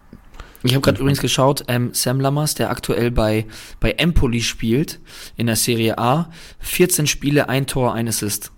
[0.62, 3.46] Ich habe gerade übrigens geschaut, ähm, Sam Lammers, der aktuell bei,
[3.80, 5.00] bei Empoli spielt,
[5.36, 8.52] in der Serie A, 14 Spiele, ein Tor, ein Assist.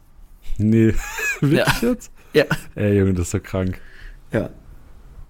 [0.59, 0.95] Nee.
[1.41, 2.11] Wirklich jetzt?
[2.35, 2.45] Ja.
[2.75, 3.81] Ey, Junge, das ist so krank.
[4.33, 4.51] Ja.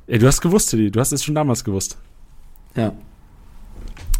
[0.07, 1.99] Ey, du hast gewusst, Tilly, du hast es schon damals gewusst.
[2.75, 2.93] Ja.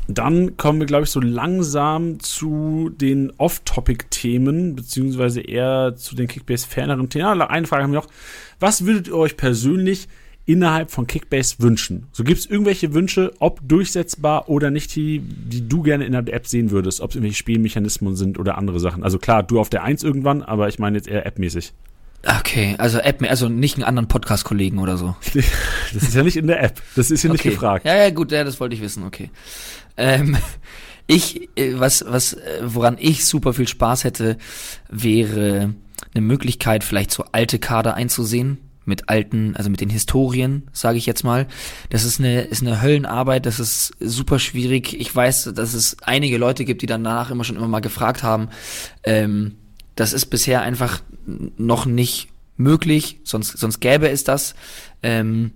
[0.07, 7.09] Dann kommen wir, glaube ich, so langsam zu den Off-Topic-Themen, beziehungsweise eher zu den Kickbase-ferneren
[7.09, 7.39] Themen.
[7.39, 8.09] Ja, eine Frage haben wir noch.
[8.61, 10.09] Was würdet ihr euch persönlich
[10.47, 12.07] innerhalb von Kickbase wünschen?
[12.13, 16.35] So gibt es irgendwelche Wünsche, ob durchsetzbar oder nicht, die, die du gerne in der
[16.35, 19.05] App sehen würdest, ob es irgendwelche Spielmechanismen sind oder andere Sachen.
[19.05, 21.73] Also klar, du auf der 1 irgendwann, aber ich meine jetzt eher appmäßig.
[22.27, 25.15] Okay, also App, also nicht einen anderen Podcast-Kollegen oder so.
[25.93, 26.83] Das ist ja nicht in der App.
[26.97, 27.51] Das ist hier nicht okay.
[27.51, 27.85] gefragt.
[27.85, 29.31] Ja, ja, gut, ja, das wollte ich wissen, okay.
[29.97, 30.37] Ähm,
[31.07, 34.39] ich, äh, was, was, äh, woran ich super viel Spaß hätte,
[34.89, 35.75] wäre
[36.15, 41.07] eine Möglichkeit, vielleicht so alte Kader einzusehen, mit alten, also mit den Historien, sage ich
[41.07, 41.47] jetzt mal.
[41.91, 44.99] Das ist eine, ist eine Höllenarbeit, das ist super schwierig.
[45.01, 48.49] Ich weiß, dass es einige Leute gibt, die danach immer schon immer mal gefragt haben.
[49.05, 49.57] Ähm,
[49.97, 54.55] das ist bisher einfach noch nicht möglich, sonst, sonst gäbe es das.
[55.03, 55.53] Ähm,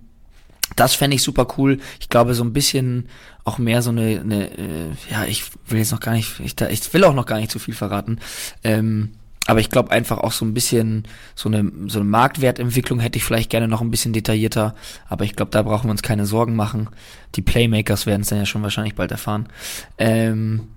[0.75, 1.79] das fände ich super cool.
[1.99, 3.07] Ich glaube, so ein bisschen
[3.43, 6.93] auch mehr so eine, eine äh, ja, ich will jetzt noch gar nicht, ich, ich
[6.93, 8.19] will auch noch gar nicht zu viel verraten.
[8.63, 9.11] Ähm,
[9.47, 13.23] aber ich glaube einfach auch so ein bisschen so eine, so eine Marktwertentwicklung hätte ich
[13.23, 14.75] vielleicht gerne noch ein bisschen detaillierter.
[15.07, 16.89] Aber ich glaube, da brauchen wir uns keine Sorgen machen.
[17.33, 19.49] Die Playmakers werden es dann ja schon wahrscheinlich bald erfahren.
[19.97, 20.67] Ähm,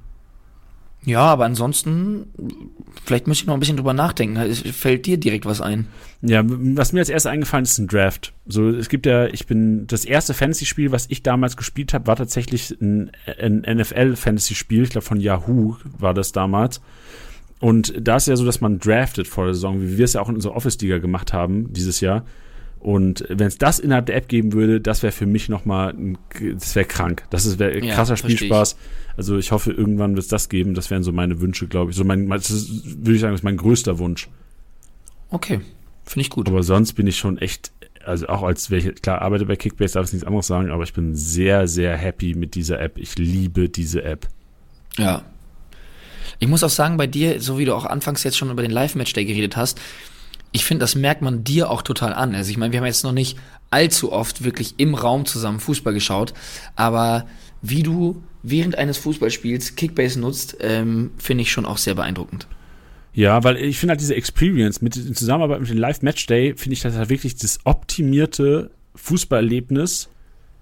[1.05, 2.27] ja, aber ansonsten,
[3.05, 4.55] vielleicht müsste ich noch ein bisschen drüber nachdenken.
[4.55, 5.89] Fällt dir direkt was ein?
[6.21, 8.33] Ja, was mir als erstes eingefallen ist, ist ein Draft.
[8.47, 12.15] So, es gibt ja, ich bin, das erste Fantasy-Spiel, was ich damals gespielt habe, war
[12.15, 16.81] tatsächlich ein, ein NFL-Fantasy-Spiel, ich glaube von Yahoo war das damals.
[17.59, 20.21] Und da ist ja so, dass man draftet vor der Saison, wie wir es ja
[20.21, 22.25] auch in unserer Office-Liga gemacht haben dieses Jahr.
[22.83, 25.95] Und wenn es das innerhalb der App geben würde, das wäre für mich nochmal,
[26.55, 27.23] das wäre krank.
[27.31, 28.39] Das wäre Ja, krasser versteh ich.
[28.41, 28.77] Spielspaß.
[29.17, 30.75] Also ich hoffe, irgendwann wird es das geben.
[30.75, 31.97] Das wären so meine Wünsche, glaube ich.
[31.97, 34.29] So mein, das ist, würde ich sagen, ist mein größter Wunsch.
[35.31, 35.61] Okay,
[36.05, 36.49] finde ich gut.
[36.49, 37.71] Aber sonst bin ich schon echt,
[38.05, 40.93] also auch als welche, klar, arbeite bei Kickbase, darf ich nichts anderes sagen, aber ich
[40.93, 42.99] bin sehr, sehr happy mit dieser App.
[42.99, 44.27] Ich liebe diese App.
[44.99, 45.23] Ja.
[46.41, 48.73] Ich muss auch sagen, bei dir, so wie du auch anfangs jetzt schon über den
[48.73, 49.81] Live-Match-Day geredet hast,
[50.53, 52.35] ich finde, das merkt man dir auch total an.
[52.35, 53.39] Also ich meine, wir haben jetzt noch nicht
[53.71, 56.35] allzu oft wirklich im Raum zusammen Fußball geschaut,
[56.77, 57.27] aber
[57.63, 62.47] wie du während eines Fußballspiels Kickbase nutzt, ähm, finde ich schon auch sehr beeindruckend.
[63.15, 66.55] Ja, weil ich finde halt diese Experience mit in Zusammenarbeit mit dem Live Match Day
[66.57, 70.09] finde ich das halt wirklich das optimierte Fußballerlebnis.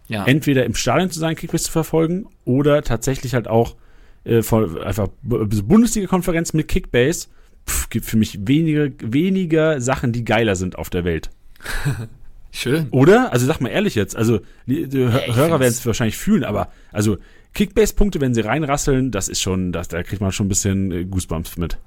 [0.08, 0.24] Ja.
[0.24, 3.76] Entweder im Stadion zu sein, Kickbase zu verfolgen oder tatsächlich halt auch
[4.24, 7.28] äh, von, einfach Bundesliga-Konferenz mit Kickbase.
[7.66, 11.30] Pff, gibt für mich weniger, weniger Sachen, die geiler sind auf der Welt.
[12.52, 12.88] Schön.
[12.90, 13.32] Oder?
[13.32, 16.72] Also sag mal ehrlich jetzt, also die, die ja, Hörer werden es wahrscheinlich fühlen, aber
[16.90, 17.18] also
[17.54, 21.04] Kickbase-Punkte, wenn sie reinrasseln, das ist schon, das, da kriegt man schon ein bisschen äh,
[21.04, 21.78] Goosebumps mit.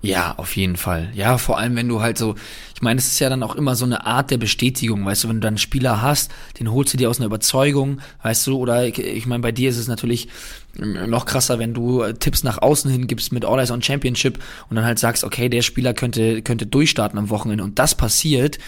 [0.00, 1.10] Ja, auf jeden Fall.
[1.14, 2.36] Ja, vor allem, wenn du halt so,
[2.74, 5.28] ich meine, es ist ja dann auch immer so eine Art der Bestätigung, weißt du,
[5.28, 6.30] wenn du dann einen Spieler hast,
[6.60, 9.70] den holst du dir aus einer Überzeugung, weißt du, oder ich, ich meine, bei dir
[9.70, 10.28] ist es natürlich
[10.76, 14.38] noch krasser, wenn du äh, Tipps nach außen hin gibst mit All Eyes on Championship
[14.70, 18.58] und dann halt sagst, okay, der Spieler könnte, könnte durchstarten am Wochenende und das passiert,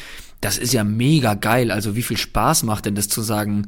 [0.40, 1.70] das ist ja mega geil.
[1.70, 3.66] Also wie viel Spaß macht denn das zu sagen,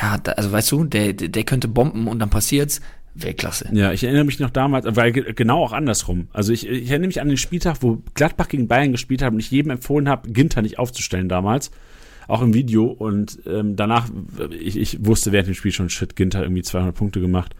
[0.00, 2.80] ja, da, also weißt du, der, der könnte bomben und dann passiert's.
[3.14, 3.68] Weltklasse.
[3.72, 6.28] Ja, ich erinnere mich noch damals, weil genau auch andersrum.
[6.32, 9.40] Also ich, ich erinnere mich an den Spieltag, wo Gladbach gegen Bayern gespielt hat und
[9.40, 11.70] ich jedem empfohlen habe, Ginter nicht aufzustellen damals.
[12.28, 12.84] Auch im Video.
[12.84, 14.08] Und ähm, danach,
[14.50, 17.54] ich, ich wusste während dem Spiel schon, shit, Ginter irgendwie 200 Punkte gemacht.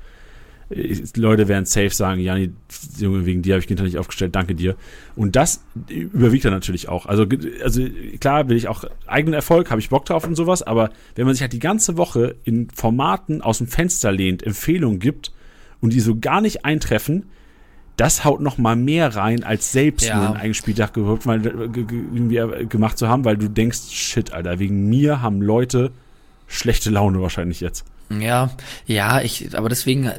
[1.16, 2.52] Leute werden safe sagen, Jani,
[2.96, 4.76] Junge, wegen dir habe ich Ginter nicht aufgestellt, danke dir.
[5.16, 7.06] Und das überwiegt dann natürlich auch.
[7.06, 7.26] Also,
[7.64, 7.82] also
[8.20, 11.34] klar will ich auch eigenen Erfolg, habe ich Bock drauf und sowas, aber wenn man
[11.34, 15.32] sich halt die ganze Woche in Formaten aus dem Fenster lehnt, Empfehlungen gibt
[15.80, 17.26] und die so gar nicht eintreffen,
[17.96, 20.16] das haut noch mal mehr rein, als selbst ja.
[20.16, 24.58] nur einen eigenen Spieltag geholt, weil, irgendwie gemacht zu haben, weil du denkst, shit, Alter,
[24.58, 25.92] wegen mir haben Leute
[26.46, 27.84] schlechte Laune wahrscheinlich jetzt.
[28.18, 28.50] Ja,
[28.86, 30.10] ja, ich, aber deswegen,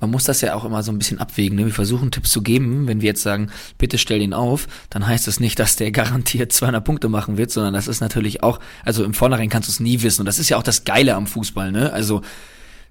[0.00, 1.56] man muss das ja auch immer so ein bisschen abwägen.
[1.56, 1.66] Ne?
[1.66, 2.88] Wir versuchen Tipps zu geben.
[2.88, 6.52] Wenn wir jetzt sagen, bitte stell ihn auf, dann heißt das nicht, dass der garantiert
[6.52, 9.78] 200 Punkte machen wird, sondern das ist natürlich auch, also im Vornherein kannst du es
[9.78, 10.22] nie wissen.
[10.22, 11.92] Und das ist ja auch das Geile am Fußball, ne?
[11.92, 12.22] Also,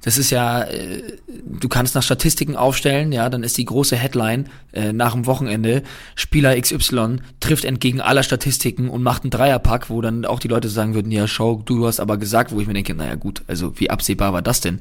[0.01, 4.49] das ist ja, äh, du kannst nach Statistiken aufstellen, ja, dann ist die große Headline
[4.71, 5.83] äh, nach dem Wochenende,
[6.15, 10.69] Spieler XY trifft entgegen aller Statistiken und macht einen Dreierpack, wo dann auch die Leute
[10.69, 13.77] sagen würden, ja, schau, du hast aber gesagt, wo ich mir denke, naja gut, also
[13.79, 14.79] wie absehbar war das denn?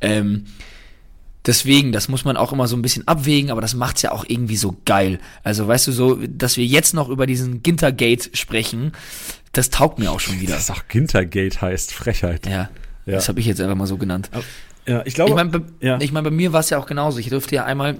[0.00, 0.44] Ähm,
[1.46, 4.26] Deswegen, das muss man auch immer so ein bisschen abwägen, aber das macht's ja auch
[4.28, 5.18] irgendwie so geil.
[5.42, 8.92] Also weißt du so, dass wir jetzt noch über diesen Gintergate sprechen,
[9.52, 10.54] das taugt mir auch schon wieder.
[10.54, 12.46] Das auch Gintergate heißt, Frechheit.
[12.46, 12.68] Ja.
[13.06, 13.14] Ja.
[13.14, 14.30] Das habe ich jetzt einfach mal so genannt.
[14.86, 15.30] Ja, ich glaube.
[15.30, 16.00] Ich meine, bei, ja.
[16.00, 17.18] ich mein, bei mir war es ja auch genauso.
[17.18, 17.96] Ich durfte ja einmal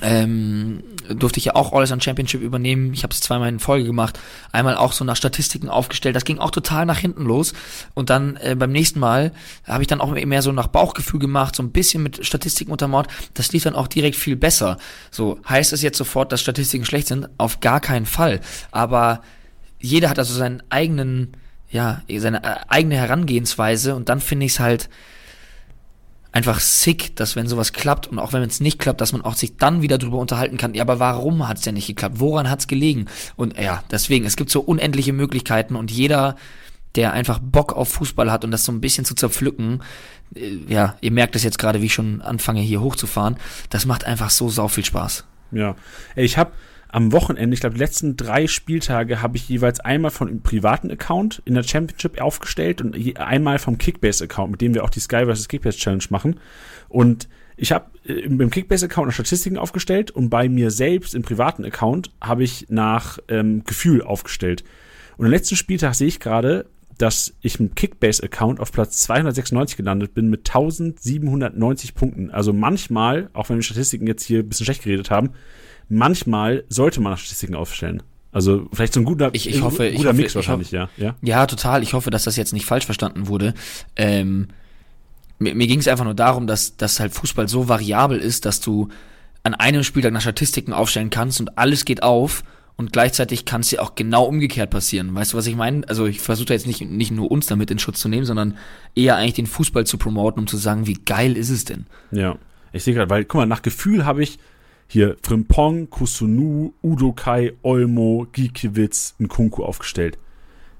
[0.00, 2.94] ähm, durfte ich ja auch All on Championship übernehmen.
[2.94, 4.18] Ich habe es zweimal in Folge gemacht.
[4.50, 6.16] Einmal auch so nach Statistiken aufgestellt.
[6.16, 7.52] Das ging auch total nach hinten los.
[7.92, 9.32] Und dann äh, beim nächsten Mal
[9.64, 13.08] habe ich dann auch mehr so nach Bauchgefühl gemacht, so ein bisschen mit Statistiken untermauert.
[13.34, 14.78] Das lief dann auch direkt viel besser.
[15.10, 17.28] So heißt es jetzt sofort, dass Statistiken schlecht sind?
[17.36, 18.40] Auf gar keinen Fall.
[18.70, 19.22] Aber
[19.78, 21.36] jeder hat also seinen eigenen
[21.72, 24.88] ja, seine äh, eigene Herangehensweise und dann finde ich es halt
[26.30, 29.34] einfach sick, dass wenn sowas klappt und auch wenn es nicht klappt, dass man auch
[29.34, 32.20] sich dann wieder drüber unterhalten kann, ja, aber warum hat es denn nicht geklappt?
[32.20, 33.06] Woran hat es gelegen?
[33.36, 36.36] Und ja, deswegen, es gibt so unendliche Möglichkeiten und jeder,
[36.94, 39.82] der einfach Bock auf Fußball hat und das so ein bisschen zu zerpflücken,
[40.34, 43.36] äh, ja, ihr merkt es jetzt gerade, wie ich schon anfange hier hochzufahren,
[43.70, 45.24] das macht einfach so sau viel Spaß.
[45.52, 45.76] Ja,
[46.16, 46.52] ich habe
[46.92, 50.90] am Wochenende, ich glaube, die letzten drei Spieltage habe ich jeweils einmal von einem privaten
[50.90, 55.24] Account in der Championship aufgestellt und einmal vom Kickbase-Account, mit dem wir auch die Sky
[55.24, 55.48] vs.
[55.48, 56.38] Kickbase Challenge machen.
[56.90, 62.10] Und ich habe äh, im Kickbase-Account Statistiken aufgestellt und bei mir selbst im privaten Account
[62.20, 64.62] habe ich nach ähm, Gefühl aufgestellt.
[65.16, 66.66] Und am letzten Spieltag sehe ich gerade,
[66.98, 72.30] dass ich im Kickbase-Account auf Platz 296 gelandet bin mit 1790 Punkten.
[72.30, 75.30] Also manchmal, auch wenn wir Statistiken jetzt hier ein bisschen schlecht geredet haben,
[75.88, 78.02] manchmal sollte man Statistiken aufstellen.
[78.32, 81.04] Also vielleicht so ein guter, ich, ich hoffe, guter ich hoffe, Mix wahrscheinlich, hoffe, ja.
[81.04, 81.14] ja.
[81.20, 81.82] Ja, total.
[81.82, 83.52] Ich hoffe, dass das jetzt nicht falsch verstanden wurde.
[83.94, 84.48] Ähm,
[85.38, 88.60] mir, mir ging es einfach nur darum, dass, dass halt Fußball so variabel ist, dass
[88.60, 88.88] du
[89.42, 92.42] an einem Spieltag nach Statistiken aufstellen kannst und alles geht auf
[92.76, 95.14] und gleichzeitig kann es ja auch genau umgekehrt passieren.
[95.14, 95.86] Weißt du, was ich meine?
[95.88, 98.56] Also ich versuche jetzt nicht, nicht nur uns damit in Schutz zu nehmen, sondern
[98.94, 101.86] eher eigentlich den Fußball zu promoten, um zu sagen, wie geil ist es denn?
[102.12, 102.36] Ja,
[102.72, 104.38] ich sehe gerade, weil, guck mal, nach Gefühl habe ich
[104.92, 110.18] hier Frimpong, Kusunu, Udokai, Olmo, Gikiewicz, Nkunku aufgestellt.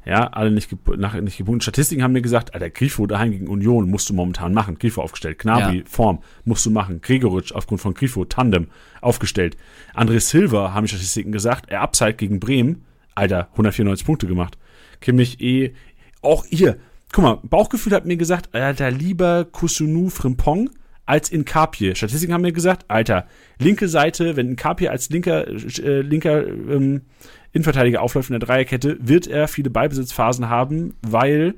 [0.04, 0.68] Ja, alle nicht,
[0.98, 1.62] nach, nicht gebunden.
[1.62, 4.78] Statistiken haben mir gesagt, Alter, Grifo daheim gegen Union musst du momentan machen.
[4.78, 5.38] Grifo aufgestellt.
[5.38, 5.84] Gnabry, ja.
[5.86, 7.00] Form, musst du machen.
[7.00, 8.66] Gregoritsch aufgrund von Grifo, Tandem,
[9.00, 9.56] aufgestellt.
[9.94, 12.84] André Silva haben die Statistiken gesagt, er Upside gegen Bremen,
[13.14, 14.58] Alter, 194 Punkte gemacht.
[15.00, 15.72] Kimmich eh,
[16.20, 16.76] auch hier,
[17.12, 20.68] guck mal, Bauchgefühl hat mir gesagt, Alter, lieber Kusunu Frimpong
[21.06, 21.94] als in Kapje.
[21.94, 23.26] Statistiken haben mir gesagt, Alter,
[23.58, 27.02] linke Seite, wenn ein Kapje als linker, äh, linker ähm,
[27.52, 31.54] Innenverteidiger aufläuft in der Dreierkette, wird er viele Ballbesitzphasen haben, weil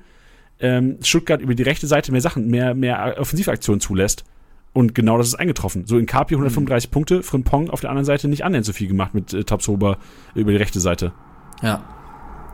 [0.60, 4.24] ähm, Stuttgart über die rechte Seite mehr Sachen, mehr, mehr Offensivaktionen zulässt.
[4.72, 5.86] Und genau das ist eingetroffen.
[5.86, 6.92] So in Kapje 135 mhm.
[6.92, 9.98] Punkte, Frimpong auf der anderen Seite nicht annähernd so viel gemacht mit äh, Tabsoba
[10.34, 11.12] über die rechte Seite.
[11.62, 11.84] Ja.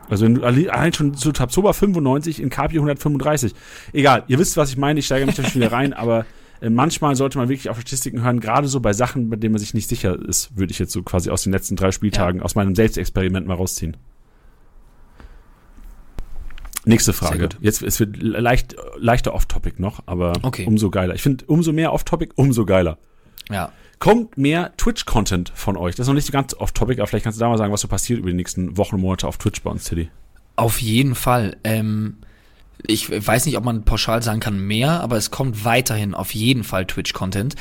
[0.07, 3.55] Also allein schon zu Tabsoba 95 in Capri 135.
[3.93, 6.25] Egal, ihr wisst, was ich meine, ich steige mich natürlich wieder rein, aber
[6.69, 9.73] manchmal sollte man wirklich auf Statistiken hören, gerade so bei Sachen, bei denen man sich
[9.73, 12.45] nicht sicher ist, würde ich jetzt so quasi aus den letzten drei Spieltagen, ja.
[12.45, 13.97] aus meinem Selbstexperiment mal rausziehen.
[16.83, 17.49] Nächste Frage.
[17.59, 20.65] Jetzt es wird leicht leichter Off-Topic noch, aber okay.
[20.65, 21.13] umso geiler.
[21.13, 22.97] Ich finde, umso mehr Off-Topic, umso geiler.
[23.49, 23.71] Ja
[24.01, 25.95] kommt mehr Twitch-Content von euch.
[25.95, 27.81] Das ist noch nicht so ganz off-topic, aber vielleicht kannst du da mal sagen, was
[27.81, 30.09] so passiert über die nächsten Wochen und Monate auf Twitch bei uns, Tilly.
[30.55, 31.55] Auf jeden Fall.
[31.63, 32.17] Ähm,
[32.87, 36.63] ich weiß nicht, ob man pauschal sagen kann mehr, aber es kommt weiterhin auf jeden
[36.63, 37.55] Fall Twitch-Content.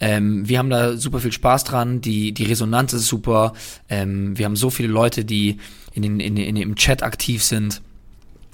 [0.00, 3.52] Ähm, wir haben da super viel Spaß dran, die, die Resonanz ist super.
[3.88, 5.58] Ähm, wir haben so viele Leute, die
[5.92, 7.82] in den, in, in, im Chat aktiv sind.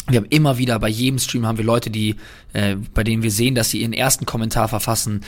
[0.09, 2.17] Wir haben immer wieder bei jedem Stream haben wir Leute, die,
[2.53, 5.23] äh, bei denen wir sehen, dass sie ihren ersten Kommentar verfassen.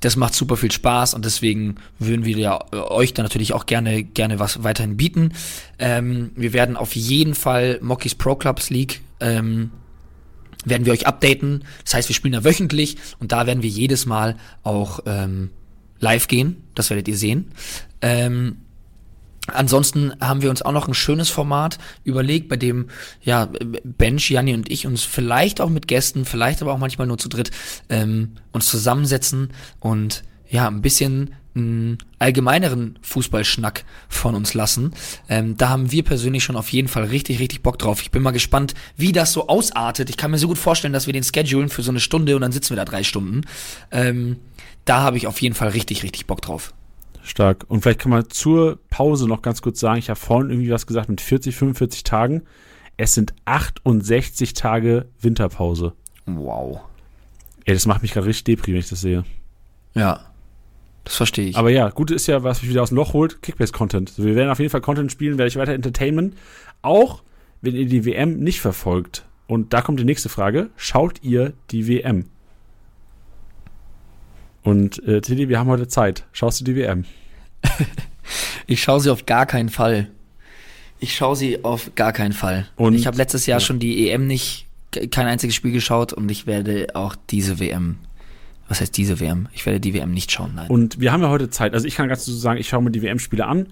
[0.00, 3.66] Das macht super viel Spaß und deswegen würden wir ja äh, euch dann natürlich auch
[3.66, 5.32] gerne gerne was weiterhin bieten.
[5.78, 9.70] Ähm, wir werden auf jeden Fall Mockies Pro Clubs League ähm,
[10.66, 11.64] werden wir euch updaten.
[11.84, 15.50] Das heißt, wir spielen da wöchentlich und da werden wir jedes Mal auch ähm,
[15.98, 16.62] live gehen.
[16.74, 17.52] Das werdet ihr sehen.
[18.02, 18.58] Ähm,
[19.48, 22.88] Ansonsten haben wir uns auch noch ein schönes Format überlegt, bei dem
[23.22, 23.48] ja
[23.84, 27.28] Bench, Janni und ich uns vielleicht auch mit Gästen, vielleicht aber auch manchmal nur zu
[27.28, 27.52] dritt
[27.88, 31.34] ähm, uns zusammensetzen und ja ein bisschen
[32.18, 34.92] allgemeineren Fußballschnack von uns lassen.
[35.28, 38.02] Ähm, da haben wir persönlich schon auf jeden Fall richtig, richtig Bock drauf.
[38.02, 40.10] Ich bin mal gespannt, wie das so ausartet.
[40.10, 42.42] Ich kann mir so gut vorstellen, dass wir den schedulen für so eine Stunde und
[42.42, 43.42] dann sitzen wir da drei Stunden.
[43.90, 44.36] Ähm,
[44.84, 46.74] da habe ich auf jeden Fall richtig, richtig Bock drauf.
[47.22, 47.64] Stark.
[47.68, 50.86] Und vielleicht kann man zur Pause noch ganz kurz sagen, ich habe vorhin irgendwie was
[50.86, 52.42] gesagt mit 40, 45 Tagen.
[52.96, 55.92] Es sind 68 Tage Winterpause.
[56.26, 56.80] Wow.
[57.64, 59.24] Ey, das macht mich gerade richtig depri, wenn ich das sehe.
[59.94, 60.20] Ja.
[61.06, 61.56] Das verstehe ich.
[61.56, 64.10] Aber ja, gut ist ja, was mich wieder aus dem Loch holt, Kickbase-Content.
[64.10, 66.34] Also wir werden auf jeden Fall Content spielen, werde ich weiter Entertainment.
[66.82, 67.22] Auch
[67.62, 69.24] wenn ihr die WM nicht verfolgt.
[69.46, 70.70] Und da kommt die nächste Frage.
[70.76, 72.24] Schaut ihr die WM?
[74.64, 76.24] Und äh, Tilly, wir haben heute Zeit.
[76.32, 77.04] Schaust du die WM?
[78.66, 80.10] ich schaue sie auf gar keinen Fall.
[80.98, 82.66] Ich schaue sie auf gar keinen Fall.
[82.74, 83.64] Und ich habe letztes Jahr ja.
[83.64, 84.66] schon die EM nicht,
[85.12, 87.98] kein einziges Spiel geschaut und ich werde auch diese WM
[88.68, 89.48] was heißt diese WM?
[89.52, 90.68] Ich werde die WM nicht schauen, nein.
[90.68, 91.74] Und wir haben ja heute Zeit.
[91.74, 93.68] Also ich kann ganz so sagen, ich schaue mir die WM-Spiele an.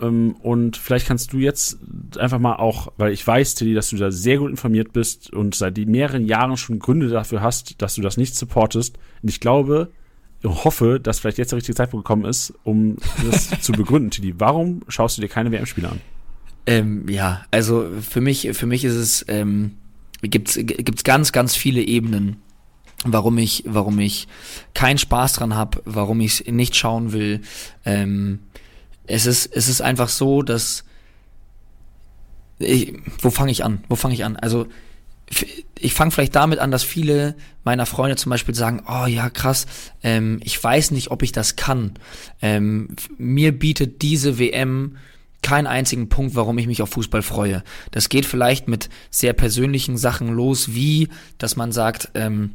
[0.00, 1.78] Ähm, und vielleicht kannst du jetzt
[2.18, 5.54] einfach mal auch, weil ich weiß, Tilly, dass du da sehr gut informiert bist und
[5.54, 8.98] seit mehreren Jahren schon Gründe dafür hast, dass du das nicht supportest.
[9.22, 9.90] Und ich glaube,
[10.44, 14.34] hoffe, dass vielleicht jetzt der richtige Zeitpunkt gekommen ist, um das zu begründen, Tidi.
[14.38, 16.00] Warum schaust du dir keine WM-Spiele an?
[16.66, 19.72] Ähm, ja, also für mich, für mich ist es, ähm,
[20.22, 22.36] gibt's, gibt's ganz, ganz viele Ebenen,
[23.04, 24.28] warum ich, warum ich
[24.74, 27.42] keinen Spaß dran habe, warum ich es nicht schauen will.
[27.84, 28.40] Ähm,
[29.06, 30.84] es ist, es ist einfach so, dass
[32.58, 33.84] ich, wo fange ich an?
[33.88, 34.36] Wo fange ich an?
[34.36, 34.66] Also
[35.78, 39.66] ich fange vielleicht damit an, dass viele meiner Freunde zum Beispiel sagen, oh ja, krass,
[40.02, 41.94] ähm, ich weiß nicht, ob ich das kann.
[42.42, 44.96] Ähm, mir bietet diese WM
[45.42, 47.62] keinen einzigen Punkt, warum ich mich auf Fußball freue.
[47.90, 51.08] Das geht vielleicht mit sehr persönlichen Sachen los, wie,
[51.38, 52.54] dass man sagt, ähm,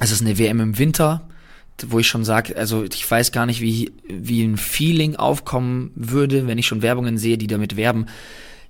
[0.00, 1.28] es ist eine WM im Winter,
[1.86, 6.46] wo ich schon sage, also ich weiß gar nicht, wie, wie ein Feeling aufkommen würde,
[6.46, 8.06] wenn ich schon Werbungen sehe, die damit werben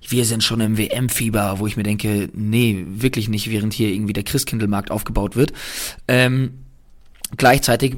[0.09, 4.13] wir sind schon im WM-Fieber, wo ich mir denke, nee, wirklich nicht, während hier irgendwie
[4.13, 5.53] der Christkindlmarkt aufgebaut wird.
[6.07, 6.59] Ähm,
[7.37, 7.97] gleichzeitig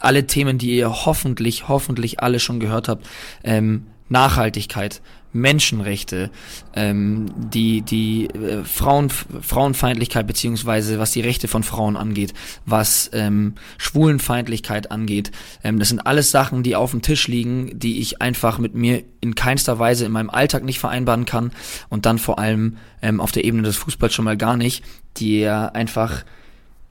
[0.00, 3.06] alle Themen, die ihr hoffentlich, hoffentlich alle schon gehört habt,
[3.44, 5.00] ähm, Nachhaltigkeit,
[5.32, 6.30] Menschenrechte,
[6.74, 12.34] ähm, die, die äh, Frauen, Frauenfeindlichkeit beziehungsweise was die Rechte von Frauen angeht,
[12.66, 15.32] was ähm, Schwulenfeindlichkeit angeht.
[15.64, 19.02] Ähm, das sind alles Sachen, die auf dem Tisch liegen, die ich einfach mit mir
[19.20, 21.52] in keinster Weise in meinem Alltag nicht vereinbaren kann
[21.88, 24.84] und dann vor allem ähm, auf der Ebene des Fußballs schon mal gar nicht,
[25.16, 26.24] die ja einfach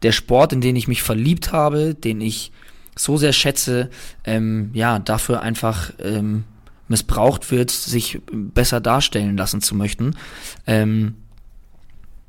[0.02, 2.52] der Sport, in den ich mich verliebt habe, den ich
[2.96, 3.90] so sehr schätze,
[4.24, 6.44] ähm, ja, dafür einfach ähm,
[6.92, 10.16] missbraucht wird, sich besser darstellen lassen zu möchten.
[10.68, 11.16] Ähm,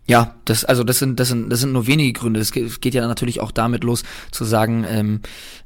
[0.08, 2.40] Ja, das, also das sind, das sind, das sind nur wenige Gründe.
[2.40, 4.02] Es geht ja natürlich auch damit los,
[4.32, 5.20] zu sagen, ähm,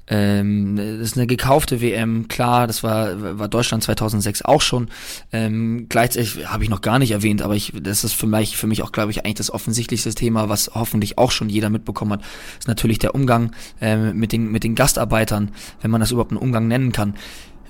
[0.09, 4.89] ähm, das ist eine gekaufte WM, klar, das war, war Deutschland 2006 auch schon.
[5.33, 8.67] Ähm, gleichzeitig habe ich noch gar nicht erwähnt, aber ich, das ist für mich, für
[8.67, 12.23] mich auch, glaube ich, eigentlich das offensichtlichste Thema, was hoffentlich auch schon jeder mitbekommen hat,
[12.59, 15.51] ist natürlich der Umgang ähm, mit, den, mit den Gastarbeitern,
[15.81, 17.15] wenn man das überhaupt einen Umgang nennen kann.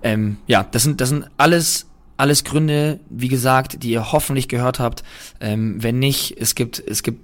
[0.02, 1.86] Ähm, ja, das sind, das sind alles
[2.18, 5.02] alles Gründe, wie gesagt, die ihr hoffentlich gehört habt.
[5.38, 7.20] Ähm, wenn nicht, es gibt, es gibt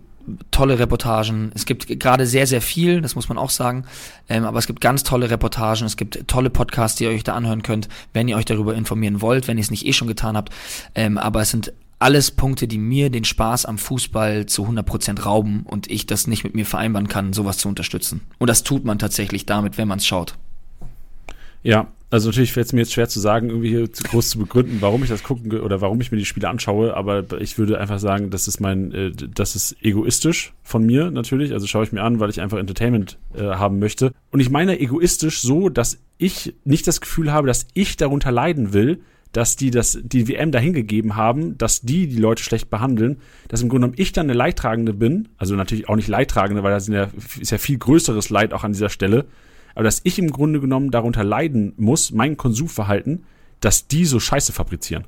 [0.51, 1.51] tolle Reportagen.
[1.55, 3.85] Es gibt gerade sehr, sehr viel, das muss man auch sagen.
[4.28, 7.35] Ähm, aber es gibt ganz tolle Reportagen, es gibt tolle Podcasts, die ihr euch da
[7.35, 10.36] anhören könnt, wenn ihr euch darüber informieren wollt, wenn ihr es nicht eh schon getan
[10.36, 10.53] habt.
[10.94, 15.62] Ähm, aber es sind alles Punkte, die mir den Spaß am Fußball zu 100% rauben
[15.65, 18.23] und ich das nicht mit mir vereinbaren kann, sowas zu unterstützen.
[18.39, 20.35] Und das tut man tatsächlich damit, wenn man es schaut.
[21.62, 24.76] Ja, also natürlich fällt es mir jetzt schwer zu sagen, irgendwie hier groß zu begründen,
[24.80, 27.98] warum ich das gucken oder warum ich mir die Spiele anschaue, aber ich würde einfach
[27.98, 31.55] sagen, das ist mein, äh, das ist egoistisch von mir natürlich.
[31.55, 34.12] Also schaue ich mir an, weil ich einfach Entertainment äh, haben möchte.
[34.30, 38.74] Und ich meine egoistisch so, dass ich nicht das Gefühl habe, dass ich darunter leiden
[38.74, 39.01] will,
[39.32, 43.70] dass die das, die WM dahingegeben haben, dass die die Leute schlecht behandeln, dass im
[43.70, 46.89] Grunde genommen ich dann eine Leidtragende bin, also natürlich auch nicht Leidtragende, weil da ist
[46.89, 47.09] ja,
[47.40, 49.24] ist ja viel größeres Leid auch an dieser Stelle,
[49.74, 53.24] aber dass ich im Grunde genommen darunter leiden muss, mein Konsumverhalten,
[53.61, 55.05] dass die so Scheiße fabrizieren.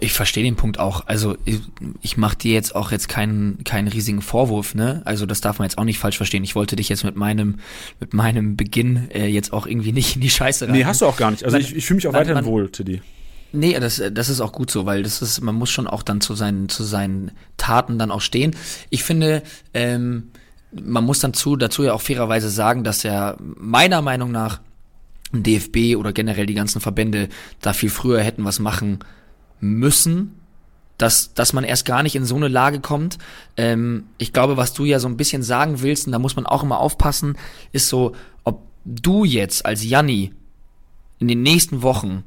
[0.00, 1.06] Ich verstehe den Punkt auch.
[1.06, 1.60] Also ich,
[2.02, 5.00] ich mache dir jetzt auch jetzt keinen keinen riesigen Vorwurf, ne?
[5.06, 6.44] Also das darf man jetzt auch nicht falsch verstehen.
[6.44, 7.60] Ich wollte dich jetzt mit meinem
[7.98, 10.74] mit meinem Beginn äh, jetzt auch irgendwie nicht in die Scheiße rein.
[10.74, 11.42] Nee, hast du auch gar nicht.
[11.42, 13.00] Also man, ich, ich fühle mich auch man, weiterhin man, wohl, Tiddy.
[13.52, 16.20] Nee, das, das ist auch gut so, weil das ist, man muss schon auch dann
[16.20, 18.54] zu seinen, zu seinen Taten dann auch stehen.
[18.90, 19.42] Ich finde,
[19.72, 20.32] ähm,
[20.72, 24.60] man muss dann zu, dazu ja auch fairerweise sagen, dass er meiner Meinung nach
[25.32, 27.28] DFB oder generell die ganzen Verbände
[27.60, 29.00] da viel früher hätten was machen
[29.60, 30.34] müssen,
[30.96, 33.18] dass, dass man erst gar nicht in so eine Lage kommt.
[33.56, 36.46] Ähm, ich glaube, was du ja so ein bisschen sagen willst, und da muss man
[36.46, 37.36] auch immer aufpassen,
[37.72, 38.14] ist so,
[38.44, 40.32] ob du jetzt als Janni
[41.18, 42.24] in den nächsten Wochen,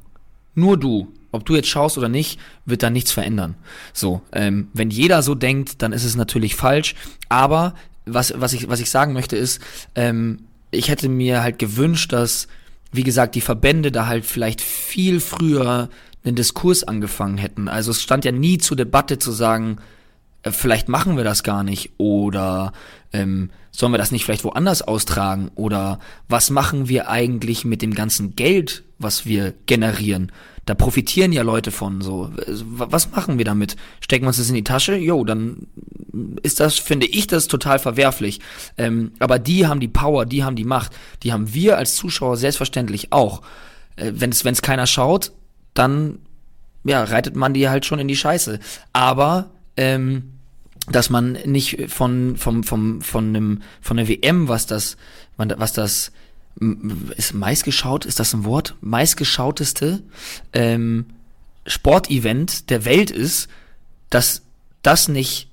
[0.54, 3.56] nur du, ob du jetzt schaust oder nicht, wird da nichts verändern.
[3.92, 6.94] So, ähm, wenn jeder so denkt, dann ist es natürlich falsch,
[7.28, 7.74] aber
[8.06, 9.60] was, was, ich, was ich sagen möchte ist,
[9.94, 12.48] ähm, ich hätte mir halt gewünscht, dass,
[12.90, 15.88] wie gesagt, die Verbände da halt vielleicht viel früher
[16.24, 17.68] einen Diskurs angefangen hätten.
[17.68, 19.78] Also es stand ja nie zur Debatte zu sagen,
[20.42, 22.72] äh, vielleicht machen wir das gar nicht oder
[23.12, 25.98] ähm, sollen wir das nicht vielleicht woanders austragen oder
[26.28, 30.32] was machen wir eigentlich mit dem ganzen Geld, was wir generieren?
[30.64, 32.30] Da profitieren ja Leute von so.
[32.46, 33.76] Was machen wir damit?
[34.00, 34.96] Stecken wir uns das in die Tasche?
[34.96, 35.66] Jo, dann
[36.42, 38.40] ist das, finde ich, das total verwerflich.
[38.78, 42.36] Ähm, aber die haben die Power, die haben die Macht, die haben wir als Zuschauer
[42.36, 43.42] selbstverständlich auch.
[43.96, 45.32] Äh, wenn es keiner schaut,
[45.74, 46.18] dann
[46.84, 48.60] ja reitet man die halt schon in die Scheiße.
[48.92, 50.32] Aber ähm,
[50.90, 54.96] dass man nicht von vom vom von einem von der WM, was das
[55.36, 56.12] was das
[57.16, 58.76] ist meistgeschaut, ist das ein Wort?
[58.80, 60.02] Meistgeschauteste
[60.52, 61.06] ähm,
[61.66, 63.48] Sportevent der Welt ist,
[64.10, 64.42] dass
[64.82, 65.48] das nicht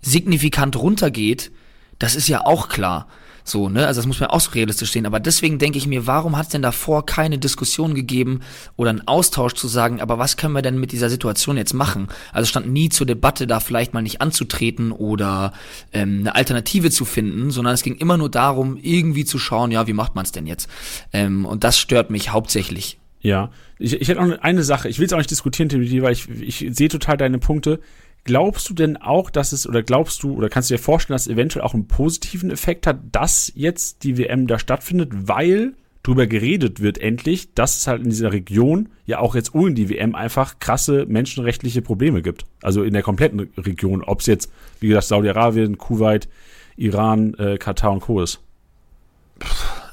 [0.00, 1.50] signifikant runtergeht,
[1.98, 3.08] das ist ja auch klar.
[3.46, 3.86] So, ne?
[3.86, 5.04] Also das muss man auch so realistisch sehen.
[5.04, 8.40] Aber deswegen denke ich mir, warum hat es denn davor keine Diskussion gegeben
[8.76, 12.08] oder einen Austausch zu sagen, aber was können wir denn mit dieser Situation jetzt machen?
[12.32, 15.52] Also stand nie zur Debatte, da vielleicht mal nicht anzutreten oder
[15.92, 19.86] ähm, eine Alternative zu finden, sondern es ging immer nur darum, irgendwie zu schauen, ja,
[19.86, 20.68] wie macht man es denn jetzt?
[21.12, 22.98] Ähm, und das stört mich hauptsächlich.
[23.20, 26.12] Ja, ich, ich hätte noch eine Sache, ich will es auch nicht diskutieren, Timothy, weil
[26.12, 27.80] ich, ich sehe total deine Punkte.
[28.24, 31.26] Glaubst du denn auch, dass es, oder glaubst du, oder kannst du dir vorstellen, dass
[31.26, 36.26] es eventuell auch einen positiven Effekt hat, dass jetzt die WM da stattfindet, weil drüber
[36.26, 40.14] geredet wird endlich, dass es halt in dieser Region ja auch jetzt ohne die WM
[40.14, 42.44] einfach krasse menschenrechtliche Probleme gibt.
[42.62, 46.28] Also in der kompletten Region, ob es jetzt, wie gesagt, Saudi-Arabien, Kuwait,
[46.76, 48.22] Iran, äh, Katar und Co.
[48.22, 48.40] ist.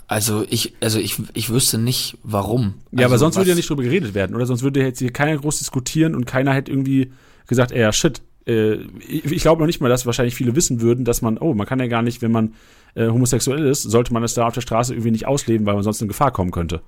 [0.07, 2.75] Also ich, also ich, ich wüsste nicht, warum.
[2.91, 4.45] Ja, also aber sonst würde ja nicht drüber geredet werden, oder?
[4.45, 7.11] Sonst würde jetzt hier keiner groß diskutieren und keiner hätte irgendwie
[7.51, 8.75] gesagt, ja, shit, äh,
[9.07, 11.79] ich, glaube noch nicht mal, dass wahrscheinlich viele wissen würden, dass man, oh, man kann
[11.79, 12.53] ja gar nicht, wenn man
[12.95, 15.83] äh, homosexuell ist, sollte man das da auf der Straße irgendwie nicht ausleben, weil man
[15.83, 16.81] sonst in Gefahr kommen könnte.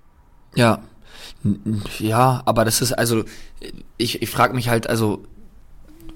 [0.56, 0.82] Ja.
[2.00, 3.26] Ja, aber das ist also,
[3.98, 5.24] ich, ich frage mich halt, also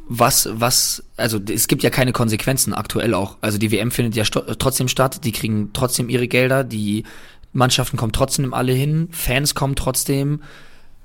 [0.08, 3.38] was, was, also es gibt ja keine Konsequenzen aktuell auch.
[3.42, 7.04] Also die WM findet ja trotzdem statt, die kriegen trotzdem ihre Gelder, die
[7.52, 10.42] Mannschaften kommen trotzdem alle hin, Fans kommen trotzdem.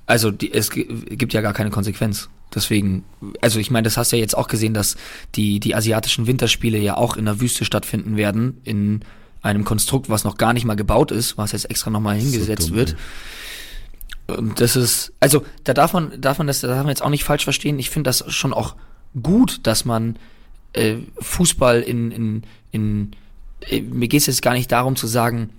[0.05, 2.29] Also die, es gibt ja gar keine Konsequenz.
[2.55, 3.03] Deswegen,
[3.41, 4.95] also ich meine, das hast du ja jetzt auch gesehen, dass
[5.35, 9.01] die, die asiatischen Winterspiele ja auch in der Wüste stattfinden werden, in
[9.41, 12.75] einem Konstrukt, was noch gar nicht mal gebaut ist, was jetzt extra nochmal hingesetzt so
[12.75, 12.95] wird.
[14.27, 17.09] Und das ist, also da darf man, darf man das, da darf man jetzt auch
[17.09, 17.77] nicht falsch verstehen.
[17.77, 18.75] Ich finde das schon auch
[19.21, 20.17] gut, dass man
[20.73, 23.11] äh, Fußball in, in, in
[23.69, 25.49] äh, mir geht es jetzt gar nicht darum zu sagen,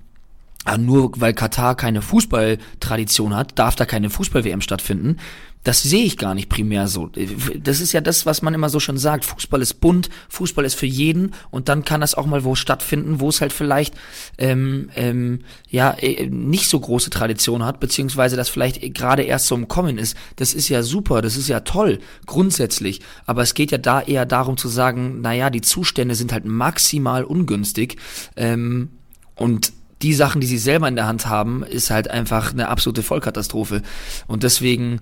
[0.64, 5.18] ah, nur weil Katar keine Fußballtradition hat, darf da keine Fußball-WM stattfinden.
[5.64, 7.10] Das sehe ich gar nicht primär so.
[7.58, 9.24] Das ist ja das, was man immer so schon sagt.
[9.24, 13.18] Fußball ist bunt, Fußball ist für jeden und dann kann das auch mal wo stattfinden,
[13.18, 13.94] wo es halt vielleicht
[14.36, 19.54] ähm, ähm, ja äh, nicht so große Tradition hat, beziehungsweise das vielleicht gerade erst so
[19.54, 20.16] im Kommen ist.
[20.36, 23.00] Das ist ja super, das ist ja toll, grundsätzlich.
[23.24, 27.24] Aber es geht ja da eher darum zu sagen, naja, die Zustände sind halt maximal
[27.24, 27.96] ungünstig
[28.36, 28.90] ähm,
[29.34, 29.72] und
[30.02, 33.80] die Sachen, die sie selber in der Hand haben, ist halt einfach eine absolute Vollkatastrophe.
[34.26, 35.00] Und deswegen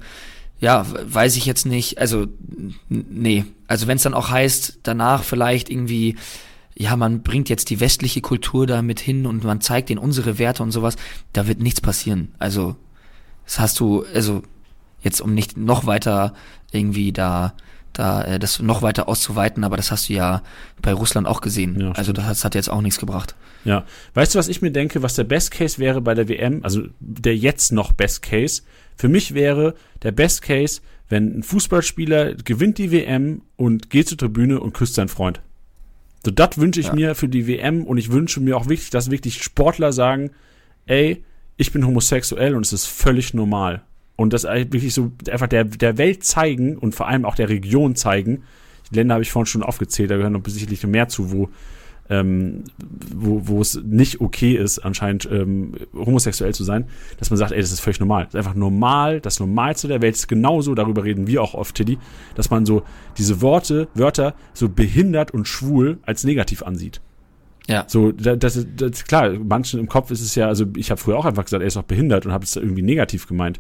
[0.63, 1.99] ja, weiß ich jetzt nicht.
[1.99, 2.29] Also,
[2.89, 3.45] nee.
[3.67, 6.15] Also wenn es dann auch heißt, danach vielleicht irgendwie,
[6.77, 10.39] ja, man bringt jetzt die westliche Kultur da mit hin und man zeigt ihnen unsere
[10.39, 10.95] Werte und sowas,
[11.33, 12.33] da wird nichts passieren.
[12.39, 12.77] Also,
[13.45, 14.43] das hast du, also,
[15.03, 16.33] jetzt um nicht noch weiter
[16.71, 17.55] irgendwie da,
[17.93, 20.43] da, äh, das noch weiter auszuweiten, aber das hast du ja
[20.81, 21.81] bei Russland auch gesehen.
[21.81, 23.35] Ja, also das, das hat jetzt auch nichts gebracht.
[23.65, 23.85] Ja.
[24.15, 26.83] Weißt du, was ich mir denke, was der Best Case wäre bei der WM, also
[27.01, 28.63] der jetzt noch Best Case,
[28.97, 34.19] für mich wäre der Best Case, wenn ein Fußballspieler gewinnt die WM und geht zur
[34.19, 35.43] Tribüne und küsst seinen Freund.
[36.25, 36.95] So, das wünsche ich ja.
[36.95, 40.31] mir für die WM und ich wünsche mir auch wirklich, dass wirklich Sportler sagen,
[40.87, 41.25] ey,
[41.57, 43.83] ich bin homosexuell und es ist völlig normal.
[44.17, 47.97] Und das wirklich so einfach der, der Welt zeigen und vor allem auch der Region
[47.97, 48.45] zeigen.
[48.91, 51.49] Die Länder habe ich vorhin schon aufgezählt, da gehören noch sicherlich mehr zu, wo
[52.13, 52.65] ähm,
[53.15, 56.85] wo, wo es nicht okay ist, anscheinend ähm, homosexuell zu sein,
[57.19, 58.25] dass man sagt, ey, das ist völlig normal.
[58.25, 61.75] Das ist einfach normal, das Normalste der Welt ist genauso, darüber reden wir auch oft,
[61.75, 61.99] Tiddy,
[62.35, 62.83] dass man so
[63.17, 67.01] diese Worte, Wörter so behindert und schwul als negativ ansieht.
[67.67, 67.85] Ja.
[67.87, 71.17] So, das, das, das klar, manchen im Kopf ist es ja, also ich habe früher
[71.17, 73.59] auch einfach gesagt, er ist auch behindert und habe es irgendwie negativ gemeint.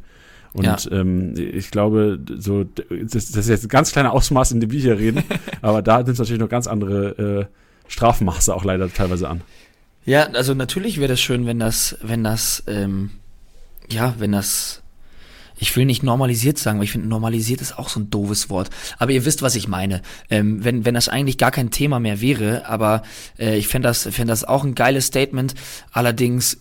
[0.52, 0.76] Und ja.
[0.90, 4.80] ähm, ich glaube, so das, das ist jetzt ein ganz kleiner Ausmaß, in dem wir
[4.80, 5.22] hier reden,
[5.62, 7.61] aber da sind es natürlich noch ganz andere äh,
[7.92, 9.42] Strafmaße auch leider teilweise an.
[10.04, 13.10] Ja, also natürlich wäre das schön, wenn das, wenn das, ähm,
[13.90, 14.82] ja, wenn das,
[15.58, 18.70] ich will nicht normalisiert sagen, weil ich finde, normalisiert ist auch so ein doofes Wort.
[18.98, 20.00] Aber ihr wisst, was ich meine.
[20.30, 23.02] Ähm, wenn, wenn das eigentlich gar kein Thema mehr wäre, aber
[23.38, 25.54] äh, ich fände das, fänd das auch ein geiles Statement.
[25.92, 26.58] Allerdings,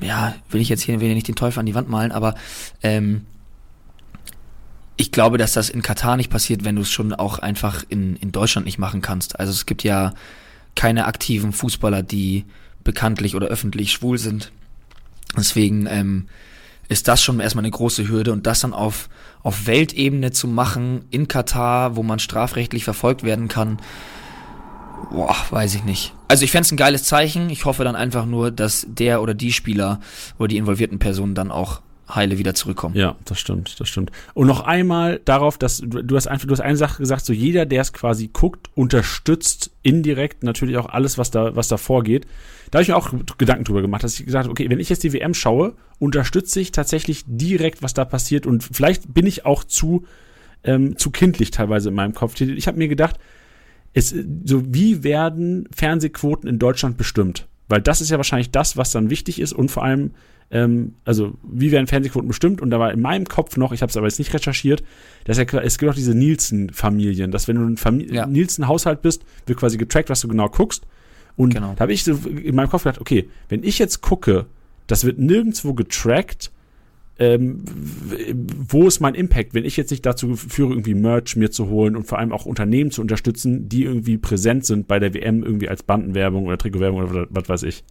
[0.00, 2.36] ja, will ich jetzt hier nicht den Teufel an die Wand malen, aber
[2.82, 3.26] ähm,
[4.96, 8.16] ich glaube, dass das in Katar nicht passiert, wenn du es schon auch einfach in,
[8.16, 9.38] in Deutschland nicht machen kannst.
[9.40, 10.14] Also es gibt ja
[10.76, 12.44] keine aktiven Fußballer, die
[12.84, 14.52] bekanntlich oder öffentlich schwul sind.
[15.36, 16.28] Deswegen ähm,
[16.88, 19.08] ist das schon erstmal eine große Hürde und das dann auf,
[19.42, 23.78] auf Weltebene zu machen in Katar, wo man strafrechtlich verfolgt werden kann,
[25.10, 26.14] boah, weiß ich nicht.
[26.28, 27.50] Also ich fände ein geiles Zeichen.
[27.50, 30.00] Ich hoffe dann einfach nur, dass der oder die Spieler
[30.38, 32.94] oder die involvierten Personen dann auch heile wieder zurückkommen.
[32.96, 34.10] Ja, das stimmt, das stimmt.
[34.34, 37.32] Und noch einmal darauf, dass du, du hast einfach, du hast eine Sache gesagt, so
[37.32, 42.26] jeder, der es quasi guckt, unterstützt indirekt natürlich auch alles, was da, was da vorgeht.
[42.70, 44.88] Da habe ich mir auch Gedanken drüber gemacht, dass ich gesagt habe, okay, wenn ich
[44.88, 49.46] jetzt die WM schaue, unterstütze ich tatsächlich direkt, was da passiert und vielleicht bin ich
[49.46, 50.04] auch zu,
[50.64, 52.38] ähm, zu kindlich teilweise in meinem Kopf.
[52.40, 53.18] Ich habe mir gedacht,
[53.94, 54.14] es,
[54.44, 57.46] so wie werden Fernsehquoten in Deutschland bestimmt?
[57.68, 60.10] Weil das ist ja wahrscheinlich das, was dann wichtig ist und vor allem
[60.50, 62.60] ähm, also wie werden Fernsehquoten bestimmt?
[62.60, 64.82] Und da war in meinem Kopf noch, ich habe es aber jetzt nicht recherchiert,
[65.24, 68.26] dass ja, es gibt auch diese Nielsen-Familien, dass wenn du ein Famili ja.
[68.26, 70.86] Nielsen-Haushalt bist, wird quasi getrackt, was du genau guckst.
[71.36, 71.74] Und genau.
[71.74, 74.46] da habe ich so in meinem Kopf gedacht, okay, wenn ich jetzt gucke,
[74.86, 76.52] das wird nirgendwo getrackt,
[77.18, 77.62] ähm,
[78.68, 81.94] wo ist mein Impact, wenn ich jetzt nicht dazu führe, irgendwie Merch mir zu holen
[81.94, 85.68] und vor allem auch Unternehmen zu unterstützen, die irgendwie präsent sind bei der WM irgendwie
[85.68, 87.84] als Bandenwerbung oder Trikotwerbung oder was weiß ich.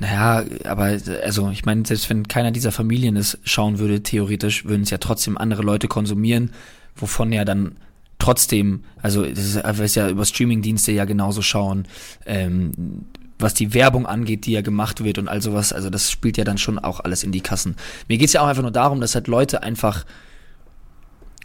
[0.00, 4.84] Naja, aber also ich meine, selbst wenn keiner dieser Familien es schauen würde, theoretisch würden
[4.84, 6.52] es ja trotzdem andere Leute konsumieren,
[6.96, 7.76] wovon ja dann
[8.18, 11.84] trotzdem, also das ist, ist ja über Streamingdienste ja genauso schauen,
[12.24, 13.04] ähm,
[13.38, 16.44] was die Werbung angeht, die ja gemacht wird und all sowas, also das spielt ja
[16.44, 17.76] dann schon auch alles in die Kassen.
[18.08, 20.06] Mir geht's ja auch einfach nur darum, dass halt Leute einfach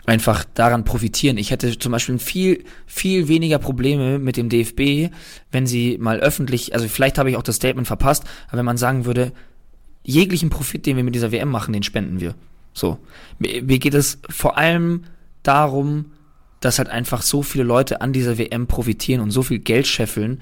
[0.05, 1.37] einfach daran profitieren.
[1.37, 5.13] Ich hätte zum Beispiel viel, viel weniger Probleme mit dem DFB,
[5.51, 8.77] wenn sie mal öffentlich, also vielleicht habe ich auch das Statement verpasst, aber wenn man
[8.77, 9.31] sagen würde,
[10.03, 12.35] jeglichen Profit, den wir mit dieser WM machen, den spenden wir.
[12.73, 12.99] So.
[13.39, 15.05] Mir, geht es vor allem
[15.43, 16.11] darum,
[16.59, 20.41] dass halt einfach so viele Leute an dieser WM profitieren und so viel Geld scheffeln,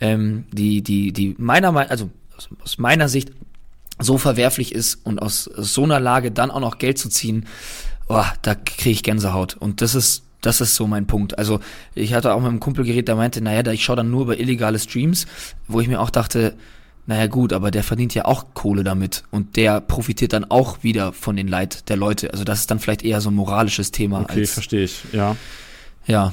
[0.00, 2.10] ähm, die, die, die meiner Meinung, also
[2.62, 3.32] aus meiner Sicht
[3.98, 7.46] so verwerflich ist und aus so einer Lage dann auch noch Geld zu ziehen,
[8.08, 9.56] oh, da kriege ich Gänsehaut.
[9.56, 11.38] Und das ist, das ist so mein Punkt.
[11.38, 11.60] Also
[11.94, 14.38] ich hatte auch mit einem Kumpel geredet, der meinte, naja, ich schaue dann nur über
[14.38, 15.26] illegale Streams,
[15.68, 16.54] wo ich mir auch dachte,
[17.06, 21.12] naja gut, aber der verdient ja auch Kohle damit und der profitiert dann auch wieder
[21.12, 22.32] von den Leid der Leute.
[22.32, 24.20] Also das ist dann vielleicht eher so ein moralisches Thema.
[24.22, 25.36] Okay, verstehe ich, ja.
[26.06, 26.32] Ja,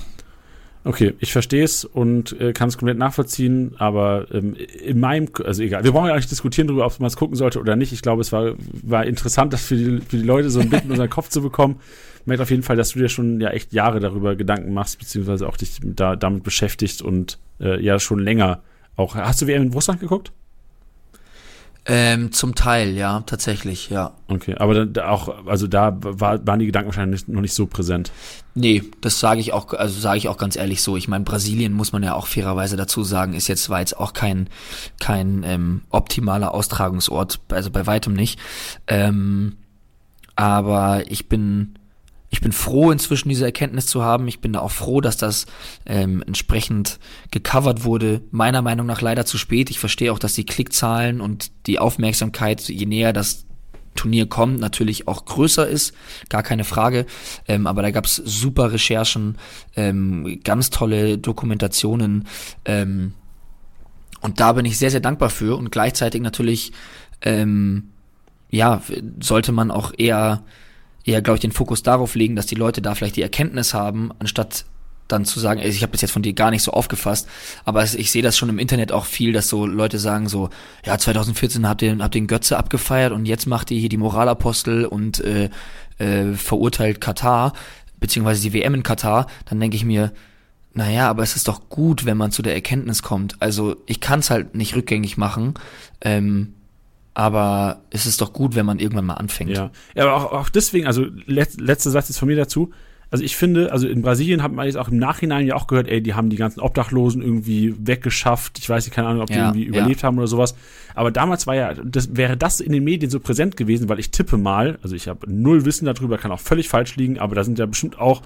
[0.85, 5.63] Okay, ich verstehe es und äh, kann es komplett nachvollziehen, aber ähm, in meinem, also
[5.63, 7.93] egal, wir brauchen ja nicht diskutieren darüber, ob man es gucken sollte oder nicht.
[7.93, 10.83] Ich glaube, es war, war interessant, das für die, für die Leute so ein Bild
[10.83, 11.79] in unseren Kopf zu bekommen.
[12.19, 14.99] Ich merke auf jeden Fall, dass du dir schon ja echt Jahre darüber Gedanken machst,
[14.99, 18.61] beziehungsweise auch dich da, damit beschäftigt und äh, ja schon länger
[18.97, 19.15] auch.
[19.15, 20.33] Hast du WM in Russland geguckt?
[21.85, 24.13] Ähm, zum Teil, ja, tatsächlich, ja.
[24.29, 28.11] Okay, aber da, auch, also da war, waren die Gedanken wahrscheinlich noch nicht so präsent.
[28.55, 30.95] Nee, das sage ich auch, also sage ich auch ganz ehrlich so.
[30.95, 34.13] Ich meine, Brasilien muss man ja auch fairerweise dazu sagen, ist jetzt war jetzt auch
[34.13, 34.47] kein
[34.99, 38.39] kein ähm, optimaler Austragungsort, also bei weitem nicht.
[38.87, 39.57] Ähm,
[40.35, 41.75] aber ich bin
[42.33, 44.27] ich bin froh, inzwischen diese Erkenntnis zu haben.
[44.27, 45.45] Ich bin da auch froh, dass das
[45.85, 46.99] ähm, entsprechend
[47.29, 48.21] gecovert wurde.
[48.31, 49.69] Meiner Meinung nach leider zu spät.
[49.69, 53.45] Ich verstehe auch, dass die Klickzahlen und die Aufmerksamkeit, je näher das
[53.93, 55.93] Turnier kommt, natürlich auch größer ist,
[56.27, 57.05] gar keine Frage.
[57.47, 59.37] Ähm, aber da gab's super Recherchen,
[59.75, 62.27] ähm, ganz tolle Dokumentationen.
[62.65, 63.13] Ähm,
[64.21, 65.55] und da bin ich sehr, sehr dankbar für.
[65.55, 66.71] Und gleichzeitig natürlich,
[67.21, 67.89] ähm,
[68.49, 68.81] ja,
[69.19, 70.43] sollte man auch eher
[71.03, 74.11] eher, glaube ich, den Fokus darauf legen, dass die Leute da vielleicht die Erkenntnis haben,
[74.19, 74.65] anstatt
[75.09, 77.27] dann zu sagen, ich habe das jetzt von dir gar nicht so aufgefasst,
[77.65, 80.49] aber ich sehe das schon im Internet auch viel, dass so Leute sagen so,
[80.85, 84.85] ja 2014 habt ihr habt den Götze abgefeiert und jetzt macht ihr hier die Moralapostel
[84.85, 85.49] und äh,
[85.97, 87.53] äh, verurteilt Katar
[88.03, 90.11] beziehungsweise die WM in Katar, dann denke ich mir,
[90.73, 93.41] naja, aber es ist doch gut, wenn man zu der Erkenntnis kommt.
[93.41, 95.53] Also ich kann es halt nicht rückgängig machen.
[96.01, 96.53] Ähm,
[97.13, 99.51] aber es ist doch gut, wenn man irgendwann mal anfängt.
[99.51, 102.71] Ja, ja aber auch, auch deswegen, also let, letzter Satz ist von mir dazu.
[103.11, 105.87] Also ich finde, also in Brasilien hat man jetzt auch im Nachhinein ja auch gehört,
[105.87, 108.57] ey, die haben die ganzen Obdachlosen irgendwie weggeschafft.
[108.57, 110.07] Ich weiß nicht, keine Ahnung, ob die Ja, irgendwie überlebt ja.
[110.07, 110.55] haben oder sowas.
[110.95, 114.09] Aber damals war ja, das wäre das in den Medien so präsent gewesen, weil ich
[114.09, 117.43] tippe mal, also ich habe null Wissen darüber, kann auch völlig falsch liegen, aber da
[117.43, 118.23] sind ja bestimmt auch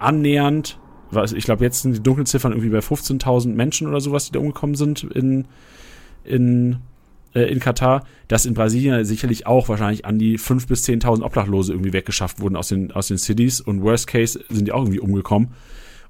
[0.00, 0.80] annähernd,
[1.12, 4.40] was, ich glaube, jetzt sind die Dunkelziffern irgendwie bei 15.000 Menschen oder sowas, die da
[4.40, 5.46] umgekommen sind in,
[6.24, 6.78] in
[7.34, 11.72] äh, in Katar, dass in Brasilien sicherlich auch wahrscheinlich an die 5.000 bis 10.000 Obdachlose
[11.72, 15.00] irgendwie weggeschafft wurden aus den, aus den Cities und worst case sind die auch irgendwie
[15.00, 15.48] umgekommen.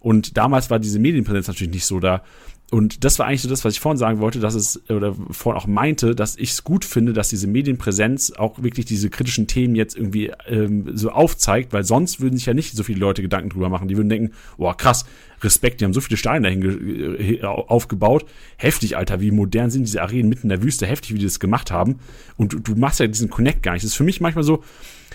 [0.01, 2.23] Und damals war diese Medienpräsenz natürlich nicht so da.
[2.71, 5.61] Und das war eigentlich so das, was ich vorhin sagen wollte, dass es, oder vorhin
[5.61, 9.75] auch meinte, dass ich es gut finde, dass diese Medienpräsenz auch wirklich diese kritischen Themen
[9.75, 13.51] jetzt irgendwie ähm, so aufzeigt, weil sonst würden sich ja nicht so viele Leute Gedanken
[13.51, 13.87] drüber machen.
[13.87, 15.05] Die würden denken, boah, krass,
[15.43, 18.25] Respekt, die haben so viele Steine dahin äh, aufgebaut.
[18.57, 21.41] Heftig, Alter, wie modern sind diese Arenen mitten in der Wüste, heftig, wie die das
[21.41, 22.01] gemacht haben.
[22.37, 23.85] Und du, du machst ja diesen Connect gar nicht.
[23.85, 24.65] Das ist für mich manchmal so,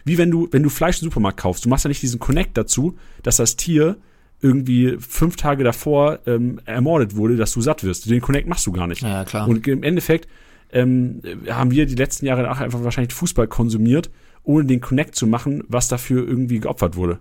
[0.05, 1.65] wie wenn du, wenn du Fleisch im Supermarkt kaufst.
[1.65, 3.97] Du machst ja nicht diesen Connect dazu, dass das Tier
[4.41, 8.09] irgendwie fünf Tage davor ähm, ermordet wurde, dass du satt wirst.
[8.09, 9.01] Den Connect machst du gar nicht.
[9.01, 9.47] Ja, klar.
[9.47, 10.27] Und im Endeffekt
[10.71, 14.09] ähm, haben wir die letzten Jahre auch einfach wahrscheinlich Fußball konsumiert,
[14.43, 17.19] ohne den Connect zu machen, was dafür irgendwie geopfert wurde.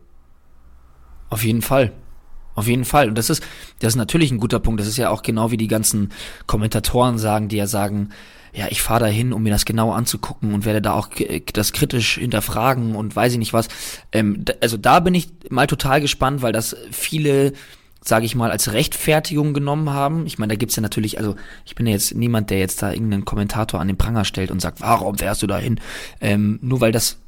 [1.31, 1.93] Auf jeden Fall.
[2.55, 3.09] Auf jeden Fall.
[3.09, 3.43] Und das ist,
[3.79, 4.81] das ist natürlich ein guter Punkt.
[4.81, 6.11] Das ist ja auch genau wie die ganzen
[6.47, 8.11] Kommentatoren sagen, die ja sagen,
[8.53, 11.43] ja, ich fahre da hin, um mir das genau anzugucken und werde da auch k-
[11.53, 13.69] das kritisch hinterfragen und weiß ich nicht was.
[14.13, 17.53] Ähm, also da bin ich mal total gespannt, weil das viele,
[18.03, 20.27] sage ich mal, als Rechtfertigung genommen haben.
[20.27, 22.93] Ich meine, da gibt's ja natürlich, also ich bin ja jetzt niemand, der jetzt da
[22.93, 25.81] irgendeinen Kommentator an den Pranger stellt und sagt, warum fährst du da hin?
[26.21, 27.19] Ähm, nur weil das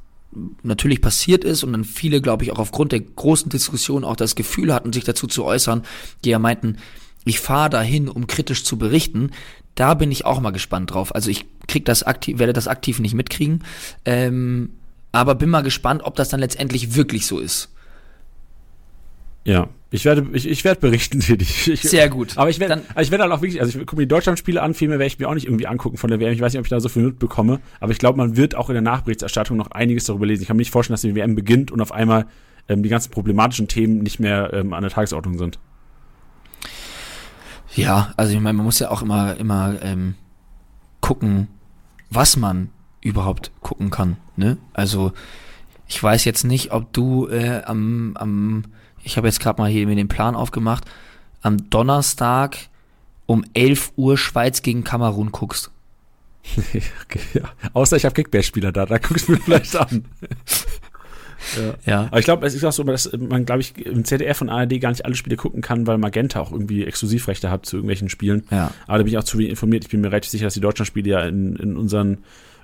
[0.63, 4.37] natürlich passiert ist und dann viele, glaube ich, auch aufgrund der großen Diskussion auch das
[4.37, 5.83] Gefühl hatten, sich dazu zu äußern,
[6.25, 6.77] die ja meinten,
[7.25, 9.33] ich fahre dahin, um kritisch zu berichten.
[9.75, 11.15] Da bin ich auch mal gespannt drauf.
[11.15, 13.65] Also ich krieg das aktiv, werde das aktiv nicht mitkriegen,
[14.05, 14.71] ähm,
[15.13, 17.73] aber bin mal gespannt, ob das dann letztendlich wirklich so ist.
[19.45, 22.37] Ja, ich werde, ich, ich werde berichten, ich, ich, Sehr gut.
[22.37, 24.09] Aber ich werde, Dann- aber ich werde halt auch wirklich, also ich gucke mir die
[24.09, 26.33] Deutschlandspiele an, viel mehr werde ich mir auch nicht irgendwie angucken von der WM.
[26.33, 28.69] Ich weiß nicht, ob ich da so viel mitbekomme, aber ich glaube, man wird auch
[28.69, 30.43] in der Nachberichterstattung noch einiges darüber lesen.
[30.43, 32.27] Ich kann mir nicht vorstellen, dass die WM beginnt und auf einmal
[32.69, 35.59] ähm, die ganzen problematischen Themen nicht mehr ähm, an der Tagesordnung sind.
[37.75, 40.15] Ja, also ich meine, man muss ja auch immer, immer ähm,
[41.01, 41.49] gucken,
[42.11, 42.71] was man
[43.01, 44.17] überhaupt gucken kann.
[44.37, 44.59] Ne?
[44.73, 45.13] Also
[45.87, 48.65] ich weiß jetzt nicht, ob du äh, am, am
[49.03, 50.85] ich habe jetzt gerade mal hier mir den Plan aufgemacht,
[51.43, 52.57] am Donnerstag
[53.27, 55.71] um 11 Uhr Schweiz gegen Kamerun guckst.
[57.03, 57.51] okay, ja.
[57.73, 60.05] Außer ich habe Kickbase-Spieler da, da guckst du mir vielleicht an.
[61.85, 62.07] Ja.
[62.07, 64.81] Aber ich glaube, es ist auch so, dass man, glaube ich, im ZDF und ARD
[64.81, 68.45] gar nicht alle Spiele gucken kann, weil Magenta auch irgendwie Exklusivrechte hat zu irgendwelchen Spielen.
[68.51, 68.73] Ja.
[68.87, 69.85] Aber da bin ich auch zu wenig informiert.
[69.85, 72.19] Ich bin mir relativ sicher, dass die Deutschlandspiele ja in, in unseren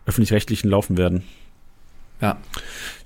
[0.06, 1.22] öffentlich-rechtlichen laufen werden.
[2.20, 2.38] Ja.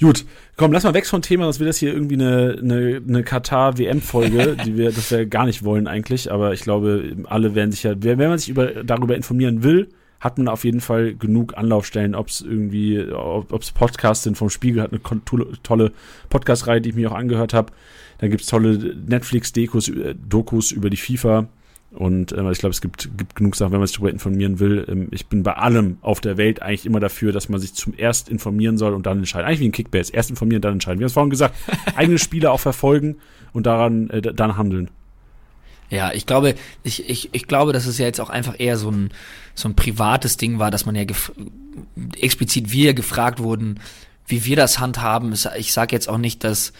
[0.00, 0.24] Gut,
[0.56, 4.56] komm, lass mal weg vom Thema, sonst wird das hier irgendwie eine, eine, eine Katar-WM-Folge,
[4.64, 6.30] die wir, das wir gar nicht wollen eigentlich.
[6.30, 9.88] Aber ich glaube, alle werden sich ja, wenn man sich über, darüber informieren will,
[10.20, 14.50] hat man auf jeden Fall genug Anlaufstellen, ob es irgendwie, ob es Podcasts sind vom
[14.50, 15.00] Spiegel, hat eine
[15.62, 15.92] tolle
[16.28, 17.72] Podcast-Reihe, die ich mir auch angehört habe.
[18.18, 21.48] Dann gibt es tolle Netflix-Dokus äh, Dokus über die FIFA.
[21.92, 24.84] Und äh, ich glaube, es gibt, gibt genug Sachen, wenn man sich darüber informieren will.
[24.88, 27.94] Ähm, ich bin bei allem auf der Welt eigentlich immer dafür, dass man sich zum
[27.96, 29.46] erst informieren soll und dann entscheiden.
[29.46, 30.12] Eigentlich wie ein Kickbase.
[30.12, 31.00] Erst informieren, dann entscheiden.
[31.00, 31.56] Wir haben es vorhin gesagt,
[31.96, 33.16] eigene Spiele auch verfolgen
[33.52, 34.90] und daran äh, dann handeln.
[35.90, 36.54] Ja, ich glaube,
[36.84, 39.10] ich, ich, ich glaube, dass es ja jetzt auch einfach eher so ein,
[39.54, 41.04] so ein privates Ding war, dass man ja
[42.20, 43.80] explizit wir gefragt wurden,
[44.26, 45.34] wie wir das handhaben.
[45.56, 46.72] Ich sage jetzt auch nicht, dass,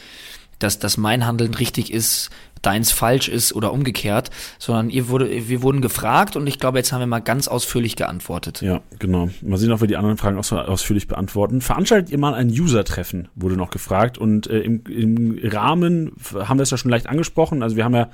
[0.61, 2.31] dass, dass mein Handeln richtig ist,
[2.63, 6.93] deins falsch ist oder umgekehrt, sondern ihr wurde, wir wurden gefragt und ich glaube, jetzt
[6.93, 8.61] haben wir mal ganz ausführlich geantwortet.
[8.61, 9.31] Ja, genau.
[9.41, 11.63] Mal sehen, ob wir die anderen Fragen auch so ausführlich beantworten.
[11.63, 14.19] Veranstaltet ihr mal ein User-Treffen, wurde noch gefragt.
[14.19, 17.63] Und äh, im, im Rahmen haben wir es ja schon leicht angesprochen.
[17.63, 18.11] Also wir haben ja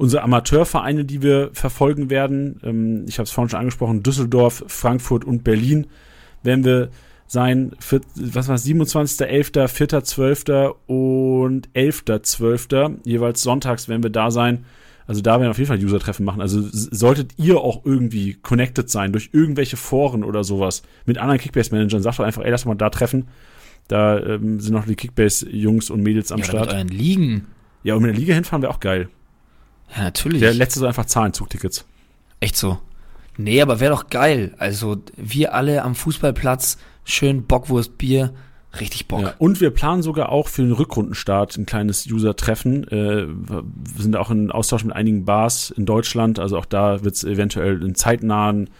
[0.00, 2.58] unsere Amateurvereine, die wir verfolgen werden.
[2.64, 5.88] Ähm, ich habe es vorhin schon angesprochen, Düsseldorf, Frankfurt und Berlin
[6.42, 6.88] werden wir
[7.26, 7.72] sein,
[8.16, 10.74] was war 27.11., 4.12.
[10.86, 12.96] und 11.12.
[13.04, 14.64] Jeweils sonntags werden wir da sein.
[15.06, 16.40] Also da werden wir auf jeden Fall User-Treffen machen.
[16.40, 22.00] Also solltet ihr auch irgendwie connected sein durch irgendwelche Foren oder sowas mit anderen Kickbase-Managern,
[22.00, 23.28] sagt doch einfach, ey, lass mal da treffen.
[23.86, 26.66] Da ähm, sind noch die Kickbase-Jungs und Mädels am ja, Start.
[26.68, 27.46] Mit euren Ligen.
[27.82, 29.10] Ja, und mit der Liga hinfahren wäre auch geil.
[29.96, 30.40] Ja, natürlich.
[30.40, 31.84] Der letzte so einfach Zahlenzugtickets.
[32.40, 32.78] Echt so.
[33.36, 34.54] Nee, aber wäre doch geil.
[34.58, 38.34] Also wir alle am Fußballplatz schön Bockwurst, Bier,
[38.78, 39.22] richtig Bock.
[39.22, 42.86] Ja, und wir planen sogar auch für den Rückrundenstart ein kleines User-Treffen.
[42.88, 43.64] Äh, wir
[43.96, 47.82] sind auch in Austausch mit einigen Bars in Deutschland, also auch da wird es eventuell
[47.82, 48.70] in zeitnahen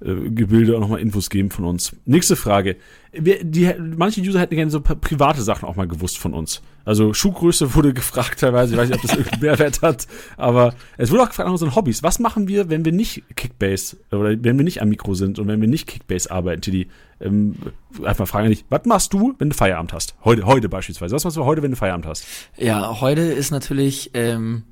[0.00, 1.94] äh, Gebilde auch nochmal Infos geben von uns.
[2.04, 2.76] Nächste Frage.
[3.12, 6.62] Wir, die, manche User hätten gerne so private Sachen auch mal gewusst von uns.
[6.84, 10.06] Also Schuhgröße wurde gefragt teilweise, ich weiß nicht, ob das irgendeinen Mehrwert hat,
[10.36, 12.02] aber es wurde auch gefragt nach unseren Hobbys.
[12.02, 15.46] Was machen wir, wenn wir nicht Kickbase oder wenn wir nicht am Mikro sind und
[15.46, 16.88] wenn wir nicht Kickbase arbeiten, Tilly?
[17.20, 17.54] Ähm,
[18.02, 20.14] einfach fragen dich, was machst du, wenn du Feierabend hast?
[20.24, 21.14] Heute, heute beispielsweise.
[21.14, 22.26] Was machst du heute, wenn du Feierabend hast?
[22.56, 24.71] Ja, heute ist natürlich ähm, äh,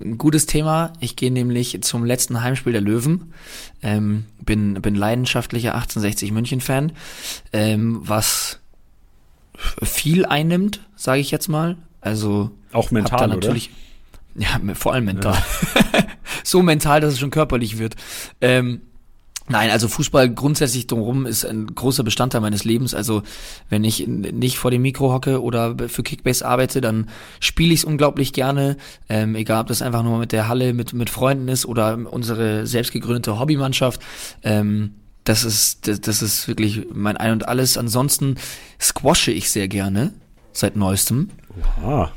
[0.00, 0.92] ein gutes Thema.
[1.00, 3.32] Ich gehe nämlich zum letzten Heimspiel der Löwen.
[3.82, 6.92] Ähm, bin, bin leidenschaftlicher 1860 München-Fan,
[7.52, 8.60] ähm, was
[9.82, 11.76] viel einnimmt, sage ich jetzt mal.
[12.00, 13.70] Also auch mental, natürlich,
[14.36, 14.42] oder?
[14.42, 15.34] Ja, vor allem mental.
[15.74, 16.04] Ja.
[16.44, 17.94] so mental, dass es schon körperlich wird.
[18.40, 18.82] Ähm,
[19.46, 22.94] Nein, also Fußball grundsätzlich drumherum ist ein großer Bestandteil meines Lebens.
[22.94, 23.22] Also
[23.68, 27.10] wenn ich nicht vor dem Mikro hocke oder für Kickbase arbeite, dann
[27.40, 28.78] spiele ich es unglaublich gerne.
[29.10, 32.66] Ähm, egal, ob das einfach nur mit der Halle, mit, mit Freunden ist oder unsere
[32.66, 34.00] selbst gegründete Hobbymannschaft.
[34.42, 34.94] Ähm,
[35.24, 37.76] das ist, das, das ist wirklich mein Ein und Alles.
[37.76, 38.36] Ansonsten
[38.80, 40.14] squashe ich sehr gerne
[40.52, 41.28] seit neuestem.
[41.82, 42.08] Wow.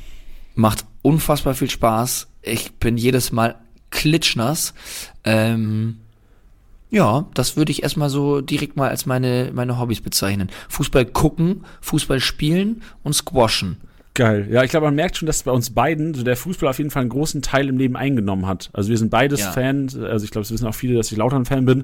[0.55, 2.27] Macht unfassbar viel Spaß.
[2.41, 3.55] Ich bin jedes Mal
[3.89, 4.73] klitschnass.
[5.25, 5.99] Ähm,
[6.89, 10.49] ja, das würde ich erstmal so direkt mal als meine, meine Hobbys bezeichnen.
[10.69, 13.77] Fußball gucken, Fußball spielen und squashen.
[14.14, 14.47] Geil.
[14.49, 16.89] Ja, ich glaube, man merkt schon, dass bei uns beiden so der Fußball auf jeden
[16.89, 18.72] Fall einen großen Teil im Leben eingenommen hat.
[18.73, 19.51] Also wir sind beides ja.
[19.51, 21.84] Fans, also ich glaube, es wissen auch viele, dass ich Lautern-Fan bin,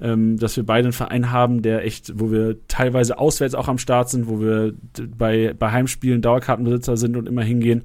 [0.00, 3.76] ähm, dass wir beide einen Verein haben, der echt, wo wir teilweise auswärts auch am
[3.76, 4.72] Start sind, wo wir
[5.18, 7.82] bei, bei Heimspielen Dauerkartenbesitzer sind und immer hingehen.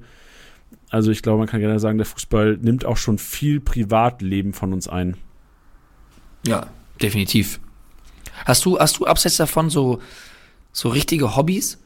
[0.88, 4.72] Also ich glaube, man kann gerne sagen, der Fußball nimmt auch schon viel Privatleben von
[4.72, 5.16] uns ein.
[6.46, 6.68] Ja,
[7.00, 7.60] definitiv.
[8.44, 10.00] Hast du, hast du abseits davon so,
[10.72, 11.78] so richtige Hobbys?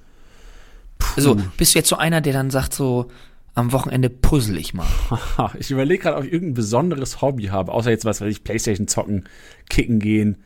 [0.98, 1.12] Puh.
[1.16, 3.10] Also, bist du jetzt so einer, der dann sagt so,
[3.54, 4.86] am Wochenende puzzle ich mal.
[5.58, 8.88] ich überlege gerade, ob ich irgendein besonderes Hobby habe, außer jetzt was, weil ich Playstation
[8.88, 9.24] zocken,
[9.68, 10.36] kicken gehen.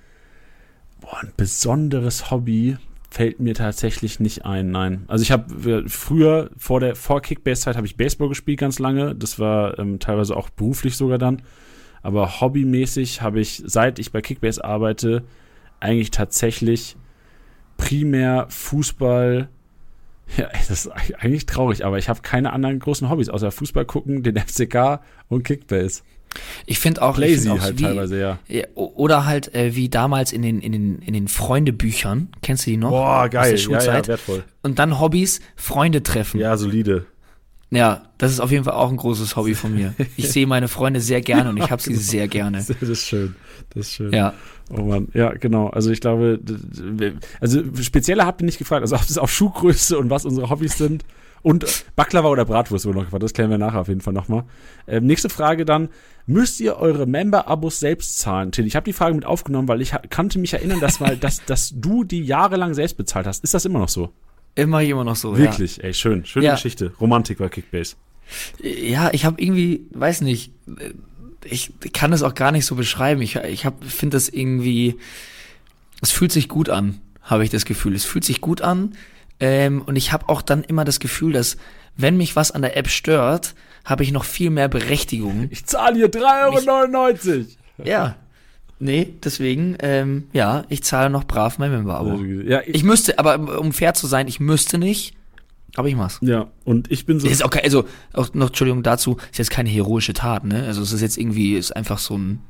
[1.00, 2.76] Boah, ein besonderes Hobby
[3.10, 5.04] fällt mir tatsächlich nicht ein, nein.
[5.08, 9.14] Also ich habe früher, vor der vor Kickbase-Zeit habe ich Baseball gespielt ganz lange.
[9.14, 11.42] Das war ähm, teilweise auch beruflich sogar dann.
[12.02, 15.22] Aber hobbymäßig habe ich, seit ich bei Kickbase arbeite,
[15.80, 16.96] eigentlich tatsächlich
[17.76, 19.48] primär Fußball.
[20.36, 20.88] Ja, das ist
[21.18, 25.42] eigentlich traurig, aber ich habe keine anderen großen Hobbys, außer Fußball gucken, den FCK und
[25.42, 26.02] Kickbase.
[26.64, 28.38] Ich finde auch lazy find auch halt wie, teilweise, ja.
[28.74, 32.76] Oder halt äh, wie damals in den in den in den Freundebüchern, kennst du die
[32.78, 32.90] noch?
[32.90, 34.44] Boah, geil, ja, ja, wertvoll.
[34.62, 36.40] Und dann Hobbys, Freunde treffen.
[36.40, 37.04] Ja, solide.
[37.72, 39.94] Ja, das ist auf jeden Fall auch ein großes Hobby von mir.
[40.18, 42.58] Ich sehe meine Freunde sehr gerne und ich habe sie sehr gerne.
[42.58, 43.34] Das ist schön.
[43.70, 44.12] Das ist schön.
[44.12, 44.34] Ja.
[44.70, 45.68] Oh Mann, ja, genau.
[45.68, 46.38] Also ich glaube,
[47.40, 50.76] also spezieller habt ihr nicht gefragt, also ob es auf Schuhgröße und was unsere Hobbys
[50.76, 51.02] sind.
[51.40, 54.44] Und Baklava oder Bratwurst wurde noch gefragt, das klären wir nachher auf jeden Fall nochmal.
[54.86, 55.88] Ähm, nächste Frage dann,
[56.26, 58.52] müsst ihr eure Member-Abos selbst zahlen?
[58.52, 61.42] Till, ich habe die Frage mit aufgenommen, weil ich kannte mich erinnern, dass, mal, dass,
[61.46, 63.42] dass du die jahrelang selbst bezahlt hast.
[63.42, 64.12] Ist das immer noch so?
[64.54, 65.36] Immer immer noch so.
[65.36, 65.84] Wirklich, ja.
[65.84, 66.24] ey, schön.
[66.24, 66.54] Schöne ja.
[66.54, 66.92] Geschichte.
[67.00, 67.96] Romantik bei Kickbase.
[68.62, 70.52] Ja, ich habe irgendwie, weiß nicht,
[71.44, 73.22] ich kann das auch gar nicht so beschreiben.
[73.22, 74.96] Ich, ich finde das irgendwie,
[76.00, 77.94] es fühlt sich gut an, habe ich das Gefühl.
[77.94, 78.96] Es fühlt sich gut an.
[79.40, 81.56] Ähm, und ich habe auch dann immer das Gefühl, dass
[81.96, 83.54] wenn mich was an der App stört,
[83.84, 85.48] habe ich noch viel mehr Berechtigung.
[85.50, 87.46] Ich zahle hier 3,99 Euro.
[87.84, 88.16] Ja.
[88.82, 92.20] Nee, deswegen, ähm, ja, ich zahle noch brav mein Member-Abo.
[92.20, 95.14] Ja, ich, Ich müsste, aber um fair zu sein, ich müsste nicht,
[95.76, 96.18] aber ich mach's.
[96.20, 97.28] ja, und ich bin so.
[97.28, 100.64] Das ist auch kein, also, auch noch, Entschuldigung dazu, ist jetzt keine heroische Tat, ne?
[100.66, 102.40] Also, es ist jetzt irgendwie, ist einfach so ein,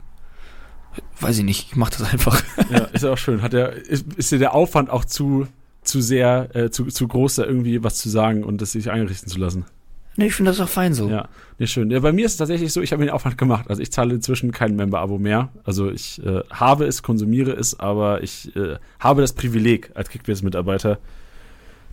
[1.20, 2.42] weiß ich nicht, ich mach das einfach.
[2.70, 3.42] Ja, ist ja auch schön.
[3.42, 5.46] Hat der, ist, ist dir der Aufwand auch zu,
[5.82, 9.28] zu sehr, äh, zu, zu groß, da irgendwie was zu sagen und das sich einrichten
[9.28, 9.66] zu lassen?
[10.16, 11.08] Nee, ich finde das auch fein so.
[11.08, 11.28] Ja,
[11.58, 11.90] nee, schön.
[11.90, 13.66] Ja, bei mir ist es tatsächlich so, ich habe den Aufwand gemacht.
[13.68, 15.50] Also ich zahle inzwischen kein Member-Abo mehr.
[15.64, 20.98] Also ich äh, habe es, konsumiere es, aber ich äh, habe das Privileg als Kickbase-Mitarbeiter,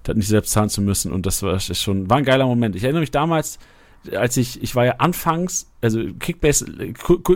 [0.04, 1.12] das nicht selbst zahlen zu müssen.
[1.12, 2.76] Und das war ist schon, war ein geiler Moment.
[2.76, 3.60] Ich erinnere mich damals,
[4.14, 6.66] als ich, ich war ja anfangs, also Kickbase,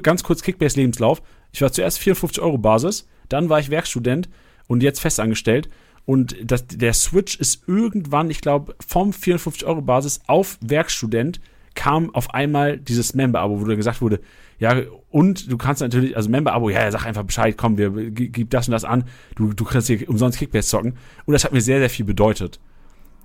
[0.02, 1.22] ganz kurz Kickbase-Lebenslauf.
[1.52, 4.30] Ich war zuerst 54 Euro Basis, dann war ich Werkstudent
[4.68, 5.70] und jetzt festangestellt.
[6.06, 11.40] Und das, der Switch ist irgendwann, ich glaube, vom 54 Euro Basis auf Werkstudent
[11.76, 14.20] kam auf einmal dieses Member-Abo, wo dann gesagt wurde,
[14.60, 18.50] ja, und du kannst natürlich, also Member-Abo, ja, sag einfach Bescheid, komm, wir gi- gib
[18.52, 19.06] das und das an,
[19.36, 20.98] du, du kannst hier umsonst Kickbase zocken.
[21.26, 22.60] Und das hat mir sehr, sehr viel bedeutet.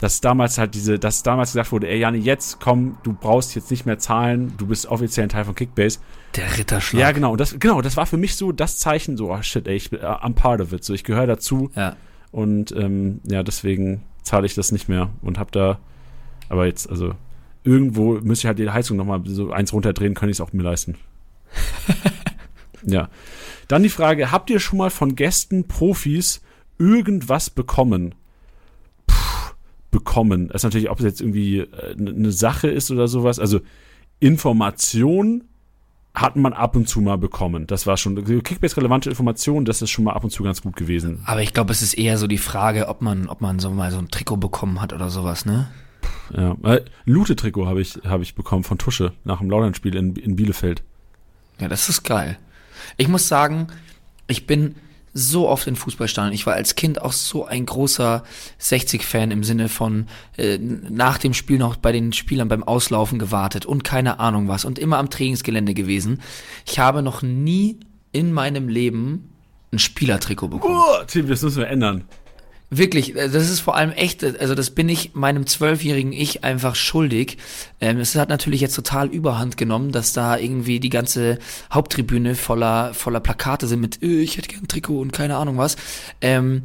[0.01, 3.71] Dass damals halt diese, dass damals gesagt wurde, ey, Jani, jetzt komm, du brauchst jetzt
[3.73, 5.99] nicht mehr zahlen, du bist offiziell ein Teil von Kickbase.
[6.37, 7.01] Der Ritterschlag.
[7.01, 9.67] Ja, genau, und das, genau, das war für mich so das Zeichen, so, oh shit,
[9.67, 11.71] ey, ich bin, I'm part of it, so, ich gehöre dazu.
[11.75, 11.97] Ja.
[12.31, 15.79] Und ähm, ja, deswegen zahle ich das nicht mehr und hab da,
[16.49, 17.15] aber jetzt, also
[17.65, 20.63] irgendwo müsste ich halt die Heizung nochmal so eins runterdrehen, kann ich es auch mir
[20.63, 20.97] leisten.
[22.83, 23.09] ja.
[23.69, 26.41] Dann die Frage, habt ihr schon mal von Gästen, Profis
[26.79, 28.15] irgendwas bekommen?
[29.07, 29.53] Puh,
[29.91, 30.49] bekommen.
[30.49, 33.39] Das ist natürlich, ob es jetzt irgendwie äh, eine Sache ist oder sowas.
[33.39, 33.61] Also
[34.21, 35.45] Information
[36.21, 37.67] hat man ab und zu mal bekommen.
[37.67, 41.23] Das war schon Kickbase-relevante Informationen, das ist schon mal ab und zu ganz gut gewesen.
[41.27, 43.91] Aber ich glaube, es ist eher so die Frage, ob man, ob man so mal
[43.91, 45.69] so ein Trikot bekommen hat oder sowas, ne?
[46.35, 50.37] Ja, äh, Lute-Trikot habe ich, hab ich bekommen von Tusche nach dem Laudern-Spiel in, in
[50.37, 50.83] Bielefeld.
[51.61, 52.39] Ja, das ist geil.
[52.97, 53.69] Ich muss sagen,
[54.27, 54.77] ich bin
[55.13, 56.33] so oft in Fußballstadien.
[56.35, 58.23] Ich war als Kind auch so ein großer
[58.61, 60.07] 60-Fan im Sinne von
[60.37, 64.65] äh, nach dem Spiel noch bei den Spielern beim Auslaufen gewartet und keine Ahnung was
[64.65, 66.21] und immer am Trainingsgelände gewesen.
[66.67, 67.81] Ich habe noch nie
[68.13, 69.33] in meinem Leben
[69.73, 70.79] ein Spielertrikot bekommen.
[70.79, 72.05] Oh, Tim, das müssen wir ändern.
[72.71, 76.45] Wirklich, äh, das ist vor allem echt, äh, also das bin ich meinem zwölfjährigen Ich
[76.45, 77.39] einfach schuldig.
[77.81, 81.39] Ähm, es hat natürlich jetzt total überhand genommen, dass da irgendwie die ganze
[81.73, 85.57] Haupttribüne voller, voller Plakate sind mit, äh, ich hätte gern ein Trikot und keine Ahnung
[85.57, 85.77] was.
[86.21, 86.63] Ähm,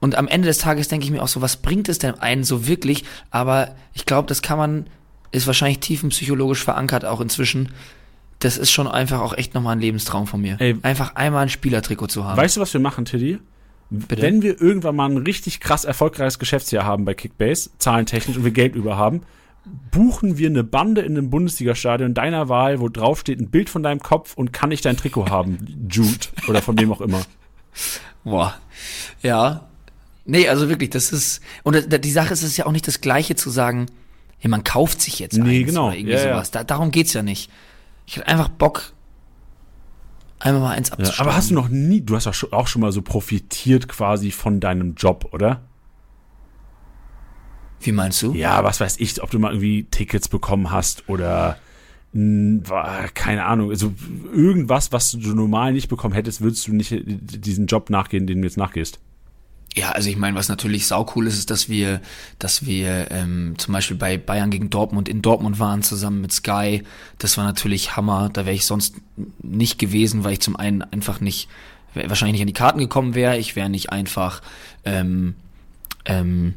[0.00, 2.42] und am Ende des Tages denke ich mir auch so, was bringt es denn einen
[2.42, 3.04] so wirklich?
[3.30, 4.86] Aber ich glaube, das kann man,
[5.30, 7.70] ist wahrscheinlich tiefenpsychologisch verankert auch inzwischen.
[8.40, 10.56] Das ist schon einfach auch echt nochmal ein Lebenstraum von mir.
[10.58, 10.76] Ey.
[10.82, 12.36] einfach einmal ein Spielertrikot zu haben.
[12.36, 13.38] Weißt du, was wir machen, Tiddy?
[14.00, 14.22] Bitte?
[14.22, 18.50] Wenn wir irgendwann mal ein richtig krass erfolgreiches Geschäftsjahr haben bei Kickbase, zahlentechnisch und wir
[18.50, 19.22] Geld über haben,
[19.90, 23.82] buchen wir eine Bande in einem Bundesliga-Stadion deiner Wahl, wo drauf steht ein Bild von
[23.82, 27.22] deinem Kopf und kann ich dein Trikot haben, Jude oder von wem auch immer.
[28.24, 28.54] Boah.
[29.22, 29.68] Ja.
[30.24, 31.40] Nee, also wirklich, das ist.
[31.62, 33.86] Und die Sache ist, es ist ja auch nicht das Gleiche zu sagen,
[34.40, 35.86] ja, man kauft sich jetzt Nee, genau.
[35.88, 36.34] oder irgendwie Ja, ja.
[36.34, 36.50] sowas.
[36.50, 37.50] Da, darum geht's ja nicht.
[38.06, 38.92] Ich hätte einfach Bock,
[40.44, 41.28] einmal mal eins Ja, abzustauben.
[41.28, 44.94] aber hast du noch nie, du hast auch schon mal so profitiert quasi von deinem
[44.94, 45.62] Job, oder?
[47.80, 48.32] Wie meinst du?
[48.34, 51.58] Ja, was weiß ich, ob du mal irgendwie Tickets bekommen hast oder
[52.12, 53.92] mh, war- keine Ahnung, also
[54.32, 58.46] irgendwas, was du normal nicht bekommen hättest, würdest du nicht diesen Job nachgehen, den du
[58.46, 59.00] jetzt nachgehst.
[59.74, 62.02] Ja, also ich meine, was natürlich saucool ist, ist, dass wir,
[62.38, 66.82] dass wir ähm, zum Beispiel bei Bayern gegen Dortmund in Dortmund waren zusammen mit Sky.
[67.18, 68.28] Das war natürlich Hammer.
[68.30, 68.96] Da wäre ich sonst
[69.42, 71.48] nicht gewesen, weil ich zum einen einfach nicht,
[71.94, 73.38] wahrscheinlich nicht an die Karten gekommen wäre.
[73.38, 74.42] Ich wäre nicht einfach,
[74.84, 75.36] ähm,
[76.04, 76.54] ähm,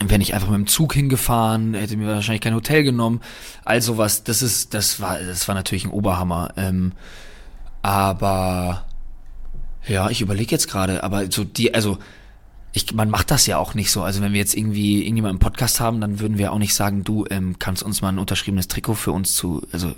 [0.00, 3.20] wäre nicht einfach mit dem Zug hingefahren, hätte mir wahrscheinlich kein Hotel genommen.
[3.64, 6.52] All sowas, das ist, das war, das war natürlich ein Oberhammer.
[6.56, 6.92] Ähm,
[7.82, 8.87] aber
[9.88, 11.98] ja, ich überlege jetzt gerade, aber so die, also
[12.72, 14.02] ich, man macht das ja auch nicht so.
[14.02, 17.02] Also wenn wir jetzt irgendwie irgendjemand im Podcast haben, dann würden wir auch nicht sagen,
[17.02, 19.66] du ähm, kannst uns mal ein unterschriebenes Trikot für uns zu.
[19.72, 19.94] Also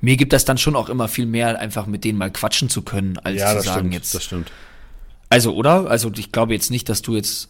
[0.00, 2.82] mir gibt das dann schon auch immer viel mehr, einfach mit denen mal quatschen zu
[2.82, 4.14] können, als zu sagen stimmt, jetzt.
[4.14, 4.52] das stimmt.
[5.28, 5.88] Also, oder?
[5.88, 7.48] Also ich glaube jetzt nicht, dass du jetzt.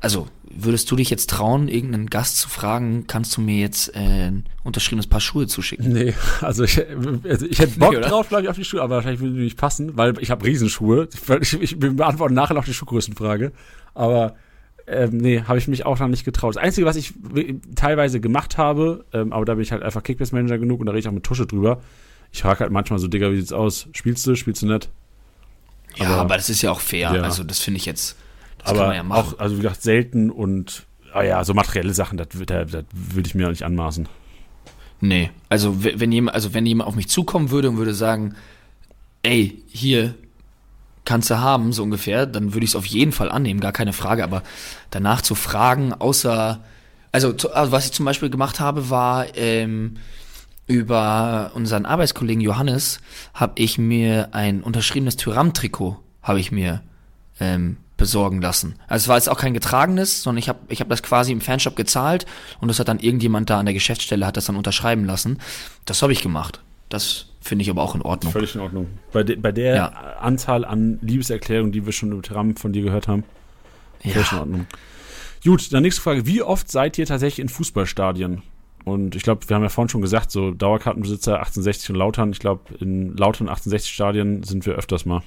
[0.00, 3.98] Also, würdest du dich jetzt trauen, irgendeinen Gast zu fragen, kannst du mir jetzt äh,
[4.28, 5.92] ein unterschriebenes Paar Schuhe zuschicken?
[5.92, 6.80] Nee, also ich,
[7.24, 9.42] also ich hätte Bock Nee, drauf, glaube ich, auf die Schuhe, aber wahrscheinlich würde die
[9.44, 11.08] nicht passen, weil ich habe Riesenschuhe.
[11.40, 13.52] Ich, ich, wir beantworten nachher noch die Schuhgrößenfrage.
[13.94, 14.34] Aber
[14.86, 16.56] ähm, nee, habe ich mich auch noch nicht getraut.
[16.56, 17.12] Das Einzige, was ich
[17.76, 21.00] teilweise gemacht habe, ähm, aber da bin ich halt einfach Kickbase-Manager genug und da rede
[21.00, 21.80] ich auch mit Tusche drüber,
[22.32, 23.86] Ich frage halt manchmal so, Digga, wie sieht's aus?
[23.92, 24.88] Spielst du, spielst du nicht?
[25.96, 27.12] Ja, Aber- aber, das ist ja auch fair.
[27.14, 27.22] Ja.
[27.22, 28.16] Also das finde ich jetzt,
[28.62, 29.34] das aber kann man ja machen.
[29.34, 33.28] auch, also wie gesagt, selten und, ah ja, so materielle Sachen, das, das, das würde
[33.28, 34.08] ich mir auch nicht anmaßen.
[35.00, 38.34] Nee, also wenn jemand, also wenn jemand auf mich zukommen würde und würde sagen,
[39.22, 40.14] ey, hier
[41.04, 43.92] kannst du haben, so ungefähr, dann würde ich es auf jeden Fall annehmen, gar keine
[43.94, 44.22] Frage.
[44.22, 44.42] Aber
[44.90, 46.60] danach zu fragen, außer,
[47.12, 49.96] also, also was ich zum Beispiel gemacht habe, war ähm,
[50.66, 53.00] über unseren Arbeitskollegen Johannes
[53.34, 56.82] habe ich mir ein unterschriebenes Tyram-Trikot habe ich mir
[57.40, 58.74] ähm, besorgen lassen.
[58.88, 61.40] Also es war jetzt auch kein getragenes, sondern ich habe ich hab das quasi im
[61.40, 62.26] Fanshop gezahlt
[62.60, 65.38] und das hat dann irgendjemand da an der Geschäftsstelle hat das dann unterschreiben lassen.
[65.84, 66.60] Das habe ich gemacht.
[66.88, 68.32] Das finde ich aber auch in Ordnung.
[68.32, 68.86] Völlig in Ordnung.
[69.12, 69.86] Bei, de, bei der Ja.
[70.20, 73.22] Anzahl an Liebeserklärungen, die wir schon im Tram von dir gehört haben,
[74.02, 74.66] völlig in Ja, Ordnung.
[75.44, 76.26] Gut, dann nächste Frage.
[76.26, 78.42] Wie oft seid ihr tatsächlich in Fußballstadien?
[78.84, 82.32] Und ich glaube, wir haben ja vorhin schon gesagt, so Dauerkartenbesitzer 1860 und Lautern.
[82.32, 85.22] Ich glaube, in Lautern 1860 Stadien sind wir öfters mal.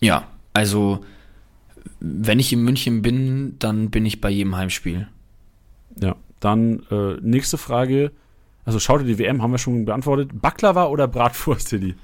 [0.00, 0.24] ja,
[0.54, 1.00] also
[2.00, 5.08] wenn ich in München bin, dann bin ich bei jedem Heimspiel.
[6.00, 6.16] Ja.
[6.40, 8.12] Dann äh, nächste Frage.
[8.64, 10.30] Also schaut ihr die WM, haben wir schon beantwortet.
[10.40, 11.94] Baklava oder Bratwurst, Tilly?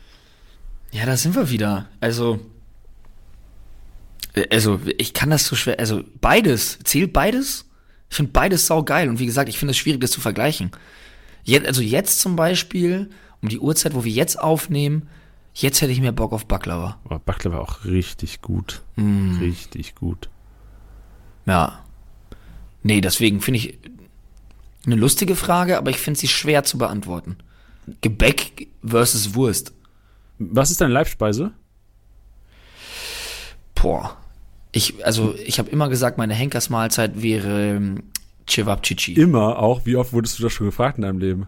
[0.92, 1.88] Ja, da sind wir wieder.
[2.00, 2.40] Also,
[4.34, 5.78] äh, also ich kann das so schwer.
[5.78, 7.66] Also beides zählt beides.
[8.10, 10.70] Ich finde beides sau geil und wie gesagt, ich finde es schwierig, das zu vergleichen.
[11.42, 13.10] Jetzt, also jetzt zum Beispiel
[13.42, 15.08] um die Uhrzeit, wo wir jetzt aufnehmen,
[15.54, 16.98] jetzt hätte ich mehr Bock auf Baklava.
[17.04, 18.82] Aber Baklava auch richtig gut.
[18.96, 20.28] Mm, Richtig gut.
[21.46, 21.80] ja.
[22.86, 23.78] Nee, deswegen finde ich
[24.84, 27.38] eine lustige Frage, aber ich finde sie schwer zu beantworten.
[28.02, 29.72] Gebäck versus Wurst.
[30.38, 31.52] Was ist deine Leibspeise?
[33.74, 34.16] Boah.
[34.72, 38.02] Ich, also, ich habe immer gesagt, meine Henkersmahlzeit wäre ähm,
[38.48, 39.12] Cevapcici.
[39.14, 39.86] Immer auch.
[39.86, 41.46] Wie oft wurdest du das schon gefragt in deinem Leben?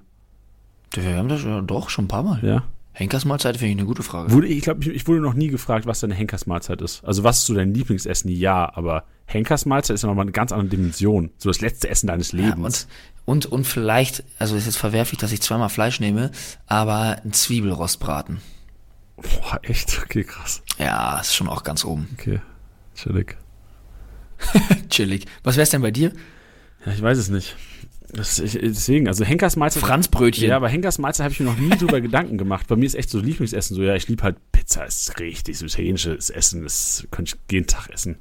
[0.93, 2.43] Wir haben das ja doch schon ein paar Mal.
[2.43, 2.62] Ja.
[2.98, 4.32] Henkersmahlzeit finde ich eine gute Frage.
[4.32, 7.05] Wurde, ich glaube, ich, ich wurde noch nie gefragt, was deine Henkersmahlzeit ist.
[7.05, 8.31] Also was ist so dein Lieblingsessen?
[8.31, 11.31] Ja, aber Henkersmahlzeit ist ja nochmal eine ganz andere Dimension.
[11.36, 12.89] So das letzte Essen deines ja, Lebens.
[13.27, 16.31] und, und, und vielleicht, also ist jetzt verwerflich, dass ich zweimal Fleisch nehme,
[16.66, 18.39] aber ein Zwiebelrostbraten.
[19.16, 20.01] Boah, echt?
[20.02, 20.62] Okay, krass.
[20.78, 22.09] Ja, ist schon auch ganz oben.
[22.18, 22.40] Okay,
[22.94, 23.36] chillig.
[24.89, 25.27] Chillig.
[25.43, 26.12] Was wär's denn bei dir?
[26.86, 27.56] Ja, ich weiß es nicht.
[28.12, 29.83] Das, ich, deswegen, also Henkersmahlzeit...
[29.83, 30.49] Franzbrötchen.
[30.49, 32.66] Ja, aber Henkersmahlzeit habe ich mir noch nie drüber Gedanken gemacht.
[32.69, 35.66] Bei mir ist echt so Lieblingsessen so, ja, ich liebe halt Pizza, ist richtig, so
[35.66, 38.19] italienisches Essen, das könnte ich jeden Tag essen.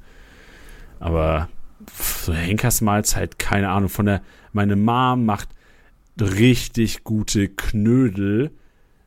[1.00, 1.50] Aber
[1.98, 4.22] so Henkersmahlzeit, keine Ahnung, von der,
[4.54, 5.50] meine Mom macht
[6.20, 8.52] richtig gute Knödel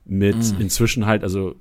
[0.05, 0.61] mit Mm.
[0.61, 1.57] inzwischen halt, also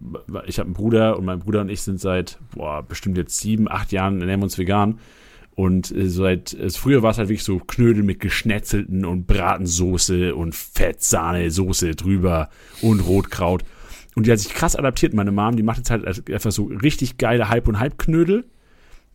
[0.46, 3.70] ich habe einen Bruder und mein Bruder und ich sind seit, boah, bestimmt jetzt sieben,
[3.70, 5.00] acht Jahren, ernähren wir uns vegan.
[5.58, 10.36] Und äh, seit, äh, früher war es halt wirklich so Knödel mit geschnetzelten und Bratensoße
[10.36, 12.50] und Fettsahne-Soße drüber
[12.84, 13.64] und Rotkraut.
[14.14, 15.16] Und die hat sich krass adaptiert.
[15.16, 18.46] Meine Mom, die macht jetzt halt einfach so richtig geile Halb- und Halbknödel.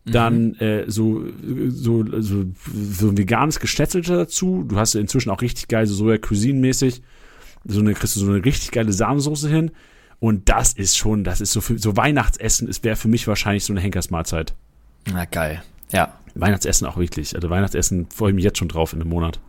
[0.03, 1.23] Dann äh, so,
[1.69, 2.43] so, so,
[2.73, 4.65] so ein veganes Geschnetzelte dazu.
[4.67, 7.03] Du hast inzwischen auch richtig geil, so Soja Cuisine-mäßig.
[7.63, 9.71] So eine, kriegst du so eine richtig geile Sahnesoße hin.
[10.19, 13.63] Und das ist schon, das ist so für, so Weihnachtsessen, es wäre für mich wahrscheinlich
[13.63, 14.53] so eine Henkersmahlzeit.
[15.09, 15.63] Na geil.
[15.91, 16.13] Ja.
[16.35, 17.35] Weihnachtsessen auch wirklich.
[17.35, 19.39] Also Weihnachtsessen freue ich mich jetzt schon drauf in einem Monat.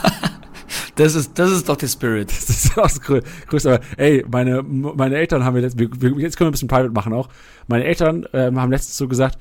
[0.95, 2.29] Das ist, das ist doch der Spirit.
[2.31, 3.75] Das ist auch das Grö- Größte.
[3.75, 5.87] Aber ey, meine, meine Eltern haben mir letzt, wir,
[6.19, 7.29] jetzt können wir ein bisschen private machen auch.
[7.67, 9.37] Meine Eltern ähm, haben letztens so gesagt,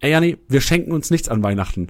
[0.00, 1.86] ey Janni, wir schenken uns nichts an Weihnachten.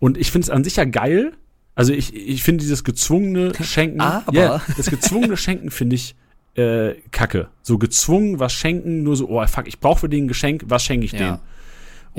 [0.00, 1.32] Und ich finde es an sich ja geil.
[1.76, 6.16] Also ich, ich finde dieses gezwungene Schenken, Aber- Ja, das gezwungene Schenken finde ich
[6.56, 7.48] äh, kacke.
[7.62, 10.82] So gezwungen was schenken, nur so, oh fuck, ich brauche für den ein Geschenk, was
[10.82, 11.18] schenke ich Ja.
[11.18, 11.38] denen?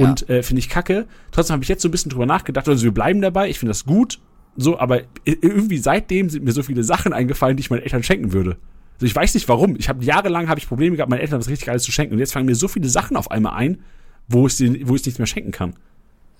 [0.04, 1.06] Und äh, finde ich kacke.
[1.32, 2.68] Trotzdem habe ich jetzt so ein bisschen drüber nachgedacht.
[2.70, 3.50] Also wir bleiben dabei.
[3.50, 4.20] Ich finde das gut.
[4.56, 5.06] So, aber i-
[5.42, 8.58] irgendwie seitdem sind mir so viele Sachen eingefallen, die ich meinen Eltern schenken würde.
[8.96, 9.76] Also ich weiß nicht warum.
[9.78, 12.14] Ich habe jahrelang habe ich Probleme gehabt, meinen Eltern was richtig Geiles zu schenken.
[12.14, 13.80] Und jetzt fangen mir so viele Sachen auf einmal ein,
[14.28, 15.74] wo ich wo ich nichts mehr schenken kann.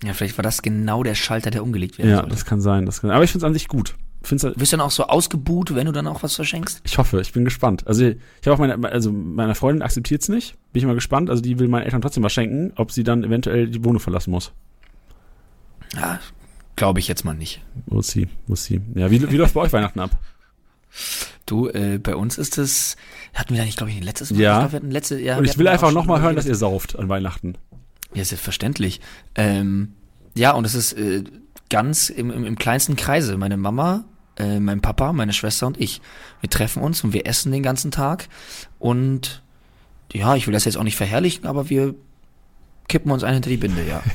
[0.04, 2.30] Ja, vielleicht war das genau der Schalter, der umgelegt werden Ja, sollte.
[2.32, 2.86] das kann sein.
[2.86, 3.96] Das kann, aber ich finde es an sich gut.
[4.24, 6.82] Find's, Wirst du dann auch so ausgebuht, wenn du dann auch was verschenkst?
[6.84, 7.86] ich hoffe, ich bin gespannt.
[7.88, 10.56] Also ich habe auch meine, also meine Freundin akzeptiert es nicht.
[10.74, 11.30] Bin ich mal gespannt.
[11.30, 14.32] Also die will meinen Eltern trotzdem was schenken, ob sie dann eventuell die Wohnung verlassen
[14.32, 14.52] muss.
[15.96, 16.20] Ja,
[16.76, 17.62] glaube ich jetzt mal nicht.
[17.86, 18.82] Muss sie, muss sie.
[18.96, 20.12] Ja, wie, wie läuft bei euch Weihnachten ab?
[21.46, 22.98] Du, äh, bei uns ist es,
[23.34, 24.40] hatten wir da nicht, glaube ich, ein letztes Mal?
[24.40, 24.54] Ja.
[24.54, 26.98] Ich glaub, wir hatten letzte, ja Und ich will einfach nochmal hören, dass ihr sauft
[27.00, 27.56] an Weihnachten.
[28.14, 29.00] Ja, selbstverständlich.
[29.36, 29.94] Ähm,
[30.36, 31.24] ja, und es ist äh,
[31.70, 33.38] ganz im, im, im kleinsten Kreise.
[33.38, 34.06] Meine Mama,
[34.38, 36.02] äh, mein Papa, meine Schwester und ich.
[36.42, 38.28] Wir treffen uns und wir essen den ganzen Tag.
[38.80, 39.44] Und
[40.14, 41.96] ja, ich will das jetzt auch nicht verherrlichen, aber wir
[42.88, 44.02] kippen uns ein hinter die Binde, ja.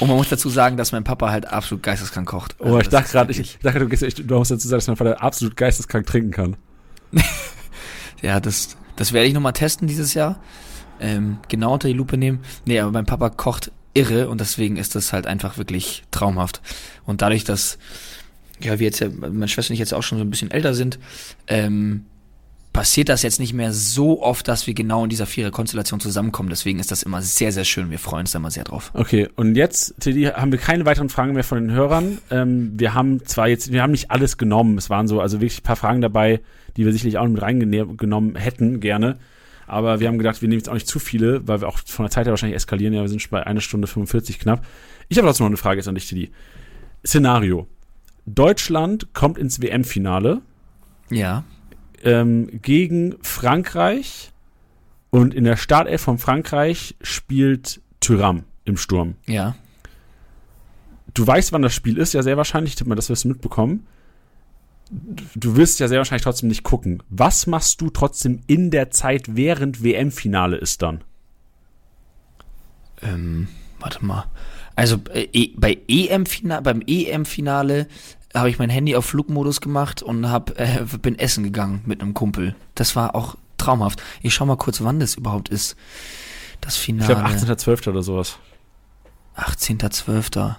[0.00, 2.54] Und man muss dazu sagen, dass mein Papa halt absolut geisteskrank kocht.
[2.60, 4.78] Oh, Also ich das dachte gerade, ich, ich dachte, du, gehst du musst dazu sagen,
[4.78, 6.56] dass mein Vater absolut geisteskrank trinken kann.
[8.22, 10.40] Ja, das, das werde ich nochmal testen dieses Jahr.
[11.00, 12.40] Ähm, genau unter die Lupe nehmen.
[12.64, 16.62] Nee, aber mein Papa kocht irre und deswegen ist das halt einfach wirklich traumhaft.
[17.04, 17.78] Und dadurch, dass,
[18.60, 20.72] ja, wir jetzt ja, meine Schwester und ich jetzt auch schon so ein bisschen älter
[20.72, 20.98] sind,
[21.48, 22.06] ähm,
[22.72, 26.48] passiert das jetzt nicht mehr so oft, dass wir genau in dieser Vierer-Konstellation zusammenkommen.
[26.48, 27.90] Deswegen ist das immer sehr, sehr schön.
[27.90, 28.92] Wir freuen uns da immer sehr drauf.
[28.94, 32.18] Okay, und jetzt, Teddy, haben wir keine weiteren Fragen mehr von den Hörern.
[32.30, 34.78] Ähm, wir haben zwar jetzt, wir haben nicht alles genommen.
[34.78, 36.40] Es waren so, also wirklich ein paar Fragen dabei,
[36.76, 39.18] die wir sicherlich auch mit reingenommen hätten, gerne.
[39.68, 42.04] Aber wir haben gedacht, wir nehmen jetzt auch nicht zu viele, weil wir auch von
[42.06, 42.94] der Zeit her wahrscheinlich eskalieren.
[42.94, 44.64] Ja, wir sind schon bei einer Stunde 45 knapp.
[45.08, 46.30] Ich habe trotzdem noch eine Frage jetzt an dich, Teddy.
[47.06, 47.66] Szenario.
[48.26, 50.40] Deutschland kommt ins WM-Finale
[51.10, 51.44] Ja.
[52.02, 54.32] ähm, gegen Frankreich
[55.10, 59.14] und in der Startelf von Frankreich spielt Thuram im Sturm.
[59.26, 59.54] Ja.
[61.14, 63.86] Du weißt, wann das Spiel ist, ja sehr wahrscheinlich, tipp mal, das wirst du mitbekommen.
[64.90, 67.02] Du wirst ja sehr wahrscheinlich trotzdem nicht gucken.
[67.10, 71.04] Was machst du trotzdem in der Zeit, während WM-Finale ist dann?
[73.02, 73.48] Ähm,
[73.80, 74.24] warte mal.
[74.76, 77.86] Also äh, e bei EM-Finale, beim EM-Finale
[78.34, 82.14] habe ich mein Handy auf Flugmodus gemacht und hab, äh, bin essen gegangen mit einem
[82.14, 82.54] Kumpel.
[82.74, 84.02] Das war auch traumhaft.
[84.22, 85.76] Ich schau mal kurz, wann das überhaupt ist.
[86.60, 87.14] Das Ich Finale.
[87.14, 87.88] glaube 18.12.
[87.88, 88.38] oder sowas.
[89.36, 90.56] 18.12.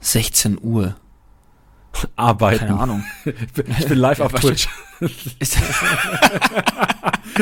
[0.00, 0.96] 16 Uhr.
[2.16, 2.66] Arbeiten.
[2.66, 3.04] Keine Ahnung.
[3.78, 4.68] Ich bin, live auf Twitch.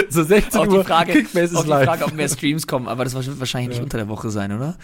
[0.09, 0.79] So 16 auch Uhr.
[0.83, 1.85] die Frage, Kickbase auch ist die live.
[1.87, 3.85] Frage, ob mehr Streams kommen, aber das wird wahrscheinlich nicht Ja.
[3.85, 4.77] unter der Woche sein, oder?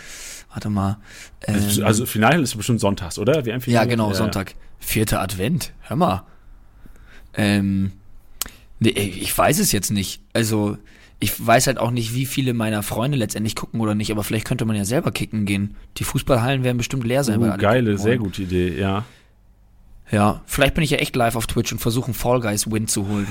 [0.53, 0.99] Warte mal.
[1.47, 3.37] also, Ähm, also Finale ist bestimmt sonntags, oder?
[3.39, 3.89] Ja, WM-Finale?
[3.89, 4.55] genau, Sonntag.
[4.79, 5.73] Vierter Advent.
[5.83, 6.23] Hör mal.
[7.35, 7.93] Ähm,
[8.79, 10.23] nee, ich weiß es jetzt nicht.
[10.33, 10.77] Also,
[11.19, 14.47] ich weiß halt auch nicht, wie viele meiner Freunde letztendlich gucken oder nicht, aber vielleicht
[14.47, 15.77] könnte man ja selber kicken gehen.
[15.99, 17.43] Die Fußballhallen werden bestimmt leer sein.
[17.43, 19.05] alle geile, sehr gute Idee, ja.
[20.11, 22.89] Ja, vielleicht bin ich ja echt live auf Twitch und versuche einen Fall Guys Win
[22.89, 23.29] zu holen.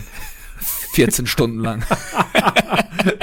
[0.93, 1.83] 14 Stunden lang.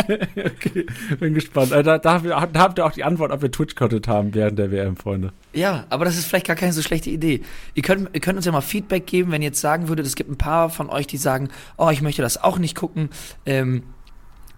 [0.08, 0.86] okay,
[1.18, 1.72] bin gespannt.
[1.72, 4.34] Äh, Da, da, habt ihr- da habt ihr auch die Antwort, ob wir Twitch-Content haben
[4.34, 5.32] während der WM, Freunde.
[5.52, 7.42] Ja, aber das ist vielleicht gar keine so schlechte Idee.
[7.74, 10.16] Ihr könnt, ihr könnt uns ja mal Feedback geben, wenn ihr jetzt sagen würdet, es
[10.16, 13.10] gibt ein paar von euch, die sagen, oh, ich möchte das auch nicht gucken.
[13.44, 13.82] Ähm,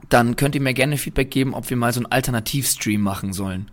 [0.08, 3.70] dann könnt ihr mir gerne Feedback geben, ob wir mal so einen Alternativstream machen sollen.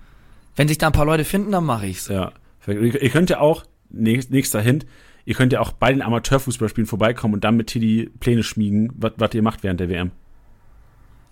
[0.56, 2.08] Wenn sich da ein paar Leute finden, dann mache ich's.
[2.08, 2.32] Ja.
[2.68, 4.86] Ihr könnt ja auch, nächst- nächster Hint,
[5.26, 9.34] ihr könnt ja auch bei den Amateurfußballspielen vorbeikommen und dann mit Teddy Pläne schmieden, was
[9.34, 10.12] ihr macht während der WM.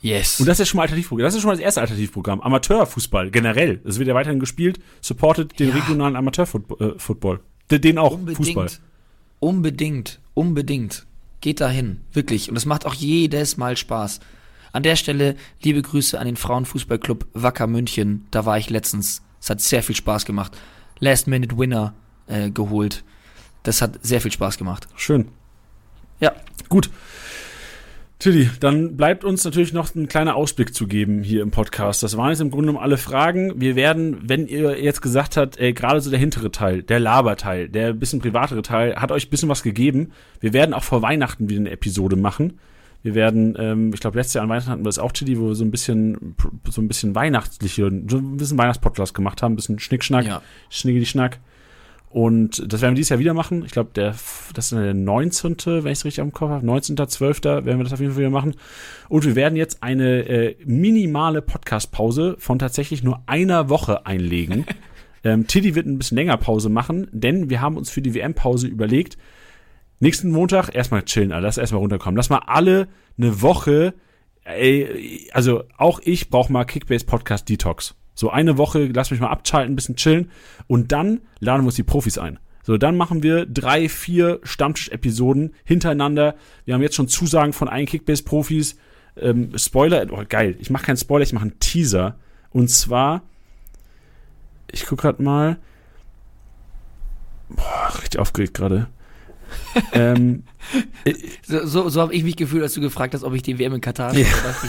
[0.02, 0.40] Yes.
[0.42, 1.24] Und das ist schon mal Alternativprogramm.
[1.26, 2.42] Das ist schon mal das erste Alternativprogramm.
[2.42, 3.80] Amateurfußball, generell.
[3.86, 4.80] Es wird ja weiterhin gespielt.
[5.00, 5.76] Supportet den Ja.
[5.76, 7.40] regionalen Amateurfootball.
[7.72, 7.80] Äh.
[7.80, 8.20] Den- auch.
[8.36, 8.68] Fußball.
[9.40, 10.20] Unbedingt.
[10.34, 11.06] Unbedingt.
[11.40, 12.02] Geht dahin.
[12.12, 12.50] Wirklich.
[12.50, 14.20] Und es macht auch jedes Mal Spaß.
[14.74, 18.26] An der Stelle liebe Grüße an den Frauenfußballclub Wacker München.
[18.32, 19.22] Da war ich letztens.
[19.40, 20.58] Es hat sehr viel Spaß gemacht.
[21.00, 21.94] Last Minute Winner
[22.28, 23.04] äh, geholt.
[23.64, 24.88] Das hat sehr viel Spaß gemacht.
[24.96, 25.28] Schön.
[26.20, 26.34] Ja.
[26.70, 26.90] Gut.
[28.20, 32.04] Tilly, dann bleibt uns natürlich noch ein kleiner Ausblick zu geben hier im Podcast.
[32.04, 33.60] Das waren jetzt im Grunde genommen alle Fragen.
[33.60, 37.68] Wir werden, wenn ihr jetzt gesagt habt, ey, gerade so der hintere Teil, der Laberteil,
[37.68, 40.12] der bisschen privatere Teil, hat euch ein bisschen was gegeben.
[40.40, 42.60] Wir werden auch vor Weihnachten wieder eine Episode machen.
[43.02, 45.50] Wir werden, ähm, ich glaube, letztes Jahr an Weihnachten hatten wir das auch, Tilly, wo
[45.50, 46.36] wir so ein bisschen,
[46.70, 50.42] so ein bisschen weihnachtliche, so ein bisschen Weihnachtspodcast gemacht haben, ein bisschen Schnickschnack, Ja.
[50.70, 51.40] Schnickeli Schnack.
[52.14, 53.66] Und das werden wir dieses Jahr wieder machen.
[53.66, 54.14] Ich glaube, der,
[54.54, 57.66] das ist der 19., wenn ich es richtig am Kopf habe, 19.12.
[57.66, 58.54] werden wir das auf jeden Fall wieder machen.
[59.10, 64.68] Und wir werden jetzt eine äh, minimale Podcast-Pause von tatsächlich nur einer Woche einlegen.
[65.24, 68.68] ähm, Tiddy wird ein bisschen länger Pause machen, denn wir haben uns für die WM-Pause
[68.68, 69.18] überlegt,
[70.00, 72.16] nächsten Montag erstmal chillen, Alter, lass erstmal runterkommen.
[72.16, 73.96] Lass mal alle eine Woche,
[74.44, 77.96] ey, also auch ich brauche mal Kickbase Podcast Detox.
[78.14, 80.32] So eine Woche, lass mich mal abschalten, ein bisschen chillen
[80.68, 82.40] und dann laden wir uns die Profis ein.
[82.64, 86.36] So, dann machen wir drei, vier Stammtisch-Episoden hintereinander.
[86.64, 88.78] Wir haben jetzt schon Zusagen von allen Kickbase-Profis.
[89.18, 92.16] Ähm, Spoiler, oh, geil, ich mache keinen Spoiler, ich mache einen Teaser.
[92.52, 93.24] Und zwar,
[94.72, 95.58] ich guck grad mal.
[97.50, 98.88] Boah, richtig aufgeregt gerade.
[99.94, 100.44] ähm,
[101.46, 103.74] So, so, so habe ich mich gefühlt, als du gefragt hast, ob ich die WM
[103.74, 104.68] in Katar dachte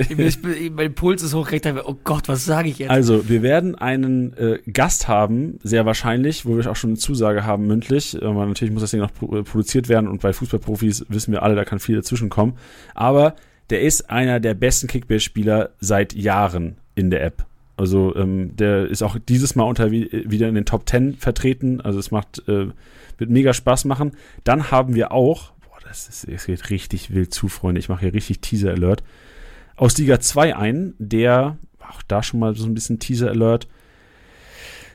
[0.00, 1.64] ich mir, ich mein Puls ist hochgeregt.
[1.64, 2.90] mir, Oh Gott, was sage ich jetzt?
[2.90, 7.44] Also, wir werden einen äh, Gast haben, sehr wahrscheinlich, wo wir auch schon eine Zusage
[7.44, 8.16] haben mündlich.
[8.22, 11.54] Aber natürlich muss das Ding noch äh, produziert werden und bei Fußballprofis wissen wir alle,
[11.54, 12.56] da kann viel dazwischenkommen.
[12.94, 13.34] Aber
[13.70, 17.46] der ist einer der besten Kickbase-Spieler seit Jahren in der App.
[17.76, 21.80] Also ähm, der ist auch dieses Mal unter wieder in den Top 10 vertreten.
[21.80, 22.66] Also es macht, äh,
[23.20, 24.12] wird mega Spaß machen.
[24.44, 27.78] Dann haben wir auch, boah, das, ist, das geht richtig wild zu, Freunde.
[27.78, 29.02] Ich mache hier richtig Teaser-Alert.
[29.76, 33.68] Aus Liga 2 ein, der, auch da schon mal so ein bisschen Teaser-Alert,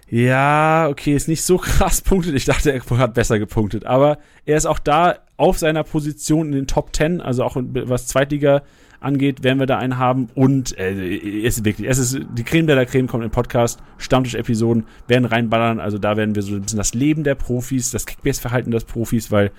[0.10, 2.36] Ja, okay, ist nicht so krass punktet.
[2.36, 3.86] Ich dachte, er hat besser gepunktet.
[3.86, 8.08] Aber er ist auch da auf seiner Position in den Top 10, also auch was
[8.08, 8.64] Zweitliga
[9.00, 10.30] angeht, werden wir da einen haben.
[10.36, 13.80] Und äh, es ist wirklich, es ist die Creme der, der Creme kommt im Podcast,
[13.98, 15.80] Stammtisch-Episoden werden reinballern.
[15.80, 19.32] Also da werden wir so ein bisschen das Leben der Profis, das Kickbase-Verhalten des Profis,
[19.32, 19.52] weil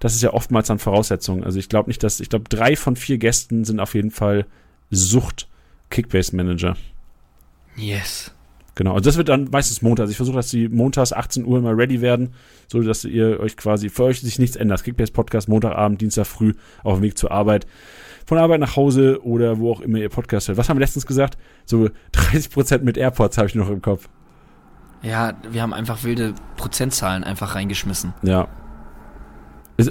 [0.00, 1.44] das ist ja oftmals dann Voraussetzung.
[1.44, 4.46] Also ich glaube nicht, dass, ich glaube, drei von vier Gästen sind auf jeden Fall
[4.90, 6.76] Sucht-Kickbase-Manager.
[7.76, 8.34] Yes.
[8.74, 10.04] Genau, und das wird dann meistens Montag.
[10.04, 12.34] Also ich versuche, dass die montags 18 Uhr immer ready werden,
[12.68, 14.82] so dass ihr euch quasi, für euch sich nichts ändert.
[14.82, 17.66] Kickbase Podcast Montagabend, Dienstag früh auf dem Weg zur Arbeit.
[18.32, 20.56] Von Arbeit nach Hause oder wo auch immer ihr Podcast hört.
[20.56, 21.36] Was haben wir letztens gesagt?
[21.66, 24.08] So 30% mit AirPods habe ich noch im Kopf.
[25.02, 28.14] Ja, wir haben einfach wilde Prozentzahlen einfach reingeschmissen.
[28.22, 28.48] Ja.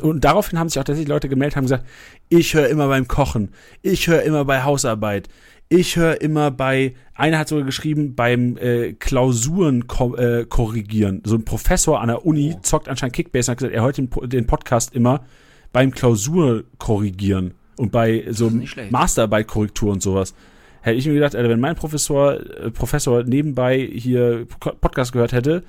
[0.01, 1.85] Und daraufhin haben sich auch tatsächlich Leute gemeldet, haben gesagt,
[2.29, 3.51] ich höre immer beim Kochen,
[3.83, 5.29] ich höre immer bei Hausarbeit,
[5.69, 11.21] ich höre immer bei, einer hat sogar geschrieben, beim äh, Klausuren ko äh, korrigieren.
[11.27, 12.59] So ein Professor an der Uni oh.
[12.63, 15.25] zockt anscheinend Kickbase und hat gesagt, er hört den, den Podcast immer
[15.71, 18.51] beim Klausur korrigieren und bei so
[18.91, 20.35] Masterarbeit-Korrektur und sowas.
[20.81, 25.63] Hätte ich mir gedacht, Alter, wenn mein Professor, äh, Professor nebenbei hier Podcast gehört hätte,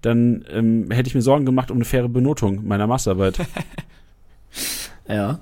[0.00, 3.38] dann ähm, hätte ich mir Sorgen gemacht um eine faire Benotung meiner Masterarbeit.
[5.08, 5.40] ja.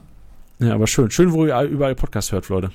[0.59, 1.11] Ja, aber schön.
[1.11, 2.71] Schön, wo ihr überall Podcast hört, Leute.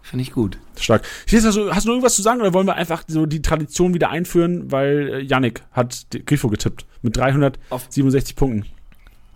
[0.00, 0.56] Finde ich gut.
[0.78, 1.02] Stark.
[1.30, 3.92] Hast du, hast du noch irgendwas zu sagen oder wollen wir einfach so die Tradition
[3.92, 8.64] wieder einführen, weil äh, Yannick hat Grifo getippt mit 367 auf, Punkten.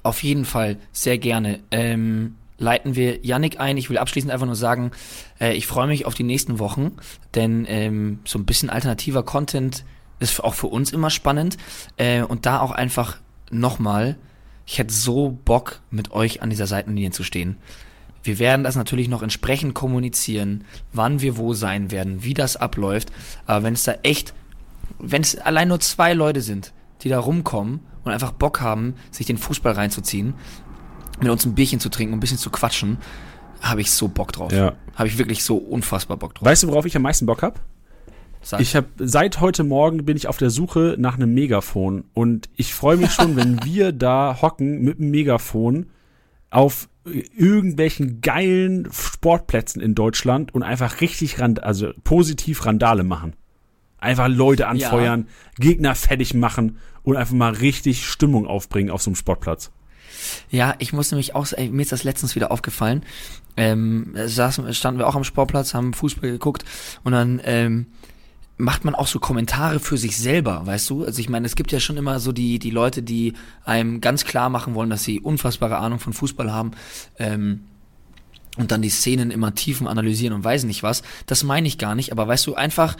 [0.02, 1.60] Auf jeden Fall, sehr gerne.
[1.70, 3.76] Ähm, leiten wir Yannick ein.
[3.76, 4.92] Ich will abschließend einfach nur sagen,
[5.40, 6.92] äh, ich freue mich auf die nächsten Wochen,
[7.34, 9.84] denn ähm, so ein bisschen alternativer Content
[10.20, 11.58] ist auch für uns immer spannend.
[11.96, 13.18] Äh, und da auch einfach
[13.50, 14.16] nochmal,
[14.64, 17.56] ich hätte so Bock, mit euch an dieser Seitenlinie zu stehen.
[18.22, 23.10] Wir werden das natürlich noch entsprechend kommunizieren, wann wir wo sein werden, wie das abläuft.
[23.46, 24.32] Aber wenn es da echt,
[25.00, 26.72] wenn es allein nur zwei Leute sind,
[27.02, 30.34] die da rumkommen und einfach Bock haben, sich den Fußball reinzuziehen,
[31.20, 32.98] mit uns ein Bierchen zu trinken, ein bisschen zu quatschen,
[33.60, 34.52] habe ich so Bock drauf.
[34.52, 34.74] Ja.
[34.94, 36.46] Habe ich wirklich so unfassbar Bock drauf.
[36.46, 37.60] Weißt du, worauf ich am meisten Bock habe?
[38.58, 42.74] Ich habe seit heute Morgen bin ich auf der Suche nach einem Megafon und ich
[42.74, 45.86] freue mich schon, wenn wir da hocken mit dem Megafon
[46.50, 53.34] auf irgendwelchen geilen Sportplätzen in Deutschland und einfach richtig rand, also positiv Randale machen.
[53.98, 55.50] Einfach Leute anfeuern, ja.
[55.58, 59.70] Gegner fertig machen und einfach mal richtig Stimmung aufbringen auf so einem Sportplatz.
[60.50, 63.04] Ja, ich muss nämlich auch, ey, mir ist das letztens wieder aufgefallen.
[63.56, 66.64] Ähm, saßen, standen wir auch am Sportplatz, haben Fußball geguckt
[67.04, 67.86] und dann ähm,
[68.56, 71.04] macht man auch so Kommentare für sich selber, weißt du?
[71.04, 73.34] Also ich meine, es gibt ja schon immer so die, die Leute, die
[73.64, 76.72] einem ganz klar machen wollen, dass sie unfassbare Ahnung von Fußball haben.
[77.18, 77.64] Ähm,
[78.58, 81.02] und dann die Szenen immer tiefen analysieren und weiß nicht was.
[81.26, 82.96] Das meine ich gar nicht, aber weißt du, einfach,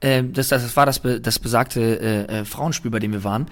[0.00, 3.46] äh, das, das war das, das besagte äh, äh, Frauenspiel, bei dem wir waren.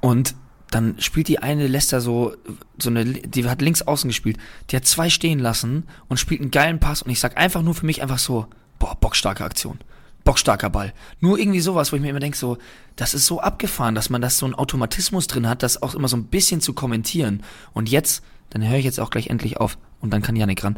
[0.00, 0.34] Und
[0.70, 2.34] dann spielt die eine, da so,
[2.78, 4.38] so eine, die hat links außen gespielt,
[4.70, 7.74] die hat zwei stehen lassen und spielt einen geilen Pass und ich sag einfach nur
[7.74, 8.46] für mich einfach so,
[8.78, 9.78] boah, bockstarke Aktion
[10.26, 10.92] bockstarker Ball.
[11.20, 12.58] Nur irgendwie sowas, wo ich mir immer denke, so,
[12.96, 16.08] das ist so abgefahren, dass man das so einen Automatismus drin hat, das auch immer
[16.08, 17.42] so ein bisschen zu kommentieren.
[17.72, 20.76] Und jetzt, dann höre ich jetzt auch gleich endlich auf und dann kann Janik ran.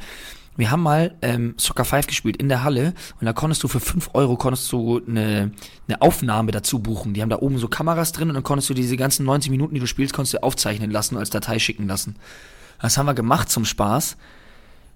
[0.59, 3.79] Wir haben mal ähm, Soccer 5 gespielt in der Halle und da konntest du für
[3.79, 5.53] 5 Euro konntest du eine,
[5.87, 7.15] eine Aufnahme dazu buchen.
[7.15, 9.75] Die haben da oben so Kameras drin und dann konntest du diese ganzen 90 Minuten,
[9.75, 12.17] die du spielst, konntest du aufzeichnen lassen und als Datei schicken lassen.
[12.83, 14.17] Das haben wir gemacht zum Spaß.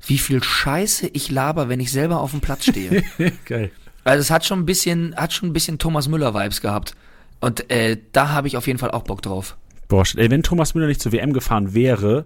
[0.05, 3.05] Wie viel Scheiße ich laber, wenn ich selber auf dem Platz stehe.
[3.45, 3.71] Geil.
[4.03, 6.97] Also es hat schon ein bisschen, hat schon ein bisschen Thomas Müller-Vibes gehabt.
[7.39, 9.57] Und äh, da habe ich auf jeden Fall auch Bock drauf.
[9.87, 12.25] Boah, ey, wenn Thomas Müller nicht zur WM gefahren wäre,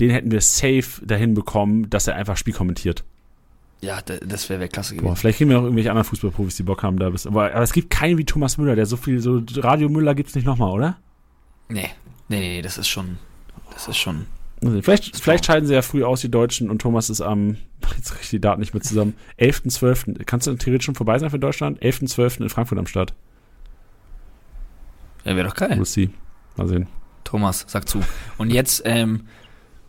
[0.00, 3.04] den hätten wir safe dahin bekommen, dass er einfach Spiel kommentiert.
[3.80, 5.06] Ja, das wäre wär klasse gewesen.
[5.06, 7.06] Boah, vielleicht kriegen wir auch irgendwelche anderen Fußballprofis, die Bock haben da.
[7.06, 10.34] Aber, aber es gibt keinen wie Thomas Müller, der so viel, so Radio Müller gibt's
[10.34, 10.96] nicht nochmal, oder?
[11.68, 11.90] Nee,
[12.28, 13.18] nee, nee, das ist schon,
[13.72, 14.26] das ist schon
[14.82, 17.56] Vielleicht, vielleicht scheiden sie ja früh aus, die Deutschen, und Thomas ist am,
[17.96, 20.24] jetzt kriege ich die Daten nicht mehr zusammen, 11.12.
[20.24, 21.82] Kannst du theoretisch schon vorbei sein für Deutschland?
[21.82, 22.42] 11.12.
[22.42, 23.14] in Frankfurt am Start.
[25.24, 25.78] Ja, wäre doch geil.
[25.78, 26.10] We'll see.
[26.56, 26.86] Mal sehen.
[27.24, 28.00] Thomas, sag zu.
[28.38, 29.26] Und jetzt ähm,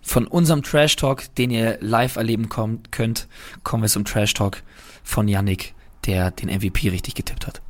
[0.06, 3.28] von unserem Trash Talk, den ihr live erleben kommt, könnt,
[3.64, 4.62] kommen wir zum Trash Talk
[5.04, 5.74] von Yannick,
[6.06, 7.62] der den MVP richtig getippt hat.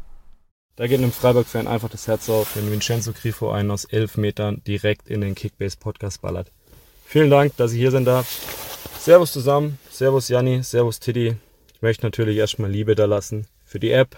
[0.76, 4.62] Da geht einem Freiburg-Fan einfach das Herz auf, wenn Vincenzo Grifo einen aus elf Metern
[4.68, 6.52] direkt in den Kickbase-Podcast ballert.
[7.06, 8.28] Vielen Dank, dass ich hier sein darf.
[9.00, 11.38] Servus zusammen, Servus Janni, Servus Tiddy.
[11.74, 14.18] Ich möchte natürlich erstmal Liebe da lassen für die App,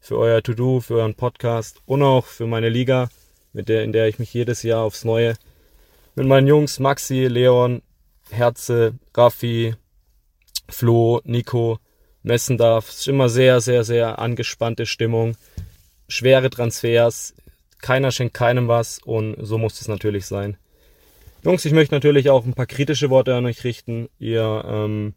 [0.00, 3.10] für euer To-Do, für euren Podcast und auch für meine Liga,
[3.52, 5.34] mit der, in der ich mich jedes Jahr aufs Neue
[6.14, 7.82] mit meinen Jungs Maxi, Leon,
[8.30, 9.74] Herze, Raffi,
[10.68, 11.78] Flo, Nico
[12.22, 12.88] messen darf.
[12.88, 15.36] Es ist immer sehr, sehr, sehr angespannte Stimmung.
[16.08, 17.34] schwere Transfers,
[17.80, 20.56] keiner schenkt keinem was und so muss es natürlich sein.
[21.42, 24.08] Jungs, ich möchte natürlich auch ein paar kritische Worte an euch richten.
[24.18, 25.14] Ihr ähm,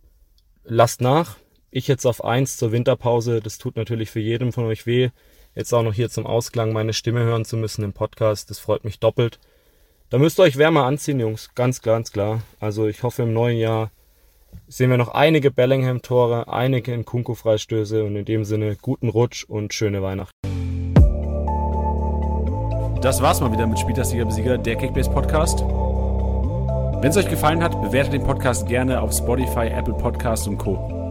[0.63, 1.37] lasst nach.
[1.69, 3.41] Ich jetzt auf eins zur Winterpause.
[3.41, 5.09] Das tut natürlich für jedem von euch weh.
[5.55, 8.49] Jetzt auch noch hier zum Ausklang meine Stimme hören zu müssen im Podcast.
[8.49, 9.39] Das freut mich doppelt.
[10.13, 11.49] Da müsst ihr euch wärmer anziehen, Jungs.
[11.55, 12.41] Ganz, ganz klar.
[12.59, 13.89] Also ich hoffe im neuen Jahr
[14.67, 19.73] sehen wir noch einige Bellingham-Tore, einige in Kunku-Freistöße und in dem Sinne guten Rutsch und
[19.73, 20.31] schöne Weihnachten.
[23.01, 25.61] Das war's mal wieder mit Spieltagsliga Besieger, der Kickbase Podcast.
[25.61, 31.02] Wenn es euch gefallen hat, bewertet den Podcast gerne auf Spotify, Apple Podcasts und Co.